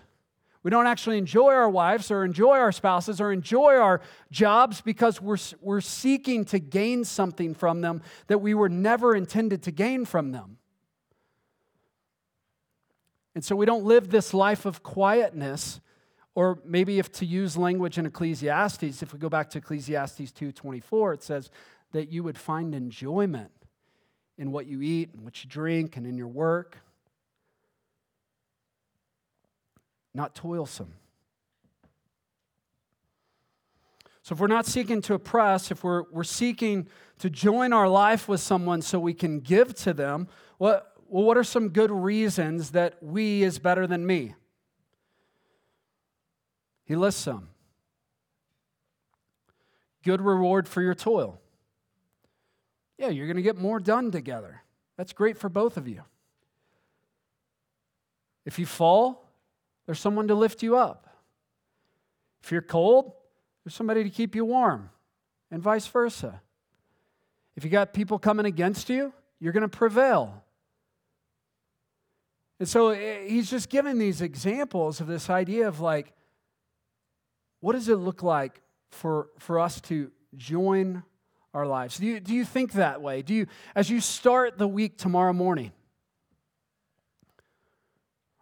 We 0.62 0.70
don't 0.70 0.86
actually 0.86 1.18
enjoy 1.18 1.52
our 1.52 1.68
wives 1.68 2.10
or 2.10 2.24
enjoy 2.24 2.56
our 2.56 2.72
spouses 2.72 3.20
or 3.20 3.30
enjoy 3.30 3.76
our 3.76 4.00
jobs 4.30 4.80
because 4.80 5.20
we're, 5.20 5.36
we're 5.60 5.82
seeking 5.82 6.46
to 6.46 6.58
gain 6.58 7.04
something 7.04 7.52
from 7.52 7.82
them 7.82 8.00
that 8.28 8.38
we 8.38 8.54
were 8.54 8.70
never 8.70 9.14
intended 9.14 9.62
to 9.64 9.70
gain 9.70 10.06
from 10.06 10.32
them. 10.32 10.56
And 13.34 13.44
so 13.44 13.54
we 13.54 13.66
don't 13.66 13.84
live 13.84 14.08
this 14.08 14.32
life 14.32 14.64
of 14.64 14.82
quietness 14.82 15.80
or 16.34 16.58
maybe 16.64 16.98
if 16.98 17.12
to 17.12 17.24
use 17.24 17.56
language 17.56 17.98
in 17.98 18.06
Ecclesiastes, 18.06 19.02
if 19.02 19.12
we 19.12 19.18
go 19.18 19.28
back 19.28 19.50
to 19.50 19.58
Ecclesiastes 19.58 20.32
2:24, 20.32 21.14
it 21.14 21.22
says 21.22 21.50
that 21.92 22.08
you 22.08 22.22
would 22.22 22.36
find 22.36 22.74
enjoyment 22.74 23.52
in 24.36 24.50
what 24.50 24.66
you 24.66 24.82
eat 24.82 25.12
and 25.14 25.22
what 25.22 25.44
you 25.44 25.50
drink 25.50 25.96
and 25.96 26.06
in 26.06 26.16
your 26.16 26.28
work. 26.28 26.78
Not 30.12 30.34
toilsome. 30.34 30.94
So 34.22 34.32
if 34.32 34.40
we're 34.40 34.46
not 34.46 34.64
seeking 34.64 35.02
to 35.02 35.14
oppress, 35.14 35.70
if 35.70 35.84
we're, 35.84 36.04
we're 36.10 36.24
seeking 36.24 36.88
to 37.18 37.28
join 37.28 37.74
our 37.74 37.88
life 37.88 38.26
with 38.26 38.40
someone 38.40 38.80
so 38.80 38.98
we 38.98 39.12
can 39.12 39.40
give 39.40 39.74
to 39.76 39.92
them, 39.92 40.28
what, 40.56 40.94
well, 41.08 41.24
what 41.24 41.36
are 41.36 41.44
some 41.44 41.68
good 41.68 41.90
reasons 41.90 42.70
that 42.70 42.96
we 43.02 43.42
is 43.42 43.58
better 43.58 43.86
than 43.86 44.06
me? 44.06 44.34
He 46.84 46.96
lists 46.96 47.22
some. 47.22 47.48
Good 50.02 50.20
reward 50.20 50.68
for 50.68 50.82
your 50.82 50.94
toil. 50.94 51.40
Yeah, 52.98 53.08
you're 53.08 53.26
going 53.26 53.36
to 53.36 53.42
get 53.42 53.56
more 53.56 53.80
done 53.80 54.10
together. 54.10 54.62
That's 54.96 55.12
great 55.12 55.38
for 55.38 55.48
both 55.48 55.76
of 55.76 55.88
you. 55.88 56.02
If 58.44 58.58
you 58.58 58.66
fall, 58.66 59.24
there's 59.86 59.98
someone 59.98 60.28
to 60.28 60.34
lift 60.34 60.62
you 60.62 60.76
up. 60.76 61.08
If 62.42 62.52
you're 62.52 62.62
cold, 62.62 63.12
there's 63.64 63.74
somebody 63.74 64.04
to 64.04 64.10
keep 64.10 64.34
you 64.34 64.44
warm, 64.44 64.90
and 65.50 65.62
vice 65.62 65.86
versa. 65.86 66.42
If 67.56 67.64
you 67.64 67.70
got 67.70 67.94
people 67.94 68.18
coming 68.18 68.44
against 68.44 68.90
you, 68.90 69.12
you're 69.40 69.52
going 69.52 69.62
to 69.62 69.68
prevail. 69.68 70.42
And 72.60 72.68
so 72.68 72.88
eh, 72.90 73.26
he's 73.26 73.50
just 73.50 73.70
giving 73.70 73.98
these 73.98 74.20
examples 74.20 75.00
of 75.00 75.06
this 75.06 75.30
idea 75.30 75.66
of 75.66 75.80
like, 75.80 76.12
what 77.64 77.72
does 77.72 77.88
it 77.88 77.96
look 77.96 78.22
like 78.22 78.60
for, 78.90 79.28
for 79.38 79.58
us 79.58 79.80
to 79.80 80.10
join 80.36 81.02
our 81.54 81.66
lives? 81.66 81.96
Do 81.96 82.04
you, 82.04 82.20
do 82.20 82.34
you 82.34 82.44
think 82.44 82.72
that 82.72 83.00
way? 83.00 83.22
Do 83.22 83.32
you, 83.32 83.46
as 83.74 83.88
you 83.88 84.02
start 84.02 84.58
the 84.58 84.68
week 84.68 84.98
tomorrow 84.98 85.32
morning, 85.32 85.72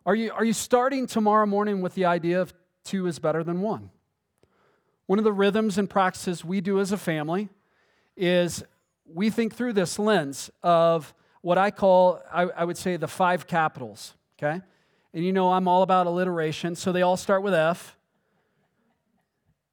are 0.05 0.17
you, 0.17 0.33
are 0.33 0.45
you 0.45 0.53
starting 0.53 1.07
tomorrow 1.07 1.47
morning 1.47 1.83
with 1.83 1.95
the 1.95 2.05
idea 2.05 2.41
of 2.41 2.53
two 2.83 3.07
is 3.07 3.21
better 3.21 3.45
than 3.45 3.61
one? 3.61 3.91
One 5.07 5.21
of 5.21 5.25
the 5.25 5.33
rhythms 5.33 5.79
and 5.79 5.89
practices 5.89 6.45
we 6.45 6.61
do 6.61 6.81
as 6.81 6.91
a 6.91 6.99
family 6.99 7.49
is 8.17 8.65
we 9.07 9.31
think 9.31 9.55
through 9.55 9.75
this 9.75 10.01
lens 10.01 10.51
of 10.65 11.15
what 11.43 11.59
I 11.59 11.71
call, 11.71 12.21
I, 12.33 12.43
I 12.43 12.65
would 12.65 12.77
say, 12.77 12.97
the 12.97 13.07
five 13.07 13.47
capitals, 13.47 14.15
okay? 14.37 14.61
And 15.15 15.25
you 15.25 15.33
know, 15.33 15.53
I'm 15.53 15.69
all 15.69 15.85
about 15.85 16.09
alliteration, 16.09 16.75
so 16.75 16.91
they 16.91 17.03
all 17.03 17.17
start 17.17 17.45
with 17.45 17.55
F. 17.55 17.97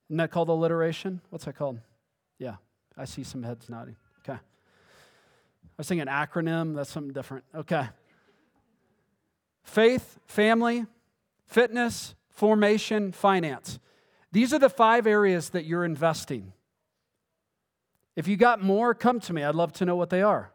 Isn't 0.09 0.17
that 0.17 0.31
called 0.31 0.49
alliteration? 0.49 1.21
What's 1.29 1.45
that 1.45 1.53
called? 1.55 1.79
Yeah, 2.39 2.55
I 2.97 3.05
see 3.05 3.23
some 3.23 3.43
heads 3.43 3.69
nodding. 3.69 3.95
Okay. 4.19 4.39
I 4.39 5.77
was 5.77 5.87
thinking 5.87 6.07
acronym, 6.07 6.75
that's 6.75 6.89
something 6.89 7.13
different. 7.13 7.45
Okay. 7.53 7.87
Faith, 9.63 10.19
family, 10.25 10.85
fitness, 11.45 12.15
formation, 12.29 13.11
finance. 13.11 13.79
These 14.31 14.53
are 14.53 14.59
the 14.59 14.69
five 14.69 15.05
areas 15.05 15.49
that 15.49 15.65
you're 15.65 15.85
investing. 15.85 16.53
If 18.15 18.27
you 18.27 18.35
got 18.35 18.61
more, 18.63 18.93
come 18.93 19.19
to 19.21 19.33
me. 19.33 19.43
I'd 19.43 19.55
love 19.55 19.73
to 19.73 19.85
know 19.85 19.95
what 19.95 20.09
they 20.09 20.21
are. 20.21 20.51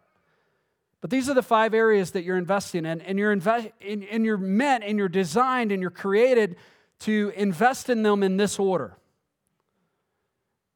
But 1.01 1.11
these 1.11 1.29
are 1.29 1.35
the 1.35 1.43
five 1.43 1.75
areas 1.75 2.13
that 2.13 2.25
you're 2.25 2.39
investing 2.39 2.87
in, 2.87 3.01
and 3.03 3.19
you're, 3.19 3.33
invest, 3.33 3.69
and, 3.87 4.05
and 4.05 4.25
you're 4.25 4.39
meant 4.39 4.85
and 4.85 4.99
you're 4.99 5.09
designed 5.09 5.71
and 5.71 5.81
you're 5.81 5.91
created 5.91 6.57
to 7.01 7.33
invest 7.37 7.91
in 7.91 8.03
them 8.03 8.23
in 8.23 8.37
this 8.37 8.59
order. 8.59 8.97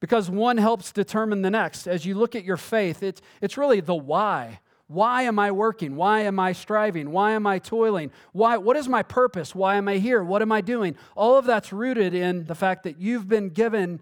Because 0.01 0.31
one 0.31 0.59
helps 0.59 0.93
determine 0.93 1.43
the 1.43 1.51
next. 1.51 1.87
As 1.87 2.07
you 2.07 2.15
look 2.15 2.37
at 2.37 2.45
your 2.45 2.57
faith, 2.57 3.03
it's, 3.03 3.21
it's 3.41 3.57
really 3.57 3.81
the 3.81 3.95
why. 3.95 4.61
Why 4.87 5.23
am 5.23 5.39
I 5.39 5.51
working? 5.51 5.97
Why 5.97 6.21
am 6.21 6.41
I 6.41 6.53
striving? 6.53 7.11
Why 7.11 7.33
am 7.33 7.47
I 7.47 7.59
toiling? 7.59 8.11
Why, 8.33 8.57
what 8.57 8.77
is 8.77 8.89
my 8.89 9.03
purpose? 9.03 9.55
Why 9.55 9.77
am 9.77 9.87
I 9.87 9.99
here? 9.99 10.23
What 10.23 10.41
am 10.41 10.51
I 10.51 10.63
doing? 10.63 10.97
All 11.15 11.37
of 11.37 11.45
that's 11.45 11.73
rooted 11.73 12.15
in 12.15 12.47
the 12.47 12.55
fact 12.55 12.85
that 12.85 12.99
you've 12.99 13.29
been 13.29 13.51
given 13.51 14.01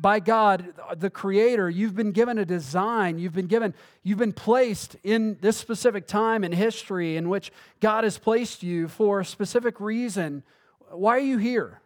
by 0.00 0.20
God, 0.20 0.74
the 0.96 1.10
creator, 1.10 1.70
you've 1.70 1.94
been 1.94 2.12
given 2.12 2.38
a 2.38 2.44
design, 2.44 3.18
you've 3.18 3.32
been 3.32 3.46
given, 3.46 3.74
you've 4.02 4.18
been 4.18 4.32
placed 4.32 4.96
in 5.02 5.38
this 5.40 5.56
specific 5.56 6.06
time 6.06 6.44
in 6.44 6.52
history 6.52 7.16
in 7.16 7.28
which 7.28 7.52
God 7.80 8.04
has 8.04 8.18
placed 8.18 8.62
you 8.62 8.88
for 8.88 9.20
a 9.20 9.24
specific 9.24 9.80
reason. 9.80 10.42
Why 10.90 11.16
are 11.16 11.20
you 11.20 11.38
here? 11.38 11.80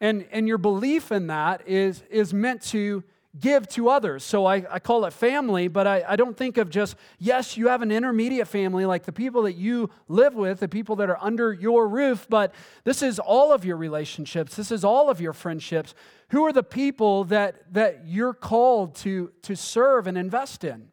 And, 0.00 0.26
and 0.30 0.46
your 0.46 0.58
belief 0.58 1.10
in 1.10 1.28
that 1.28 1.66
is, 1.66 2.02
is 2.10 2.34
meant 2.34 2.62
to 2.62 3.02
give 3.38 3.68
to 3.68 3.88
others. 3.88 4.24
So 4.24 4.46
I, 4.46 4.64
I 4.70 4.78
call 4.78 5.04
it 5.04 5.12
family, 5.12 5.68
but 5.68 5.86
I, 5.86 6.04
I 6.08 6.16
don't 6.16 6.36
think 6.36 6.56
of 6.56 6.70
just, 6.70 6.96
yes, 7.18 7.56
you 7.56 7.68
have 7.68 7.82
an 7.82 7.92
intermediate 7.92 8.48
family, 8.48 8.86
like 8.86 9.04
the 9.04 9.12
people 9.12 9.42
that 9.42 9.54
you 9.54 9.90
live 10.08 10.34
with, 10.34 10.60
the 10.60 10.68
people 10.68 10.96
that 10.96 11.10
are 11.10 11.18
under 11.20 11.52
your 11.52 11.88
roof, 11.88 12.26
but 12.28 12.54
this 12.84 13.02
is 13.02 13.18
all 13.18 13.52
of 13.52 13.64
your 13.64 13.76
relationships. 13.76 14.56
This 14.56 14.70
is 14.70 14.84
all 14.84 15.10
of 15.10 15.20
your 15.20 15.32
friendships. 15.32 15.94
Who 16.30 16.44
are 16.46 16.52
the 16.52 16.62
people 16.62 17.24
that, 17.24 17.72
that 17.74 18.06
you're 18.06 18.34
called 18.34 18.94
to, 18.96 19.32
to 19.42 19.54
serve 19.54 20.06
and 20.06 20.16
invest 20.16 20.64
in? 20.64 20.88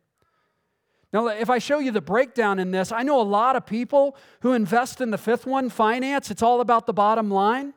Now, 1.13 1.27
if 1.27 1.49
I 1.49 1.59
show 1.59 1.79
you 1.79 1.91
the 1.91 2.01
breakdown 2.01 2.59
in 2.59 2.71
this, 2.71 2.91
I 2.91 3.03
know 3.03 3.21
a 3.21 3.23
lot 3.23 3.55
of 3.55 3.65
people 3.65 4.17
who 4.41 4.53
invest 4.53 4.99
in 4.99 5.11
the 5.11 5.17
fifth 5.17 5.45
one, 5.45 5.69
finance, 5.69 6.31
it's 6.31 6.41
all 6.41 6.59
about 6.59 6.87
the 6.87 6.93
bottom 6.93 7.29
line. 7.29 7.73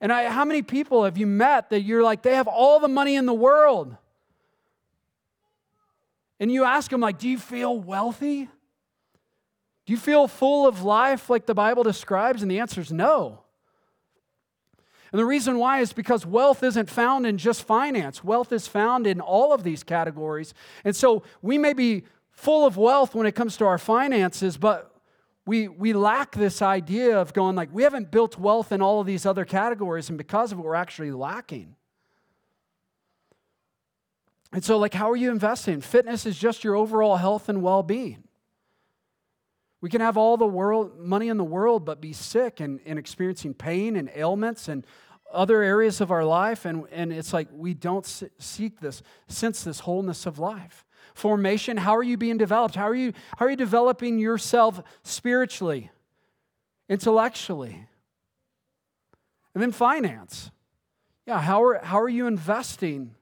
And 0.00 0.12
I, 0.12 0.28
how 0.28 0.44
many 0.44 0.62
people 0.62 1.04
have 1.04 1.16
you 1.16 1.26
met 1.26 1.70
that 1.70 1.82
you're 1.82 2.02
like, 2.02 2.22
they 2.22 2.34
have 2.34 2.48
all 2.48 2.80
the 2.80 2.88
money 2.88 3.14
in 3.14 3.26
the 3.26 3.34
world? 3.34 3.96
And 6.38 6.52
you 6.52 6.64
ask 6.64 6.90
them, 6.90 7.00
like, 7.00 7.18
do 7.18 7.28
you 7.28 7.38
feel 7.38 7.78
wealthy? 7.78 8.48
Do 9.86 9.92
you 9.92 9.96
feel 9.96 10.28
full 10.28 10.66
of 10.66 10.82
life 10.82 11.30
like 11.30 11.46
the 11.46 11.54
Bible 11.54 11.82
describes? 11.82 12.42
And 12.42 12.50
the 12.50 12.58
answer 12.58 12.80
is 12.80 12.92
no. 12.92 13.40
And 15.12 15.18
the 15.18 15.24
reason 15.24 15.58
why 15.58 15.80
is 15.80 15.92
because 15.92 16.26
wealth 16.26 16.62
isn't 16.62 16.90
found 16.90 17.26
in 17.26 17.38
just 17.38 17.62
finance. 17.62 18.22
Wealth 18.22 18.52
is 18.52 18.66
found 18.66 19.06
in 19.06 19.20
all 19.20 19.52
of 19.52 19.62
these 19.62 19.82
categories. 19.82 20.52
And 20.84 20.94
so 20.94 21.22
we 21.40 21.56
may 21.56 21.72
be 21.72 22.04
full 22.32 22.66
of 22.66 22.76
wealth 22.76 23.14
when 23.14 23.26
it 23.26 23.34
comes 23.34 23.56
to 23.58 23.64
our 23.64 23.78
finances, 23.78 24.58
but 24.58 24.95
we, 25.46 25.68
we 25.68 25.92
lack 25.92 26.32
this 26.32 26.60
idea 26.60 27.18
of 27.18 27.32
going 27.32 27.54
like, 27.54 27.68
we 27.72 27.84
haven't 27.84 28.10
built 28.10 28.36
wealth 28.36 28.72
in 28.72 28.82
all 28.82 29.00
of 29.00 29.06
these 29.06 29.24
other 29.24 29.44
categories, 29.44 30.08
and 30.08 30.18
because 30.18 30.50
of 30.50 30.58
it, 30.58 30.62
we're 30.62 30.74
actually 30.74 31.12
lacking. 31.12 31.76
And 34.52 34.64
so, 34.64 34.76
like, 34.78 34.92
how 34.92 35.10
are 35.10 35.16
you 35.16 35.30
investing? 35.30 35.80
Fitness 35.80 36.26
is 36.26 36.36
just 36.36 36.64
your 36.64 36.74
overall 36.74 37.16
health 37.16 37.48
and 37.48 37.62
well 37.62 37.84
being. 37.84 38.24
We 39.80 39.90
can 39.90 40.00
have 40.00 40.16
all 40.16 40.36
the 40.36 40.46
world, 40.46 40.98
money 40.98 41.28
in 41.28 41.36
the 41.36 41.44
world, 41.44 41.84
but 41.84 42.00
be 42.00 42.12
sick 42.12 42.58
and, 42.58 42.80
and 42.84 42.98
experiencing 42.98 43.54
pain 43.54 43.94
and 43.94 44.10
ailments 44.14 44.66
and 44.66 44.84
other 45.32 45.62
areas 45.62 46.00
of 46.00 46.10
our 46.10 46.24
life. 46.24 46.64
And, 46.64 46.86
and 46.90 47.12
it's 47.12 47.32
like 47.32 47.48
we 47.52 47.74
don't 47.74 48.06
seek 48.38 48.80
this, 48.80 49.02
sense 49.28 49.62
this 49.62 49.80
wholeness 49.80 50.26
of 50.26 50.38
life 50.38 50.85
formation? 51.16 51.78
How 51.78 51.96
are 51.96 52.02
you 52.02 52.16
being 52.16 52.36
developed? 52.36 52.74
How 52.74 52.88
are 52.88 52.94
you, 52.94 53.12
how 53.38 53.46
are 53.46 53.50
you 53.50 53.56
developing 53.56 54.18
yourself 54.18 54.82
spiritually, 55.02 55.90
intellectually? 56.88 57.86
And 59.54 59.62
then 59.62 59.72
finance. 59.72 60.50
Yeah, 61.26 61.40
how 61.40 61.64
are, 61.64 61.80
how 61.82 62.00
are 62.00 62.08
you 62.08 62.26
investing 62.26 63.14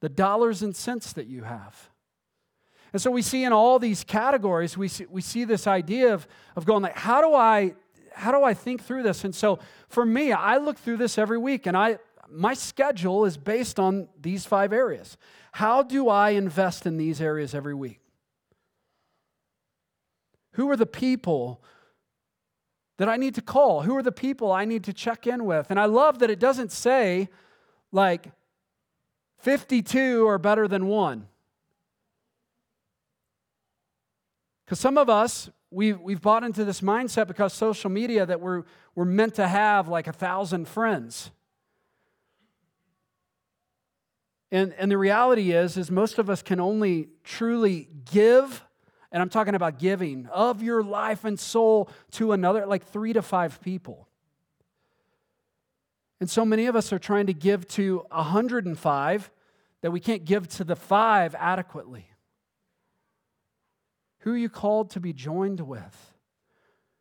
the 0.00 0.08
dollars 0.08 0.62
and 0.62 0.74
cents 0.74 1.12
that 1.12 1.26
you 1.26 1.42
have? 1.42 1.90
And 2.94 3.00
so 3.00 3.10
we 3.10 3.22
see 3.22 3.44
in 3.44 3.52
all 3.52 3.78
these 3.78 4.02
categories, 4.02 4.76
we 4.76 4.88
see, 4.88 5.06
we 5.10 5.20
see 5.20 5.44
this 5.44 5.66
idea 5.66 6.14
of, 6.14 6.26
of 6.56 6.64
going 6.64 6.82
like, 6.82 6.96
how 6.96 7.20
do 7.20 7.34
I 7.34 7.74
how 8.14 8.30
do 8.30 8.44
I 8.44 8.52
think 8.52 8.84
through 8.84 9.04
this? 9.04 9.24
And 9.24 9.34
so 9.34 9.58
for 9.88 10.04
me, 10.04 10.32
I 10.32 10.58
look 10.58 10.76
through 10.76 10.98
this 10.98 11.16
every 11.16 11.38
week 11.38 11.66
and 11.66 11.74
I 11.74 11.98
my 12.32 12.54
schedule 12.54 13.24
is 13.24 13.36
based 13.36 13.78
on 13.78 14.08
these 14.20 14.46
five 14.46 14.72
areas. 14.72 15.16
How 15.52 15.82
do 15.82 16.08
I 16.08 16.30
invest 16.30 16.86
in 16.86 16.96
these 16.96 17.20
areas 17.20 17.54
every 17.54 17.74
week? 17.74 18.00
Who 20.52 20.70
are 20.70 20.76
the 20.76 20.86
people 20.86 21.62
that 22.98 23.08
I 23.08 23.16
need 23.16 23.34
to 23.36 23.42
call? 23.42 23.82
Who 23.82 23.96
are 23.96 24.02
the 24.02 24.12
people 24.12 24.52
I 24.52 24.64
need 24.64 24.84
to 24.84 24.92
check 24.92 25.26
in 25.26 25.44
with? 25.44 25.66
And 25.70 25.78
I 25.78 25.86
love 25.86 26.18
that 26.20 26.30
it 26.30 26.38
doesn't 26.38 26.72
say 26.72 27.28
like 27.90 28.30
52 29.38 30.26
are 30.26 30.38
better 30.38 30.68
than 30.68 30.86
one. 30.86 31.26
Because 34.64 34.78
some 34.78 34.96
of 34.96 35.10
us, 35.10 35.50
we've, 35.70 36.00
we've 36.00 36.22
bought 36.22 36.44
into 36.44 36.64
this 36.64 36.80
mindset 36.80 37.26
because 37.26 37.52
social 37.52 37.90
media 37.90 38.24
that 38.24 38.40
we're, 38.40 38.62
we're 38.94 39.04
meant 39.04 39.34
to 39.34 39.48
have 39.48 39.88
like 39.88 40.06
a 40.06 40.12
thousand 40.12 40.68
friends. 40.68 41.30
And, 44.52 44.74
and 44.74 44.90
the 44.90 44.98
reality 44.98 45.52
is, 45.52 45.78
is 45.78 45.90
most 45.90 46.18
of 46.18 46.28
us 46.28 46.42
can 46.42 46.60
only 46.60 47.08
truly 47.24 47.88
give, 48.12 48.62
and 49.10 49.22
I'm 49.22 49.30
talking 49.30 49.54
about 49.54 49.78
giving, 49.78 50.26
of 50.26 50.62
your 50.62 50.82
life 50.82 51.24
and 51.24 51.40
soul 51.40 51.88
to 52.12 52.32
another, 52.32 52.66
like 52.66 52.86
three 52.86 53.14
to 53.14 53.22
five 53.22 53.62
people. 53.62 54.06
And 56.20 56.28
so 56.28 56.44
many 56.44 56.66
of 56.66 56.76
us 56.76 56.92
are 56.92 56.98
trying 56.98 57.26
to 57.28 57.32
give 57.32 57.66
to 57.68 58.04
105 58.10 59.30
that 59.80 59.90
we 59.90 60.00
can't 60.00 60.26
give 60.26 60.46
to 60.48 60.64
the 60.64 60.76
five 60.76 61.34
adequately. 61.36 62.10
Who 64.20 64.34
are 64.34 64.36
you 64.36 64.50
called 64.50 64.90
to 64.90 65.00
be 65.00 65.14
joined 65.14 65.60
with? 65.60 66.14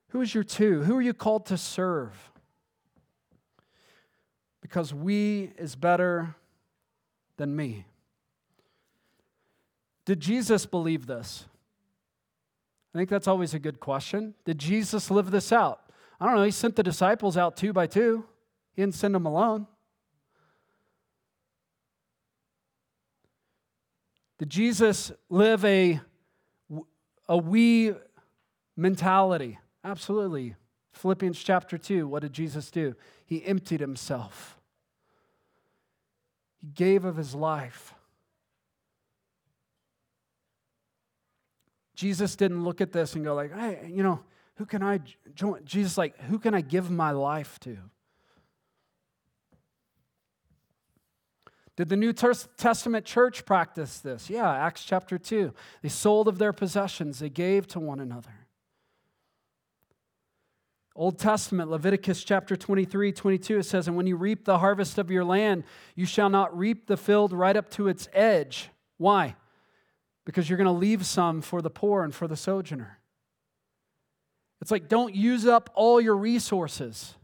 Who 0.07 0.21
is 0.21 0.33
your 0.33 0.45
two? 0.45 0.83
Who 0.83 0.95
are 0.95 1.01
you 1.01 1.13
called 1.13 1.47
to 1.47 1.57
serve? 1.57 2.13
Because 4.61 4.93
we 4.93 5.51
is 5.57 5.75
better 5.75 6.35
than 7.41 7.55
me. 7.55 7.85
Did 10.05 10.19
Jesus 10.19 10.67
believe 10.67 11.07
this? 11.07 11.45
I 12.93 12.99
think 12.99 13.09
that's 13.09 13.27
always 13.27 13.55
a 13.55 13.59
good 13.59 13.79
question. 13.79 14.35
Did 14.45 14.59
Jesus 14.59 15.09
live 15.09 15.31
this 15.31 15.51
out? 15.51 15.81
I 16.19 16.27
don't 16.27 16.35
know. 16.35 16.43
He 16.43 16.51
sent 16.51 16.75
the 16.75 16.83
disciples 16.83 17.37
out 17.37 17.57
two 17.57 17.73
by 17.73 17.87
two, 17.87 18.25
he 18.75 18.83
didn't 18.83 18.93
send 18.93 19.15
them 19.15 19.25
alone. 19.25 19.65
Did 24.37 24.51
Jesus 24.51 25.11
live 25.27 25.65
a, 25.65 25.99
a 27.27 27.37
we 27.37 27.95
mentality? 28.77 29.57
Absolutely. 29.83 30.55
Philippians 30.93 31.41
chapter 31.41 31.79
2, 31.79 32.07
what 32.07 32.21
did 32.21 32.33
Jesus 32.33 32.69
do? 32.69 32.95
He 33.25 33.43
emptied 33.43 33.79
himself. 33.79 34.60
He 36.61 36.67
gave 36.67 37.05
of 37.05 37.15
his 37.15 37.35
life. 37.35 37.93
Jesus 41.95 42.35
didn't 42.35 42.63
look 42.63 42.81
at 42.81 42.91
this 42.91 43.15
and 43.15 43.23
go 43.23 43.35
like, 43.35 43.53
"Hey, 43.53 43.91
you 43.91 44.01
know, 44.03 44.23
who 44.55 44.65
can 44.65 44.81
I 44.81 44.99
join?" 45.33 45.63
Jesus 45.65 45.97
like, 45.97 46.17
"Who 46.21 46.39
can 46.39 46.53
I 46.53 46.61
give 46.61 46.89
my 46.89 47.11
life 47.11 47.59
to?" 47.61 47.77
Did 51.75 51.89
the 51.89 51.97
New 51.97 52.13
Testament 52.13 53.05
church 53.05 53.45
practice 53.45 53.99
this? 53.99 54.29
Yeah, 54.29 54.51
Acts 54.51 54.83
chapter 54.83 55.17
2. 55.17 55.53
They 55.81 55.89
sold 55.89 56.27
of 56.27 56.37
their 56.37 56.53
possessions, 56.53 57.19
they 57.19 57.29
gave 57.29 57.65
to 57.67 57.79
one 57.79 57.99
another. 57.99 58.40
Old 61.01 61.17
Testament, 61.17 61.71
Leviticus 61.71 62.23
chapter 62.23 62.55
23, 62.55 63.11
22, 63.11 63.57
it 63.57 63.63
says, 63.63 63.87
And 63.87 63.97
when 63.97 64.05
you 64.05 64.15
reap 64.15 64.45
the 64.45 64.59
harvest 64.59 64.99
of 64.99 65.09
your 65.09 65.23
land, 65.23 65.63
you 65.95 66.05
shall 66.05 66.29
not 66.29 66.55
reap 66.55 66.85
the 66.85 66.95
field 66.95 67.33
right 67.33 67.57
up 67.57 67.71
to 67.71 67.87
its 67.87 68.07
edge. 68.13 68.69
Why? 68.99 69.35
Because 70.27 70.47
you're 70.47 70.57
going 70.57 70.67
to 70.67 70.71
leave 70.71 71.03
some 71.03 71.41
for 71.41 71.63
the 71.63 71.71
poor 71.71 72.03
and 72.03 72.13
for 72.13 72.27
the 72.27 72.35
sojourner. 72.35 72.99
It's 74.61 74.69
like, 74.69 74.89
don't 74.89 75.15
use 75.15 75.47
up 75.47 75.71
all 75.73 75.99
your 75.99 76.15
resources. 76.15 77.15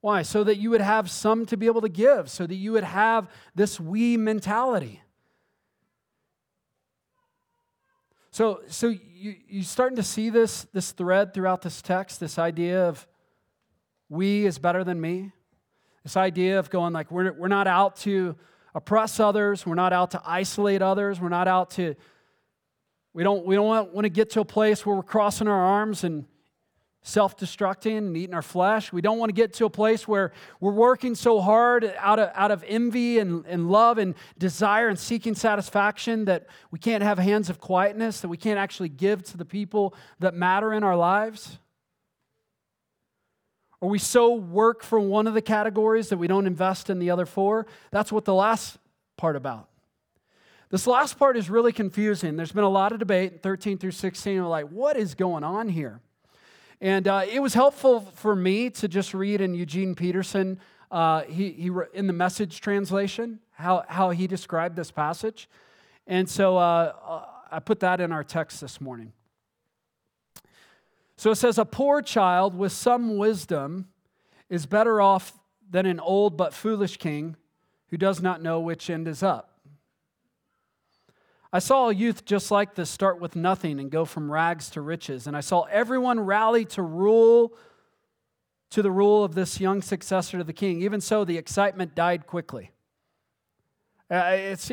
Why? 0.00 0.22
So 0.22 0.44
that 0.44 0.58
you 0.58 0.70
would 0.70 0.82
have 0.82 1.10
some 1.10 1.46
to 1.46 1.56
be 1.56 1.66
able 1.66 1.80
to 1.80 1.88
give, 1.88 2.30
so 2.30 2.46
that 2.46 2.54
you 2.54 2.70
would 2.70 2.84
have 2.84 3.28
this 3.56 3.80
we 3.80 4.16
mentality. 4.16 5.02
So, 8.32 8.60
so 8.68 8.88
you, 8.88 9.34
you 9.48 9.62
starting 9.62 9.96
to 9.96 10.02
see 10.04 10.30
this, 10.30 10.64
this 10.72 10.92
thread 10.92 11.34
throughout 11.34 11.62
this 11.62 11.82
text, 11.82 12.20
this 12.20 12.38
idea 12.38 12.88
of 12.88 13.06
we 14.08 14.46
is 14.46 14.58
better 14.58 14.84
than 14.84 15.00
me. 15.00 15.32
This 16.04 16.16
idea 16.16 16.58
of 16.58 16.70
going 16.70 16.92
like 16.92 17.10
we're, 17.10 17.32
we're 17.32 17.48
not 17.48 17.66
out 17.66 17.96
to 17.96 18.36
oppress 18.74 19.18
others, 19.18 19.66
we're 19.66 19.74
not 19.74 19.92
out 19.92 20.12
to 20.12 20.22
isolate 20.24 20.80
others, 20.80 21.20
we're 21.20 21.28
not 21.28 21.48
out 21.48 21.70
to, 21.70 21.96
we 23.12 23.24
don't, 23.24 23.44
we 23.44 23.56
don't 23.56 23.66
want, 23.66 23.92
want 23.92 24.04
to 24.04 24.10
get 24.10 24.30
to 24.30 24.40
a 24.40 24.44
place 24.44 24.86
where 24.86 24.94
we're 24.94 25.02
crossing 25.02 25.48
our 25.48 25.60
arms 25.60 26.04
and 26.04 26.24
self 27.02 27.36
destructing 27.36 27.98
and 27.98 28.16
eating 28.16 28.34
our 28.34 28.42
flesh. 28.42 28.92
We 28.92 29.00
don't 29.00 29.18
want 29.18 29.30
to 29.30 29.34
get 29.34 29.54
to 29.54 29.64
a 29.64 29.70
place 29.70 30.06
where 30.06 30.32
we're 30.60 30.72
working 30.72 31.14
so 31.14 31.40
hard 31.40 31.92
out 31.98 32.18
of, 32.18 32.30
out 32.34 32.50
of 32.50 32.62
envy 32.66 33.18
and, 33.18 33.44
and 33.46 33.70
love 33.70 33.98
and 33.98 34.14
desire 34.38 34.88
and 34.88 34.98
seeking 34.98 35.34
satisfaction 35.34 36.26
that 36.26 36.46
we 36.70 36.78
can't 36.78 37.02
have 37.02 37.18
hands 37.18 37.48
of 37.48 37.58
quietness, 37.58 38.20
that 38.20 38.28
we 38.28 38.36
can't 38.36 38.58
actually 38.58 38.90
give 38.90 39.22
to 39.24 39.36
the 39.36 39.44
people 39.44 39.94
that 40.18 40.34
matter 40.34 40.72
in 40.72 40.82
our 40.82 40.96
lives. 40.96 41.58
Or 43.80 43.88
we 43.88 43.98
so 43.98 44.34
work 44.34 44.82
for 44.82 45.00
one 45.00 45.26
of 45.26 45.32
the 45.32 45.40
categories 45.40 46.10
that 46.10 46.18
we 46.18 46.26
don't 46.26 46.46
invest 46.46 46.90
in 46.90 46.98
the 46.98 47.10
other 47.10 47.24
four. 47.24 47.66
That's 47.90 48.12
what 48.12 48.26
the 48.26 48.34
last 48.34 48.76
part 49.16 49.36
about. 49.36 49.68
This 50.68 50.86
last 50.86 51.18
part 51.18 51.36
is 51.36 51.48
really 51.48 51.72
confusing. 51.72 52.36
There's 52.36 52.52
been 52.52 52.62
a 52.62 52.68
lot 52.68 52.92
of 52.92 52.98
debate, 52.98 53.42
13 53.42 53.78
through 53.78 53.90
16. 53.92 54.42
We're 54.42 54.48
like, 54.48 54.68
what 54.68 54.96
is 54.98 55.14
going 55.14 55.44
on 55.44 55.70
here? 55.70 56.00
And 56.80 57.06
uh, 57.06 57.26
it 57.30 57.40
was 57.40 57.52
helpful 57.52 58.00
for 58.00 58.34
me 58.34 58.70
to 58.70 58.88
just 58.88 59.12
read 59.12 59.42
in 59.42 59.54
Eugene 59.54 59.94
Peterson, 59.94 60.58
uh, 60.90 61.22
he, 61.22 61.50
he, 61.50 61.70
in 61.92 62.06
the 62.06 62.12
message 62.12 62.60
translation, 62.60 63.38
how, 63.52 63.84
how 63.86 64.10
he 64.10 64.26
described 64.26 64.76
this 64.76 64.90
passage. 64.90 65.48
And 66.06 66.28
so 66.28 66.56
uh, 66.56 66.94
uh, 67.06 67.24
I 67.50 67.58
put 67.58 67.80
that 67.80 68.00
in 68.00 68.12
our 68.12 68.24
text 68.24 68.62
this 68.62 68.80
morning. 68.80 69.12
So 71.16 71.30
it 71.30 71.36
says, 71.36 71.58
A 71.58 71.66
poor 71.66 72.00
child 72.00 72.54
with 72.54 72.72
some 72.72 73.18
wisdom 73.18 73.88
is 74.48 74.64
better 74.64 75.02
off 75.02 75.34
than 75.70 75.84
an 75.84 76.00
old 76.00 76.38
but 76.38 76.54
foolish 76.54 76.96
king 76.96 77.36
who 77.88 77.98
does 77.98 78.22
not 78.22 78.42
know 78.42 78.58
which 78.58 78.88
end 78.88 79.06
is 79.06 79.22
up. 79.22 79.49
I 81.52 81.58
saw 81.58 81.88
a 81.88 81.94
youth 81.94 82.24
just 82.24 82.50
like 82.50 82.74
this 82.74 82.88
start 82.88 83.20
with 83.20 83.34
nothing 83.34 83.80
and 83.80 83.90
go 83.90 84.04
from 84.04 84.30
rags 84.30 84.70
to 84.70 84.80
riches. 84.80 85.26
And 85.26 85.36
I 85.36 85.40
saw 85.40 85.62
everyone 85.62 86.20
rally 86.20 86.64
to 86.66 86.82
rule, 86.82 87.52
to 88.70 88.82
the 88.82 88.90
rule 88.90 89.24
of 89.24 89.34
this 89.34 89.60
young 89.60 89.82
successor 89.82 90.38
to 90.38 90.44
the 90.44 90.52
king. 90.52 90.82
Even 90.82 91.00
so, 91.00 91.24
the 91.24 91.36
excitement 91.36 91.96
died 91.96 92.26
quickly. 92.26 92.70
Uh, 94.08 94.30
it's, 94.34 94.70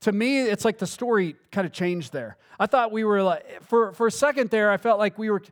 to 0.00 0.12
me, 0.12 0.40
it's 0.40 0.64
like 0.64 0.78
the 0.78 0.86
story 0.86 1.34
kind 1.50 1.66
of 1.66 1.72
changed 1.72 2.12
there. 2.12 2.36
I 2.60 2.66
thought 2.66 2.92
we 2.92 3.04
were 3.04 3.22
like, 3.22 3.62
for, 3.62 3.92
for 3.92 4.06
a 4.06 4.10
second 4.10 4.50
there, 4.50 4.70
I 4.70 4.76
felt 4.76 4.98
like 4.98 5.18
we 5.18 5.30
were, 5.30 5.42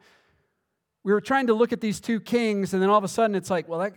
we 1.05 1.13
were 1.13 1.21
trying 1.21 1.47
to 1.47 1.55
look 1.55 1.73
at 1.73 1.81
these 1.81 2.01
two 2.01 2.21
kings, 2.21 2.75
and 2.75 2.83
then 2.83 2.91
all 2.91 2.99
of 2.99 3.05
a 3.05 3.09
sudden 3.09 3.35
it's 3.35 3.51
like, 3.51 3.69
well, 3.69 3.81
that, 3.81 3.95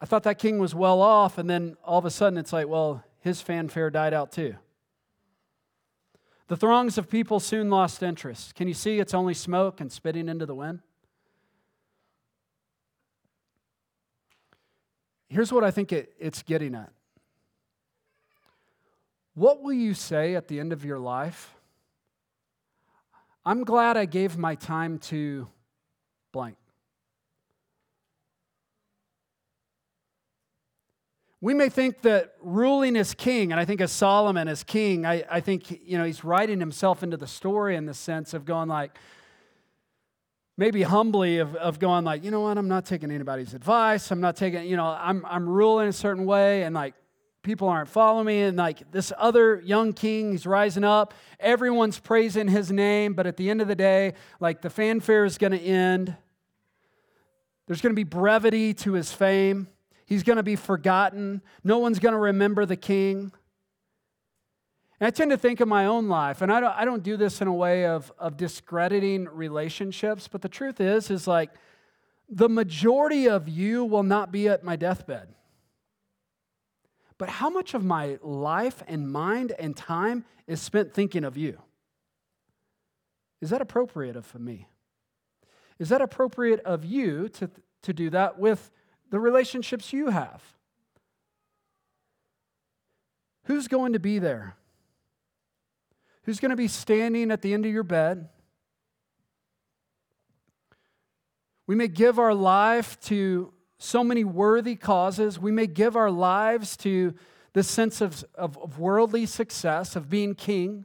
I 0.00 0.06
thought 0.06 0.24
that 0.24 0.38
king 0.38 0.58
was 0.58 0.74
well 0.74 1.00
off, 1.00 1.38
and 1.38 1.48
then 1.48 1.76
all 1.84 1.98
of 1.98 2.04
a 2.04 2.10
sudden 2.10 2.38
it's 2.38 2.52
like, 2.52 2.68
well, 2.68 3.04
his 3.20 3.40
fanfare 3.40 3.90
died 3.90 4.14
out 4.14 4.32
too. 4.32 4.56
The 6.48 6.56
throngs 6.56 6.96
of 6.96 7.10
people 7.10 7.40
soon 7.40 7.70
lost 7.70 8.02
interest. 8.02 8.54
Can 8.54 8.68
you 8.68 8.74
see 8.74 9.00
it's 9.00 9.14
only 9.14 9.34
smoke 9.34 9.80
and 9.80 9.90
spitting 9.90 10.28
into 10.28 10.46
the 10.46 10.54
wind? 10.54 10.80
Here's 15.28 15.52
what 15.52 15.64
I 15.64 15.72
think 15.72 15.92
it, 15.92 16.14
it's 16.20 16.42
getting 16.42 16.74
at. 16.74 16.92
What 19.34 19.60
will 19.60 19.72
you 19.72 19.92
say 19.92 20.34
at 20.34 20.48
the 20.48 20.60
end 20.60 20.72
of 20.72 20.84
your 20.84 20.98
life? 20.98 21.52
I'm 23.44 23.64
glad 23.64 23.96
I 23.96 24.04
gave 24.04 24.38
my 24.38 24.54
time 24.54 24.98
to 25.00 25.48
blank. 26.32 26.56
We 31.40 31.52
may 31.52 31.68
think 31.68 32.02
that 32.02 32.34
ruling 32.40 32.96
as 32.96 33.12
king, 33.12 33.52
and 33.52 33.60
I 33.60 33.64
think 33.66 33.80
as 33.80 33.92
Solomon 33.92 34.48
as 34.48 34.64
king, 34.64 35.04
I, 35.04 35.22
I 35.30 35.40
think 35.40 35.70
you 35.70 35.98
know 35.98 36.04
he's 36.04 36.24
writing 36.24 36.60
himself 36.60 37.02
into 37.02 37.16
the 37.16 37.26
story 37.26 37.76
in 37.76 37.84
the 37.84 37.94
sense 37.94 38.32
of 38.32 38.44
going 38.46 38.68
like, 38.68 38.98
maybe 40.56 40.82
humbly 40.82 41.38
of, 41.38 41.54
of 41.56 41.78
going 41.78 42.04
like, 42.04 42.24
you 42.24 42.30
know 42.30 42.40
what, 42.40 42.56
I'm 42.56 42.68
not 42.68 42.86
taking 42.86 43.10
anybody's 43.10 43.52
advice. 43.52 44.10
I'm 44.10 44.20
not 44.20 44.36
taking, 44.36 44.64
you 44.64 44.76
know, 44.76 44.86
I'm 44.86 45.24
I'm 45.26 45.48
ruling 45.48 45.88
a 45.88 45.92
certain 45.92 46.24
way, 46.24 46.62
and 46.62 46.74
like 46.74 46.94
people 47.42 47.68
aren't 47.68 47.88
following 47.88 48.26
me. 48.26 48.42
And 48.42 48.56
like 48.56 48.90
this 48.90 49.12
other 49.16 49.60
young 49.60 49.92
king, 49.92 50.32
he's 50.32 50.46
rising 50.46 50.84
up. 50.84 51.12
Everyone's 51.38 51.98
praising 51.98 52.48
his 52.48 52.72
name, 52.72 53.12
but 53.14 53.26
at 53.26 53.36
the 53.36 53.50
end 53.50 53.60
of 53.60 53.68
the 53.68 53.76
day, 53.76 54.14
like 54.40 54.62
the 54.62 54.70
fanfare 54.70 55.24
is 55.24 55.36
gonna 55.38 55.56
end. 55.56 56.16
There's 57.66 57.80
gonna 57.80 57.94
be 57.94 58.04
brevity 58.04 58.72
to 58.74 58.94
his 58.94 59.12
fame. 59.12 59.68
He's 60.06 60.22
going 60.22 60.36
to 60.36 60.42
be 60.42 60.56
forgotten. 60.56 61.42
No 61.62 61.78
one's 61.78 61.98
going 61.98 62.14
to 62.14 62.18
remember 62.18 62.64
the 62.64 62.76
king. 62.76 63.32
And 64.98 65.06
I 65.06 65.10
tend 65.10 65.30
to 65.32 65.36
think 65.36 65.60
of 65.60 65.68
my 65.68 65.84
own 65.84 66.08
life, 66.08 66.40
and 66.40 66.50
I 66.50 66.60
don't, 66.60 66.74
I 66.74 66.86
don't 66.86 67.02
do 67.02 67.18
this 67.18 67.42
in 67.42 67.48
a 67.48 67.52
way 67.52 67.84
of, 67.84 68.10
of 68.18 68.38
discrediting 68.38 69.28
relationships, 69.30 70.26
but 70.26 70.40
the 70.40 70.48
truth 70.48 70.80
is, 70.80 71.10
is 71.10 71.26
like 71.26 71.50
the 72.28 72.48
majority 72.48 73.28
of 73.28 73.46
you 73.46 73.84
will 73.84 74.02
not 74.02 74.32
be 74.32 74.48
at 74.48 74.64
my 74.64 74.74
deathbed. 74.74 75.34
But 77.18 77.28
how 77.28 77.50
much 77.50 77.74
of 77.74 77.84
my 77.84 78.18
life 78.22 78.82
and 78.86 79.10
mind 79.10 79.52
and 79.58 79.76
time 79.76 80.24
is 80.46 80.62
spent 80.62 80.94
thinking 80.94 81.24
of 81.24 81.36
you? 81.36 81.60
Is 83.40 83.50
that 83.50 83.60
appropriate 83.60 84.16
of 84.16 84.34
me? 84.38 84.68
Is 85.78 85.90
that 85.90 86.00
appropriate 86.00 86.60
of 86.60 86.84
you 86.84 87.28
to, 87.30 87.50
to 87.82 87.92
do 87.92 88.08
that 88.10 88.38
with 88.38 88.70
the 89.10 89.18
relationships 89.20 89.92
you 89.92 90.10
have. 90.10 90.42
Who's 93.44 93.68
going 93.68 93.92
to 93.92 94.00
be 94.00 94.18
there? 94.18 94.56
Who's 96.24 96.40
going 96.40 96.50
to 96.50 96.56
be 96.56 96.68
standing 96.68 97.30
at 97.30 97.42
the 97.42 97.54
end 97.54 97.64
of 97.64 97.72
your 97.72 97.84
bed? 97.84 98.28
We 101.66 101.74
may 101.74 101.88
give 101.88 102.18
our 102.18 102.34
life 102.34 102.98
to 103.02 103.52
so 103.78 104.02
many 104.02 104.24
worthy 104.24 104.74
causes. 104.74 105.38
We 105.38 105.52
may 105.52 105.66
give 105.66 105.96
our 105.96 106.10
lives 106.10 106.76
to 106.78 107.14
the 107.52 107.62
sense 107.62 108.00
of, 108.00 108.24
of, 108.34 108.58
of 108.58 108.78
worldly 108.78 109.26
success, 109.26 109.96
of 109.96 110.10
being 110.10 110.34
king, 110.34 110.84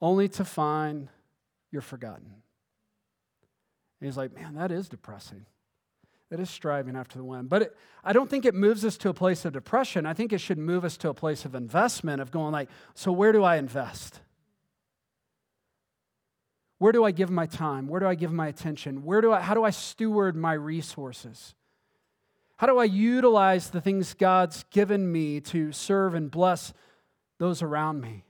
only 0.00 0.28
to 0.28 0.44
find 0.44 1.08
you're 1.72 1.82
forgotten. 1.82 2.43
And 4.04 4.12
he's 4.12 4.18
like, 4.18 4.34
man, 4.34 4.56
that 4.56 4.70
is 4.70 4.90
depressing. 4.90 5.46
That 6.28 6.38
is 6.38 6.50
striving 6.50 6.94
after 6.94 7.16
the 7.16 7.24
wind. 7.24 7.48
But 7.48 7.62
it, 7.62 7.76
I 8.04 8.12
don't 8.12 8.28
think 8.28 8.44
it 8.44 8.54
moves 8.54 8.84
us 8.84 8.98
to 8.98 9.08
a 9.08 9.14
place 9.14 9.46
of 9.46 9.54
depression. 9.54 10.04
I 10.04 10.12
think 10.12 10.30
it 10.30 10.42
should 10.42 10.58
move 10.58 10.84
us 10.84 10.98
to 10.98 11.08
a 11.08 11.14
place 11.14 11.46
of 11.46 11.54
investment, 11.54 12.20
of 12.20 12.30
going 12.30 12.52
like, 12.52 12.68
so 12.94 13.10
where 13.10 13.32
do 13.32 13.42
I 13.44 13.56
invest? 13.56 14.20
Where 16.76 16.92
do 16.92 17.02
I 17.02 17.12
give 17.12 17.30
my 17.30 17.46
time? 17.46 17.88
Where 17.88 17.98
do 17.98 18.06
I 18.06 18.14
give 18.14 18.30
my 18.30 18.46
attention? 18.46 19.04
Where 19.04 19.22
do 19.22 19.32
I, 19.32 19.40
how 19.40 19.54
do 19.54 19.64
I 19.64 19.70
steward 19.70 20.36
my 20.36 20.52
resources? 20.52 21.54
How 22.58 22.66
do 22.66 22.76
I 22.76 22.84
utilize 22.84 23.70
the 23.70 23.80
things 23.80 24.12
God's 24.12 24.64
given 24.64 25.10
me 25.10 25.40
to 25.40 25.72
serve 25.72 26.14
and 26.14 26.30
bless 26.30 26.74
those 27.38 27.62
around 27.62 28.02
me? 28.02 28.26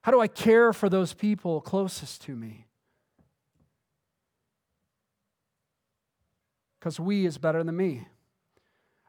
How 0.00 0.10
do 0.10 0.22
I 0.22 0.26
care 0.26 0.72
for 0.72 0.88
those 0.88 1.12
people 1.12 1.60
closest 1.60 2.22
to 2.22 2.34
me? 2.34 2.65
Because 6.86 7.00
we 7.00 7.26
is 7.26 7.36
better 7.36 7.64
than 7.64 7.76
me. 7.76 8.06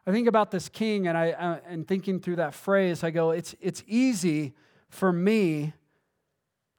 I 0.07 0.11
think 0.11 0.27
about 0.27 0.49
this 0.49 0.67
king, 0.67 1.05
and 1.05 1.15
I 1.15 1.33
uh, 1.33 1.59
and 1.67 1.87
thinking 1.87 2.19
through 2.19 2.37
that 2.37 2.55
phrase, 2.55 3.03
I 3.03 3.11
go, 3.11 3.29
it's 3.29 3.53
it's 3.61 3.83
easy 3.85 4.55
for 4.89 5.13
me 5.13 5.73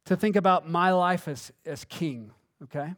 to 0.06 0.16
think 0.16 0.34
about 0.34 0.68
my 0.68 0.90
life 0.90 1.28
as 1.28 1.52
as 1.64 1.84
king. 1.84 2.32
Okay. 2.64 2.94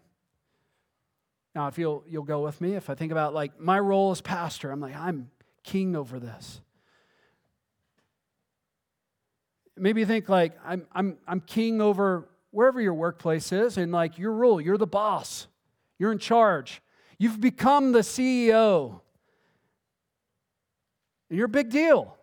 Now, 1.54 1.66
if 1.66 1.76
you'll 1.76 2.02
you'll 2.08 2.24
go 2.24 2.40
with 2.40 2.58
me, 2.62 2.74
if 2.74 2.88
I 2.88 2.94
think 2.94 3.12
about 3.12 3.34
like 3.34 3.60
my 3.60 3.78
role 3.78 4.12
as 4.12 4.22
pastor, 4.22 4.70
I'm 4.70 4.80
like 4.80 4.96
I'm 4.96 5.30
king 5.62 5.94
over 5.94 6.18
this. 6.18 6.62
Maybe 9.76 10.00
you 10.00 10.06
think 10.06 10.30
like 10.30 10.58
I'm 10.64 10.86
I'm 10.92 11.18
I'm 11.28 11.40
king 11.42 11.82
over 11.82 12.30
wherever 12.50 12.80
your 12.80 12.94
workplace 12.94 13.52
is, 13.52 13.76
and 13.76 13.92
like 13.92 14.16
your 14.16 14.32
rule, 14.32 14.58
you're 14.58 14.78
the 14.78 14.86
boss, 14.86 15.48
you're 15.98 16.12
in 16.12 16.18
charge. 16.18 16.80
You've 17.20 17.38
become 17.38 17.92
the 17.92 17.98
CEO. 17.98 19.02
You're 21.28 21.44
a 21.44 21.50
big 21.50 21.68
deal. 21.68 22.16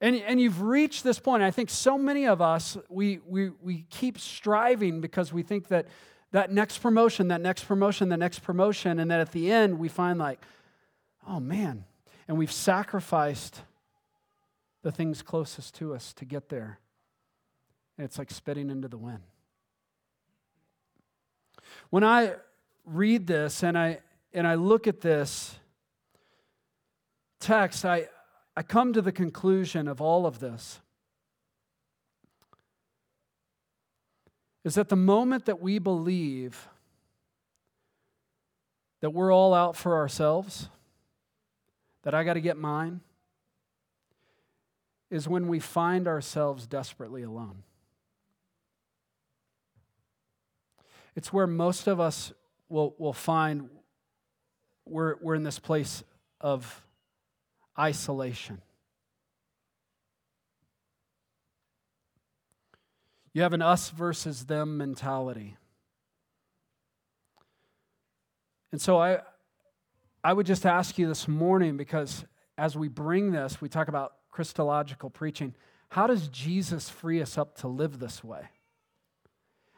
And, 0.00 0.14
and 0.14 0.40
you've 0.40 0.62
reached 0.62 1.02
this 1.02 1.18
point. 1.18 1.42
I 1.42 1.50
think 1.50 1.68
so 1.68 1.98
many 1.98 2.28
of 2.28 2.40
us, 2.40 2.78
we, 2.88 3.18
we, 3.26 3.50
we 3.60 3.86
keep 3.90 4.20
striving 4.20 5.00
because 5.00 5.32
we 5.32 5.42
think 5.42 5.66
that 5.68 5.88
that 6.30 6.52
next 6.52 6.78
promotion, 6.78 7.26
that 7.26 7.40
next 7.40 7.64
promotion, 7.64 8.08
the 8.08 8.16
next 8.16 8.38
promotion, 8.38 9.00
and 9.00 9.10
that 9.10 9.18
at 9.18 9.32
the 9.32 9.50
end 9.50 9.80
we 9.80 9.88
find 9.88 10.20
like, 10.20 10.40
oh 11.28 11.40
man, 11.40 11.84
and 12.28 12.38
we've 12.38 12.52
sacrificed 12.52 13.62
the 14.82 14.92
things 14.92 15.22
closest 15.22 15.74
to 15.74 15.92
us 15.92 16.12
to 16.12 16.24
get 16.24 16.50
there. 16.50 16.78
And 17.98 18.04
it's 18.04 18.16
like 18.16 18.30
spitting 18.30 18.70
into 18.70 18.86
the 18.86 18.96
wind. 18.96 19.24
When 21.90 22.04
I 22.04 22.34
read 22.84 23.26
this 23.26 23.62
and 23.62 23.78
I 23.78 24.00
and 24.32 24.46
I 24.46 24.54
look 24.54 24.86
at 24.86 25.00
this 25.00 25.58
text, 27.38 27.84
I, 27.84 28.08
I 28.56 28.62
come 28.62 28.92
to 28.94 29.02
the 29.02 29.12
conclusion 29.12 29.88
of 29.88 30.00
all 30.00 30.26
of 30.26 30.38
this 30.38 30.80
is 34.64 34.76
that 34.76 34.88
the 34.88 34.96
moment 34.96 35.46
that 35.46 35.60
we 35.60 35.78
believe 35.78 36.68
that 39.00 39.10
we're 39.10 39.34
all 39.34 39.52
out 39.52 39.76
for 39.76 39.96
ourselves, 39.96 40.68
that 42.02 42.14
I 42.14 42.22
got 42.22 42.34
to 42.34 42.40
get 42.40 42.56
mine, 42.56 43.00
is 45.10 45.28
when 45.28 45.48
we 45.48 45.58
find 45.58 46.06
ourselves 46.06 46.66
desperately 46.66 47.24
alone. 47.24 47.64
It's 51.14 51.32
where 51.32 51.46
most 51.46 51.86
of 51.86 52.00
us 52.00 52.32
will, 52.68 52.94
will 52.98 53.12
find 53.12 53.68
we're, 54.84 55.16
we're 55.20 55.34
in 55.34 55.42
this 55.42 55.58
place 55.58 56.02
of 56.40 56.84
isolation. 57.78 58.60
You 63.32 63.42
have 63.42 63.52
an 63.52 63.62
us 63.62 63.90
versus 63.90 64.44
them 64.46 64.76
mentality. 64.76 65.56
And 68.72 68.80
so 68.80 68.98
I, 68.98 69.20
I 70.24 70.32
would 70.32 70.46
just 70.46 70.66
ask 70.66 70.98
you 70.98 71.06
this 71.06 71.28
morning 71.28 71.76
because 71.76 72.24
as 72.58 72.76
we 72.76 72.88
bring 72.88 73.32
this, 73.32 73.60
we 73.60 73.68
talk 73.68 73.88
about 73.88 74.14
Christological 74.30 75.10
preaching. 75.10 75.54
How 75.90 76.06
does 76.06 76.28
Jesus 76.28 76.88
free 76.88 77.20
us 77.20 77.38
up 77.38 77.56
to 77.58 77.68
live 77.68 77.98
this 77.98 78.22
way? 78.24 78.48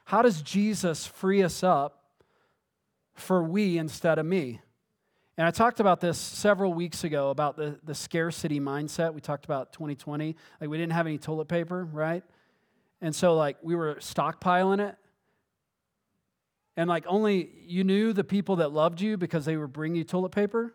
How 0.05 0.22
does 0.22 0.42
Jesus 0.42 1.07
free 1.07 1.42
us 1.42 1.62
up 1.62 2.05
for 3.14 3.42
we 3.42 3.78
instead 3.78 4.18
of 4.18 4.26
me? 4.26 4.61
And 5.36 5.46
I 5.46 5.50
talked 5.50 5.80
about 5.80 6.00
this 6.00 6.18
several 6.18 6.72
weeks 6.74 7.02
ago 7.02 7.30
about 7.30 7.57
the, 7.57 7.78
the 7.82 7.94
scarcity 7.94 8.61
mindset. 8.61 9.14
We 9.14 9.20
talked 9.20 9.44
about 9.44 9.72
2020. 9.72 10.36
Like, 10.61 10.70
we 10.70 10.78
didn't 10.78 10.92
have 10.92 11.07
any 11.07 11.18
toilet 11.18 11.48
paper, 11.48 11.84
right? 11.84 12.22
And 13.00 13.14
so, 13.14 13.34
like, 13.34 13.57
we 13.61 13.74
were 13.74 13.96
stockpiling 13.96 14.86
it. 14.86 14.94
And, 16.76 16.88
like, 16.88 17.05
only 17.09 17.50
you 17.66 17.82
knew 17.82 18.12
the 18.12 18.22
people 18.22 18.57
that 18.57 18.72
loved 18.72 19.00
you 19.00 19.16
because 19.16 19.44
they 19.44 19.57
would 19.57 19.72
bring 19.72 19.96
you 19.96 20.05
toilet 20.05 20.30
paper. 20.30 20.74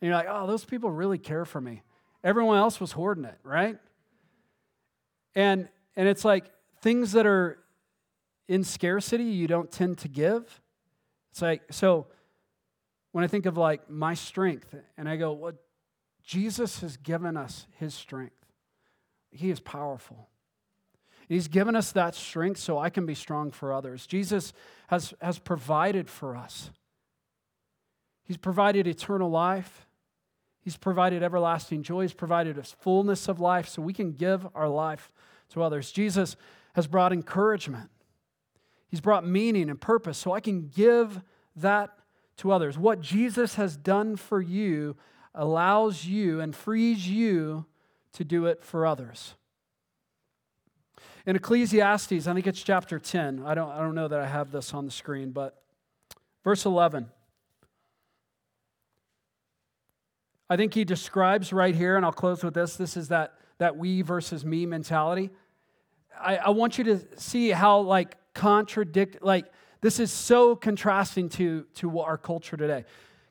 And 0.00 0.08
you're 0.08 0.16
like, 0.16 0.26
oh, 0.28 0.46
those 0.46 0.64
people 0.64 0.90
really 0.90 1.18
care 1.18 1.44
for 1.44 1.60
me. 1.60 1.82
Everyone 2.22 2.58
else 2.58 2.78
was 2.78 2.92
hoarding 2.92 3.24
it, 3.24 3.38
right? 3.42 3.78
And, 5.34 5.68
and 5.96 6.08
it's 6.08 6.24
like 6.24 6.50
things 6.80 7.12
that 7.12 7.26
are 7.26 7.58
in 8.48 8.64
scarcity, 8.64 9.24
you 9.24 9.46
don't 9.46 9.70
tend 9.70 9.98
to 9.98 10.08
give. 10.08 10.60
It's 11.30 11.42
like, 11.42 11.62
so 11.70 12.06
when 13.12 13.24
I 13.24 13.26
think 13.26 13.46
of 13.46 13.56
like 13.56 13.88
my 13.88 14.14
strength, 14.14 14.74
and 14.96 15.08
I 15.08 15.16
go, 15.16 15.32
well, 15.32 15.52
Jesus 16.22 16.80
has 16.80 16.96
given 16.96 17.36
us 17.36 17.66
his 17.78 17.94
strength. 17.94 18.34
He 19.30 19.50
is 19.50 19.60
powerful. 19.60 20.28
He's 21.28 21.48
given 21.48 21.74
us 21.74 21.92
that 21.92 22.14
strength 22.14 22.60
so 22.60 22.78
I 22.78 22.90
can 22.90 23.06
be 23.06 23.14
strong 23.14 23.50
for 23.50 23.72
others. 23.72 24.06
Jesus 24.06 24.52
has, 24.88 25.14
has 25.20 25.38
provided 25.38 26.08
for 26.08 26.36
us. 26.36 26.70
He's 28.24 28.36
provided 28.36 28.86
eternal 28.86 29.30
life. 29.30 29.86
He's 30.60 30.76
provided 30.76 31.22
everlasting 31.22 31.82
joy. 31.82 32.02
He's 32.02 32.12
provided 32.12 32.58
us 32.58 32.76
fullness 32.80 33.28
of 33.28 33.40
life 33.40 33.68
so 33.68 33.82
we 33.82 33.92
can 33.92 34.12
give 34.12 34.46
our 34.54 34.68
life 34.68 35.10
to 35.50 35.62
others. 35.62 35.90
Jesus 35.90 36.36
has 36.74 36.86
brought 36.86 37.12
encouragement. 37.12 37.90
He's 38.92 39.00
brought 39.00 39.26
meaning 39.26 39.70
and 39.70 39.80
purpose 39.80 40.18
so 40.18 40.32
I 40.32 40.40
can 40.40 40.68
give 40.68 41.22
that 41.56 41.96
to 42.36 42.52
others. 42.52 42.76
What 42.76 43.00
Jesus 43.00 43.54
has 43.54 43.74
done 43.74 44.16
for 44.16 44.38
you 44.42 44.96
allows 45.34 46.04
you 46.04 46.40
and 46.40 46.54
frees 46.54 47.08
you 47.08 47.64
to 48.12 48.22
do 48.22 48.44
it 48.44 48.62
for 48.62 48.86
others. 48.86 49.34
In 51.24 51.36
Ecclesiastes, 51.36 52.26
I 52.26 52.34
think 52.34 52.46
it's 52.46 52.62
chapter 52.62 52.98
10. 52.98 53.42
I 53.46 53.54
don't, 53.54 53.70
I 53.70 53.78
don't 53.78 53.94
know 53.94 54.08
that 54.08 54.20
I 54.20 54.26
have 54.26 54.52
this 54.52 54.74
on 54.74 54.84
the 54.84 54.90
screen, 54.90 55.30
but 55.30 55.62
verse 56.44 56.66
11. 56.66 57.08
I 60.50 60.56
think 60.58 60.74
he 60.74 60.84
describes 60.84 61.50
right 61.50 61.74
here, 61.74 61.96
and 61.96 62.04
I'll 62.04 62.12
close 62.12 62.44
with 62.44 62.52
this. 62.52 62.76
This 62.76 62.98
is 62.98 63.08
that, 63.08 63.38
that 63.56 63.78
we 63.78 64.02
versus 64.02 64.44
me 64.44 64.66
mentality. 64.66 65.30
I, 66.20 66.36
I 66.36 66.50
want 66.50 66.76
you 66.76 66.84
to 66.84 67.00
see 67.16 67.48
how, 67.52 67.78
like, 67.78 68.16
contradict, 68.34 69.22
like, 69.22 69.46
this 69.80 69.98
is 69.98 70.12
so 70.12 70.54
contrasting 70.54 71.28
to, 71.30 71.64
to 71.74 72.00
our 72.00 72.16
culture 72.16 72.56
today. 72.56 72.84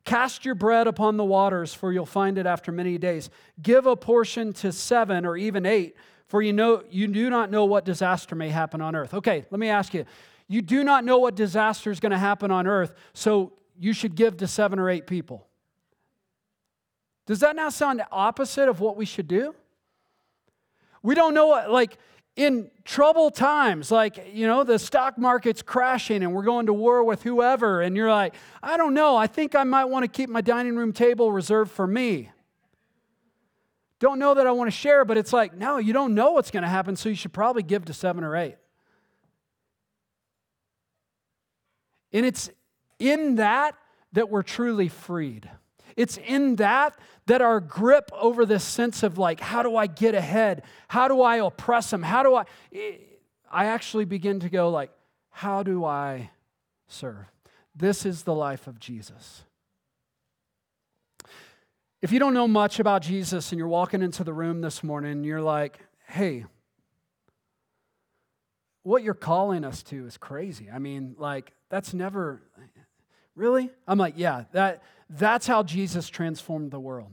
Cast 0.04 0.46
your 0.46 0.56
bread 0.56 0.88
upon 0.88 1.18
the 1.18 1.24
waters, 1.24 1.74
for 1.74 1.94
you'll 1.94 2.06
find 2.06 2.38
it 2.38 2.46
after 2.46 2.72
many 2.72 2.98
days. 2.98 3.30
Give 3.62 3.86
a 3.86 3.96
portion 3.96 4.52
to 4.54 4.72
seven 4.72 5.26
or 5.26 5.38
even 5.38 5.66
eight, 5.66 5.96
for 6.28 6.42
you 6.42 6.54
know 6.54 6.84
you 6.90 7.08
do 7.08 7.30
not 7.30 7.52
know 7.52 7.66
what 7.66 7.86
disaster 7.86 8.36
may 8.36 8.50
happen 8.50 8.82
on 8.82 8.96
earth. 8.96 9.14
Okay, 9.14 9.46
let 9.52 9.60
me 9.60 9.70
ask 9.70 9.94
you. 9.94 10.06
You 10.48 10.62
do 10.62 10.84
not 10.84 11.06
know 11.06 11.20
what 11.20 11.36
disaster 11.36 11.92
is 11.92 12.00
going 12.00 12.12
to 12.12 12.18
happen 12.18 12.52
on 12.52 12.68
earth, 12.68 12.94
so 13.14 13.54
you 13.80 13.94
should 13.94 14.16
give 14.16 14.38
to 14.38 14.48
seven 14.48 14.80
or 14.80 14.90
eight 14.90 15.08
people. 15.08 15.48
Does 17.28 17.40
that 17.40 17.56
now 17.56 17.70
sound 17.70 18.02
opposite 18.12 18.68
of 18.68 18.80
what 18.82 18.98
we 18.98 19.06
should 19.06 19.28
do? 19.28 19.56
We 21.04 21.16
don't 21.16 21.34
know 21.34 21.48
what, 21.48 21.72
like, 21.72 21.98
in 22.36 22.72
troubled 22.86 23.36
times, 23.36 23.92
like, 23.92 24.32
you 24.34 24.48
know, 24.48 24.64
the 24.64 24.80
stock 24.80 25.18
market's 25.18 25.62
crashing 25.62 26.24
and 26.24 26.34
we're 26.34 26.44
going 26.44 26.68
to 26.68 26.74
war 26.74 27.04
with 27.04 27.24
whoever, 27.24 27.82
and 27.82 27.96
you're 27.96 28.10
like, 28.10 28.34
I 28.64 28.78
don't 28.78 28.94
know, 28.94 29.18
I 29.18 29.28
think 29.28 29.54
I 29.54 29.64
might 29.64 29.86
want 29.86 30.04
to 30.04 30.08
keep 30.08 30.30
my 30.30 30.42
dining 30.42 30.76
room 30.76 30.94
table 30.94 31.32
reserved 31.32 31.72
for 31.72 31.86
me. 31.86 32.32
Don't 34.00 34.18
know 34.18 34.34
that 34.34 34.48
I 34.48 34.52
want 34.52 34.68
to 34.68 34.76
share, 34.76 35.06
but 35.06 35.18
it's 35.18 35.34
like, 35.34 35.54
no, 35.56 35.78
you 35.78 35.94
don't 35.94 36.16
know 36.16 36.32
what's 36.32 36.52
going 36.52 36.64
to 36.64 36.70
happen, 36.70 36.96
so 36.96 37.10
you 37.10 37.16
should 37.16 37.34
probably 37.34 37.64
give 37.64 37.86
to 37.86 37.94
seven 37.94 38.24
or 38.24 38.36
eight. 38.36 38.56
And 42.14 42.26
it's 42.26 42.50
in 42.98 43.36
that 43.36 43.76
that 44.14 44.30
we're 44.30 44.44
truly 44.44 44.90
freed. 44.90 45.50
It's 45.96 46.18
in 46.18 46.56
that 46.58 46.98
that 47.28 47.42
our 47.42 47.60
grip 47.60 48.12
over 48.14 48.46
this 48.46 48.64
sense 48.64 49.04
of 49.04 49.18
like, 49.18 49.40
how 49.40 49.64
do 49.64 49.76
I 49.76 49.88
get 49.88 50.16
ahead? 50.16 50.64
How 50.88 51.08
do 51.08 51.22
I 51.22 51.38
oppress 51.38 51.90
them? 51.90 52.04
How 52.04 52.24
do 52.24 52.36
I? 52.36 52.46
I 53.52 53.66
actually 53.66 54.06
begin 54.06 54.40
to 54.42 54.50
go 54.50 54.70
like, 54.70 54.92
how 55.30 55.64
do 55.64 55.86
I 55.86 56.32
serve? 56.88 57.26
This 57.76 58.06
is 58.06 58.24
the 58.24 58.34
life 58.34 58.68
of 58.68 58.80
Jesus. 58.80 59.44
If 62.02 62.12
you 62.12 62.20
don't 62.20 62.34
know 62.34 62.48
much 62.48 62.80
about 62.80 63.04
Jesus 63.04 63.52
and 63.52 63.60
you're 63.60 63.68
walking 63.68 64.02
into 64.02 64.24
the 64.24 64.34
room 64.34 64.62
this 64.62 64.84
morning 64.84 65.12
and 65.12 65.26
you're 65.26 65.42
like, 65.42 65.80
hey, 66.08 66.46
what 68.84 69.04
you're 69.04 69.14
calling 69.14 69.64
us 69.64 69.84
to 69.84 70.08
is 70.08 70.18
crazy. 70.18 70.70
I 70.74 70.80
mean, 70.80 71.16
like, 71.20 71.54
that's 71.70 71.94
never, 71.94 72.42
really? 73.42 73.72
I'm 73.88 73.98
like, 73.98 74.14
yeah, 74.18 74.44
that, 74.52 74.84
that's 75.10 75.48
how 75.48 75.64
Jesus 75.64 76.08
transformed 76.08 76.70
the 76.70 76.80
world. 76.80 77.10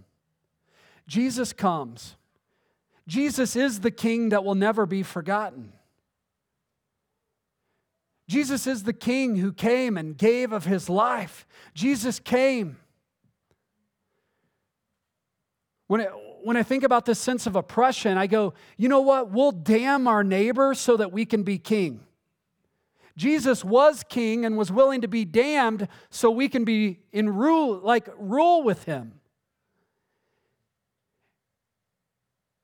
Jesus 1.06 1.54
comes. 1.54 2.16
Jesus 3.06 3.56
is 3.56 3.80
the 3.80 3.90
king 3.90 4.28
that 4.28 4.44
will 4.44 4.54
never 4.54 4.84
be 4.84 5.02
forgotten. 5.02 5.72
Jesus 8.28 8.66
is 8.66 8.82
the 8.82 8.92
king 8.92 9.36
who 9.36 9.54
came 9.54 9.96
and 9.96 10.18
gave 10.18 10.52
of 10.52 10.66
his 10.66 10.90
life. 10.90 11.46
Jesus 11.72 12.20
came. 12.20 12.76
When, 15.86 16.02
when 16.44 16.58
I 16.58 16.62
think 16.62 16.84
about 16.84 17.06
this 17.06 17.18
sense 17.18 17.46
of 17.46 17.56
oppression, 17.56 18.18
I 18.18 18.26
go, 18.26 18.52
you 18.76 18.90
know 18.90 19.00
what? 19.00 19.30
We'll 19.30 19.52
damn 19.52 20.06
our 20.06 20.22
neighbor 20.22 20.74
so 20.74 20.98
that 20.98 21.10
we 21.10 21.24
can 21.24 21.42
be 21.42 21.56
king. 21.56 22.00
Jesus 23.18 23.64
was 23.64 24.04
king 24.08 24.44
and 24.44 24.56
was 24.56 24.70
willing 24.70 25.00
to 25.00 25.08
be 25.08 25.24
damned 25.24 25.88
so 26.08 26.30
we 26.30 26.48
can 26.48 26.64
be 26.64 27.00
in 27.12 27.28
rule, 27.28 27.80
like 27.82 28.08
rule 28.16 28.62
with 28.62 28.84
him. 28.84 29.14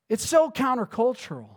It's 0.08 0.24
so 0.24 0.50
countercultural. 0.50 1.48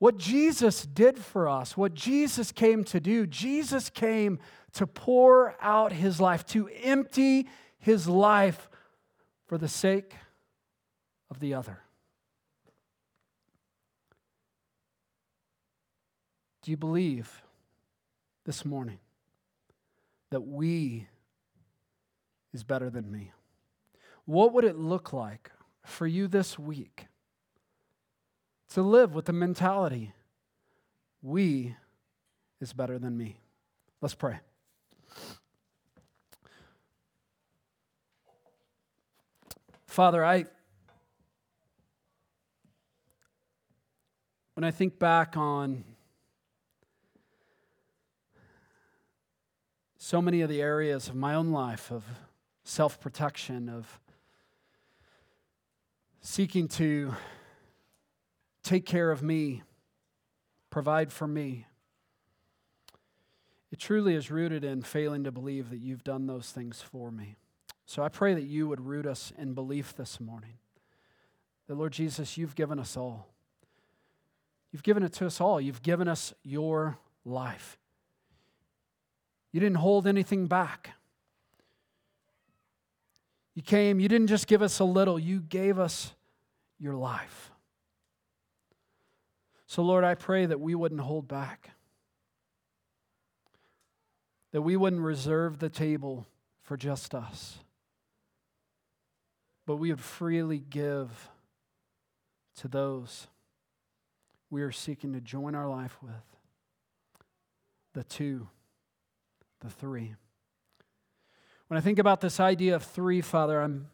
What 0.00 0.18
Jesus 0.18 0.82
did 0.82 1.16
for 1.16 1.48
us, 1.48 1.76
what 1.76 1.94
Jesus 1.94 2.50
came 2.50 2.82
to 2.84 2.98
do, 2.98 3.24
Jesus 3.24 3.88
came 3.88 4.40
to 4.72 4.86
pour 4.86 5.54
out 5.60 5.92
his 5.92 6.20
life, 6.20 6.44
to 6.46 6.68
empty 6.82 7.48
his 7.78 8.08
life 8.08 8.68
for 9.46 9.58
the 9.58 9.68
sake 9.68 10.12
of 11.30 11.38
the 11.38 11.54
other. 11.54 11.78
Do 16.62 16.72
you 16.72 16.76
believe? 16.76 17.44
This 18.46 18.64
morning 18.64 19.00
that 20.30 20.40
we 20.40 21.08
is 22.54 22.62
better 22.62 22.88
than 22.88 23.10
me? 23.10 23.32
What 24.24 24.52
would 24.54 24.64
it 24.64 24.78
look 24.78 25.12
like 25.12 25.50
for 25.84 26.06
you 26.06 26.28
this 26.28 26.58
week 26.58 27.06
to 28.70 28.82
live 28.82 29.14
with 29.14 29.24
the 29.24 29.32
mentality 29.32 30.14
we 31.22 31.74
is 32.60 32.72
better 32.72 32.98
than 32.98 33.16
me? 33.16 33.36
Let's 34.00 34.14
pray. 34.14 34.38
Father, 39.86 40.24
I 40.24 40.44
when 44.54 44.62
I 44.62 44.70
think 44.70 44.98
back 44.98 45.36
on 45.36 45.84
so 50.06 50.22
many 50.22 50.40
of 50.40 50.48
the 50.48 50.62
areas 50.62 51.08
of 51.08 51.16
my 51.16 51.34
own 51.34 51.50
life 51.50 51.90
of 51.90 52.04
self 52.62 53.00
protection, 53.00 53.68
of 53.68 53.98
seeking 56.20 56.68
to 56.68 57.12
take 58.62 58.86
care 58.86 59.10
of 59.10 59.20
me, 59.20 59.64
provide 60.70 61.12
for 61.12 61.26
me, 61.26 61.66
it 63.72 63.80
truly 63.80 64.14
is 64.14 64.30
rooted 64.30 64.62
in 64.62 64.80
failing 64.80 65.24
to 65.24 65.32
believe 65.32 65.70
that 65.70 65.78
you've 65.78 66.04
done 66.04 66.28
those 66.28 66.52
things 66.52 66.80
for 66.80 67.10
me. 67.10 67.34
So 67.84 68.04
I 68.04 68.08
pray 68.08 68.32
that 68.32 68.44
you 68.44 68.68
would 68.68 68.86
root 68.86 69.06
us 69.06 69.32
in 69.36 69.54
belief 69.54 69.96
this 69.96 70.20
morning. 70.20 70.58
That, 71.66 71.74
Lord 71.74 71.92
Jesus, 71.92 72.38
you've 72.38 72.54
given 72.54 72.78
us 72.78 72.96
all. 72.96 73.26
You've 74.70 74.84
given 74.84 75.02
it 75.02 75.12
to 75.14 75.26
us 75.26 75.40
all. 75.40 75.60
You've 75.60 75.82
given 75.82 76.06
us 76.06 76.32
your 76.44 76.96
life. 77.24 77.76
You 79.56 79.60
didn't 79.60 79.78
hold 79.78 80.06
anything 80.06 80.48
back. 80.48 80.90
You 83.54 83.62
came, 83.62 84.00
you 84.00 84.08
didn't 84.08 84.26
just 84.26 84.46
give 84.46 84.60
us 84.60 84.80
a 84.80 84.84
little, 84.84 85.18
you 85.18 85.40
gave 85.40 85.78
us 85.78 86.12
your 86.78 86.94
life. 86.94 87.50
So, 89.66 89.82
Lord, 89.82 90.04
I 90.04 90.14
pray 90.14 90.44
that 90.44 90.60
we 90.60 90.74
wouldn't 90.74 91.00
hold 91.00 91.26
back, 91.26 91.70
that 94.52 94.60
we 94.60 94.76
wouldn't 94.76 95.00
reserve 95.00 95.58
the 95.58 95.70
table 95.70 96.26
for 96.62 96.76
just 96.76 97.14
us 97.14 97.60
but 99.66 99.76
we 99.76 99.90
would 99.90 100.00
freely 100.00 100.58
give 100.58 101.28
to 102.54 102.68
those 102.68 103.26
we 104.48 104.62
are 104.62 104.72
seeking 104.72 105.12
to 105.12 105.20
join 105.20 105.56
our 105.56 105.68
life 105.68 105.98
with 106.00 106.12
the 107.92 108.04
two, 108.04 108.48
the 109.66 109.72
three. 109.72 110.14
When 111.66 111.76
I 111.76 111.80
think 111.80 111.98
about 111.98 112.20
this 112.20 112.38
idea 112.38 112.76
of 112.76 112.84
three, 112.84 113.20
Father, 113.20 113.60
I'm, 113.60 113.88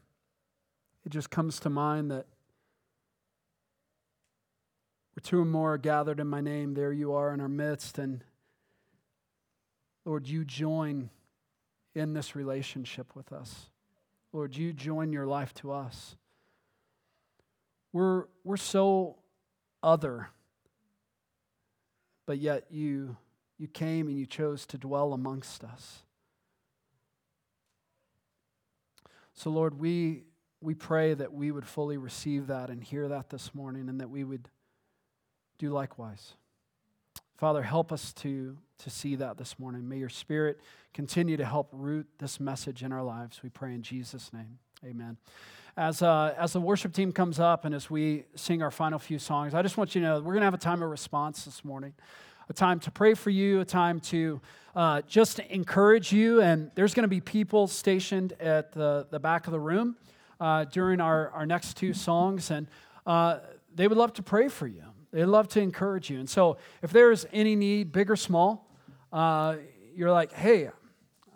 it 1.06 1.08
just 1.08 1.30
comes 1.30 1.58
to 1.60 1.70
mind 1.70 2.10
that 2.10 2.26
where 5.14 5.22
two 5.22 5.40
or 5.40 5.46
more 5.46 5.74
are 5.74 5.78
gathered 5.78 6.20
in 6.20 6.26
my 6.26 6.42
name, 6.42 6.74
there 6.74 6.92
you 6.92 7.14
are 7.14 7.32
in 7.32 7.40
our 7.40 7.48
midst. 7.48 7.98
And 7.98 8.22
Lord, 10.04 10.28
you 10.28 10.44
join 10.44 11.08
in 11.94 12.12
this 12.12 12.36
relationship 12.36 13.16
with 13.16 13.32
us. 13.32 13.70
Lord, 14.32 14.54
you 14.54 14.74
join 14.74 15.10
your 15.10 15.26
life 15.26 15.54
to 15.54 15.72
us. 15.72 16.16
We're, 17.92 18.24
we're 18.44 18.58
so 18.58 19.16
other, 19.82 20.28
but 22.26 22.38
yet 22.38 22.66
you, 22.70 23.16
you 23.62 23.68
came 23.68 24.08
and 24.08 24.18
you 24.18 24.26
chose 24.26 24.66
to 24.66 24.76
dwell 24.76 25.12
amongst 25.12 25.62
us. 25.62 26.02
So, 29.34 29.50
Lord, 29.50 29.78
we, 29.78 30.24
we 30.60 30.74
pray 30.74 31.14
that 31.14 31.32
we 31.32 31.52
would 31.52 31.64
fully 31.64 31.96
receive 31.96 32.48
that 32.48 32.70
and 32.70 32.82
hear 32.82 33.06
that 33.06 33.30
this 33.30 33.54
morning 33.54 33.88
and 33.88 34.00
that 34.00 34.10
we 34.10 34.24
would 34.24 34.48
do 35.58 35.70
likewise. 35.70 36.34
Father, 37.36 37.62
help 37.62 37.92
us 37.92 38.12
to, 38.14 38.58
to 38.78 38.90
see 38.90 39.14
that 39.14 39.38
this 39.38 39.60
morning. 39.60 39.88
May 39.88 39.98
your 39.98 40.08
Spirit 40.08 40.60
continue 40.92 41.36
to 41.36 41.44
help 41.44 41.68
root 41.70 42.08
this 42.18 42.40
message 42.40 42.82
in 42.82 42.90
our 42.90 43.04
lives. 43.04 43.44
We 43.44 43.48
pray 43.48 43.74
in 43.74 43.82
Jesus' 43.82 44.32
name. 44.32 44.58
Amen. 44.84 45.18
As, 45.76 46.02
uh, 46.02 46.34
as 46.36 46.52
the 46.52 46.60
worship 46.60 46.92
team 46.92 47.12
comes 47.12 47.38
up 47.38 47.64
and 47.64 47.76
as 47.76 47.88
we 47.88 48.24
sing 48.34 48.60
our 48.60 48.72
final 48.72 48.98
few 48.98 49.20
songs, 49.20 49.54
I 49.54 49.62
just 49.62 49.76
want 49.76 49.94
you 49.94 50.00
to 50.00 50.06
know 50.08 50.14
we're 50.16 50.32
going 50.32 50.40
to 50.40 50.46
have 50.46 50.52
a 50.52 50.58
time 50.58 50.82
of 50.82 50.90
response 50.90 51.44
this 51.44 51.64
morning, 51.64 51.94
a 52.52 52.54
time 52.54 52.78
to 52.78 52.90
pray 52.90 53.14
for 53.14 53.30
you, 53.30 53.60
a 53.60 53.64
time 53.64 53.98
to 53.98 54.38
uh, 54.76 55.00
just 55.08 55.38
encourage 55.38 56.12
you. 56.12 56.42
And 56.42 56.70
there's 56.74 56.92
going 56.92 57.04
to 57.04 57.08
be 57.08 57.22
people 57.22 57.66
stationed 57.66 58.34
at 58.38 58.72
the, 58.72 59.06
the 59.10 59.18
back 59.18 59.46
of 59.46 59.52
the 59.52 59.58
room 59.58 59.96
uh, 60.38 60.64
during 60.64 61.00
our, 61.00 61.30
our 61.30 61.46
next 61.46 61.78
two 61.78 61.94
songs, 61.94 62.50
and 62.50 62.66
uh, 63.06 63.38
they 63.74 63.88
would 63.88 63.96
love 63.96 64.12
to 64.14 64.22
pray 64.22 64.48
for 64.48 64.66
you. 64.66 64.82
They'd 65.12 65.24
love 65.24 65.48
to 65.48 65.62
encourage 65.62 66.10
you. 66.10 66.18
And 66.18 66.28
so, 66.28 66.58
if 66.82 66.90
there's 66.90 67.24
any 67.32 67.56
need, 67.56 67.90
big 67.90 68.10
or 68.10 68.16
small, 68.16 68.68
uh, 69.14 69.56
you're 69.94 70.12
like, 70.12 70.34
hey, 70.34 70.68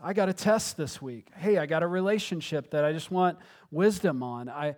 I 0.03 0.13
got 0.13 0.29
a 0.29 0.35
test 0.35 0.77
this 0.77 1.01
week. 1.01 1.29
Hey, 1.35 1.57
I 1.57 1.65
got 1.65 1.83
a 1.83 1.87
relationship 1.87 2.73
that 2.73 2.85
I 2.85 2.93
just 2.93 3.11
want 3.11 3.39
wisdom 3.71 4.23
on. 4.23 4.51
I, 4.51 4.77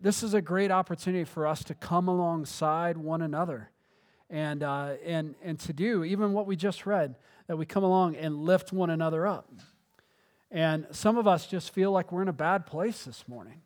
this 0.00 0.22
is 0.22 0.32
a 0.32 0.40
great 0.40 0.70
opportunity 0.70 1.24
for 1.24 1.46
us 1.46 1.62
to 1.64 1.74
come 1.74 2.08
alongside 2.08 2.96
one 2.96 3.20
another 3.20 3.68
and, 4.30 4.62
uh, 4.62 4.94
and, 5.04 5.34
and 5.42 5.58
to 5.60 5.72
do 5.72 6.04
even 6.04 6.32
what 6.32 6.46
we 6.46 6.56
just 6.56 6.86
read, 6.86 7.16
that 7.46 7.56
we 7.56 7.66
come 7.66 7.84
along 7.84 8.16
and 8.16 8.36
lift 8.36 8.72
one 8.72 8.90
another 8.90 9.26
up. 9.26 9.50
And 10.50 10.86
some 10.90 11.16
of 11.16 11.26
us 11.26 11.46
just 11.46 11.70
feel 11.70 11.90
like 11.92 12.12
we're 12.12 12.22
in 12.22 12.28
a 12.28 12.32
bad 12.32 12.66
place 12.66 13.04
this 13.04 13.26
morning. 13.28 13.60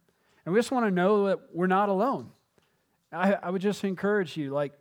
And 0.44 0.54
we 0.54 0.58
just 0.58 0.70
want 0.70 0.86
to 0.86 0.90
know 0.90 1.26
that 1.26 1.38
we're 1.52 1.66
not 1.66 1.88
alone. 1.88 2.30
I, 3.12 3.34
I 3.34 3.50
would 3.50 3.62
just 3.62 3.84
encourage 3.84 4.36
you, 4.36 4.50
like, 4.50 4.72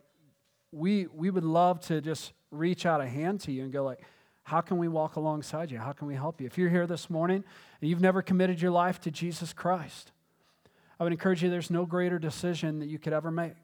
we, 0.72 1.06
we 1.06 1.30
would 1.30 1.44
love 1.44 1.80
to 1.86 2.00
just 2.00 2.32
reach 2.50 2.86
out 2.86 3.00
a 3.00 3.06
hand 3.06 3.40
to 3.40 3.52
you 3.52 3.64
and 3.64 3.72
go, 3.72 3.84
like, 3.84 4.00
how 4.44 4.60
can 4.60 4.78
we 4.78 4.88
walk 4.88 5.16
alongside 5.16 5.70
you? 5.70 5.78
How 5.78 5.92
can 5.92 6.08
we 6.08 6.14
help 6.14 6.40
you? 6.40 6.46
If 6.46 6.58
you're 6.58 6.70
here 6.70 6.86
this 6.86 7.10
morning 7.10 7.44
and 7.80 7.90
you've 7.90 8.00
never 8.00 8.22
committed 8.22 8.60
your 8.60 8.70
life 8.70 9.00
to 9.02 9.10
Jesus 9.10 9.52
Christ, 9.52 10.12
I 10.98 11.04
would 11.04 11.12
encourage 11.12 11.42
you, 11.42 11.50
there's 11.50 11.70
no 11.70 11.86
greater 11.86 12.18
decision 12.18 12.78
that 12.80 12.86
you 12.86 12.98
could 12.98 13.12
ever 13.12 13.30
make. 13.30 13.54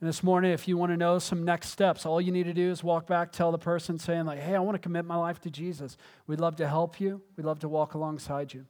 And 0.00 0.08
this 0.08 0.22
morning, 0.22 0.52
if 0.52 0.66
you 0.66 0.78
want 0.78 0.92
to 0.92 0.96
know 0.96 1.18
some 1.18 1.44
next 1.44 1.68
steps, 1.68 2.06
all 2.06 2.22
you 2.22 2.32
need 2.32 2.44
to 2.44 2.54
do 2.54 2.70
is 2.70 2.82
walk 2.82 3.06
back, 3.06 3.32
tell 3.32 3.52
the 3.52 3.58
person 3.58 3.98
saying, 3.98 4.24
like, 4.24 4.38
hey, 4.38 4.54
I 4.54 4.60
want 4.60 4.74
to 4.74 4.78
commit 4.78 5.04
my 5.04 5.16
life 5.16 5.40
to 5.42 5.50
Jesus. 5.50 5.98
We'd 6.26 6.40
love 6.40 6.56
to 6.56 6.66
help 6.66 7.00
you. 7.00 7.20
We'd 7.36 7.44
love 7.44 7.58
to 7.58 7.68
walk 7.68 7.92
alongside 7.92 8.54
you. 8.54 8.64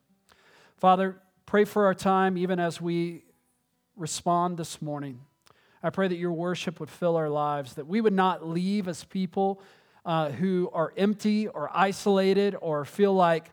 Father, 0.77 1.23
pray 1.47 1.65
for 1.65 1.85
our 1.85 1.95
time, 1.95 2.37
even 2.37 2.59
as 2.59 2.81
we 2.81 3.23
respond 3.97 4.57
this 4.57 4.83
morning. 4.83 5.21
I 5.85 5.91
pray 5.91 6.09
that 6.09 6.17
your 6.17 6.33
worship 6.33 6.81
would 6.81 6.91
fill 6.91 7.15
our 7.15 7.29
lives, 7.29 7.75
that 7.75 7.87
we 7.87 8.01
would 8.01 8.13
not 8.13 8.45
leave 8.45 8.89
as 8.89 9.05
people 9.05 9.63
uh, 10.05 10.31
who 10.31 10.69
are 10.73 10.93
empty 10.97 11.47
or 11.47 11.71
isolated 11.73 12.57
or 12.61 12.85
feel 12.85 13.15
like 13.15 13.53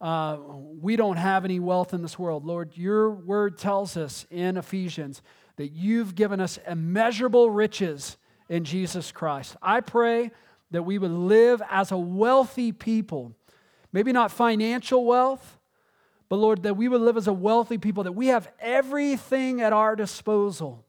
uh, 0.00 0.38
we 0.80 0.96
don't 0.96 1.16
have 1.18 1.44
any 1.44 1.60
wealth 1.60 1.92
in 1.92 2.00
this 2.00 2.18
world. 2.18 2.46
Lord, 2.46 2.74
your 2.74 3.10
word 3.10 3.58
tells 3.58 3.98
us 3.98 4.26
in 4.30 4.56
Ephesians 4.56 5.20
that 5.58 5.68
you've 5.68 6.16
given 6.16 6.40
us 6.40 6.58
immeasurable 6.66 7.50
riches 7.50 8.16
in 8.48 8.64
Jesus 8.64 9.12
Christ. 9.12 9.54
I 9.62 9.80
pray 9.80 10.32
that 10.72 10.82
we 10.82 10.98
would 10.98 11.12
live 11.12 11.62
as 11.70 11.92
a 11.92 11.96
wealthy 11.96 12.72
people, 12.72 13.32
maybe 13.92 14.10
not 14.10 14.32
financial 14.32 15.04
wealth 15.04 15.58
but 16.28 16.36
Lord, 16.36 16.62
that 16.64 16.76
we 16.76 16.88
would 16.88 17.00
live 17.00 17.16
as 17.16 17.26
a 17.26 17.32
wealthy 17.32 17.78
people, 17.78 18.04
that 18.04 18.12
we 18.12 18.28
have 18.28 18.50
everything 18.60 19.60
at 19.60 19.72
our 19.72 19.96
disposal 19.96 20.84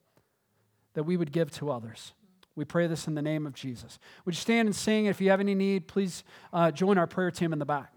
that 0.94 1.04
we 1.04 1.16
would 1.16 1.32
give 1.32 1.52
to 1.52 1.72
others. 1.72 2.14
We 2.56 2.66
pray 2.66 2.88
this 2.88 3.08
in 3.08 3.16
the 3.16 3.22
name 3.22 3.48
of 3.48 3.54
Jesus. 3.54 4.00
Would 4.26 4.36
you 4.36 4.42
stand 4.42 4.68
and 4.68 4.76
sing? 4.76 5.06
If 5.06 5.22
you 5.22 5.30
have 5.30 5.40
any 5.40 5.56
need, 5.56 5.88
please 5.88 6.26
uh, 6.52 6.72
join 6.72 6.98
our 6.98 7.08
prayer 7.08 7.32
team 7.32 7.54
in 7.54 7.60
the 7.60 7.66
back. 7.66 7.94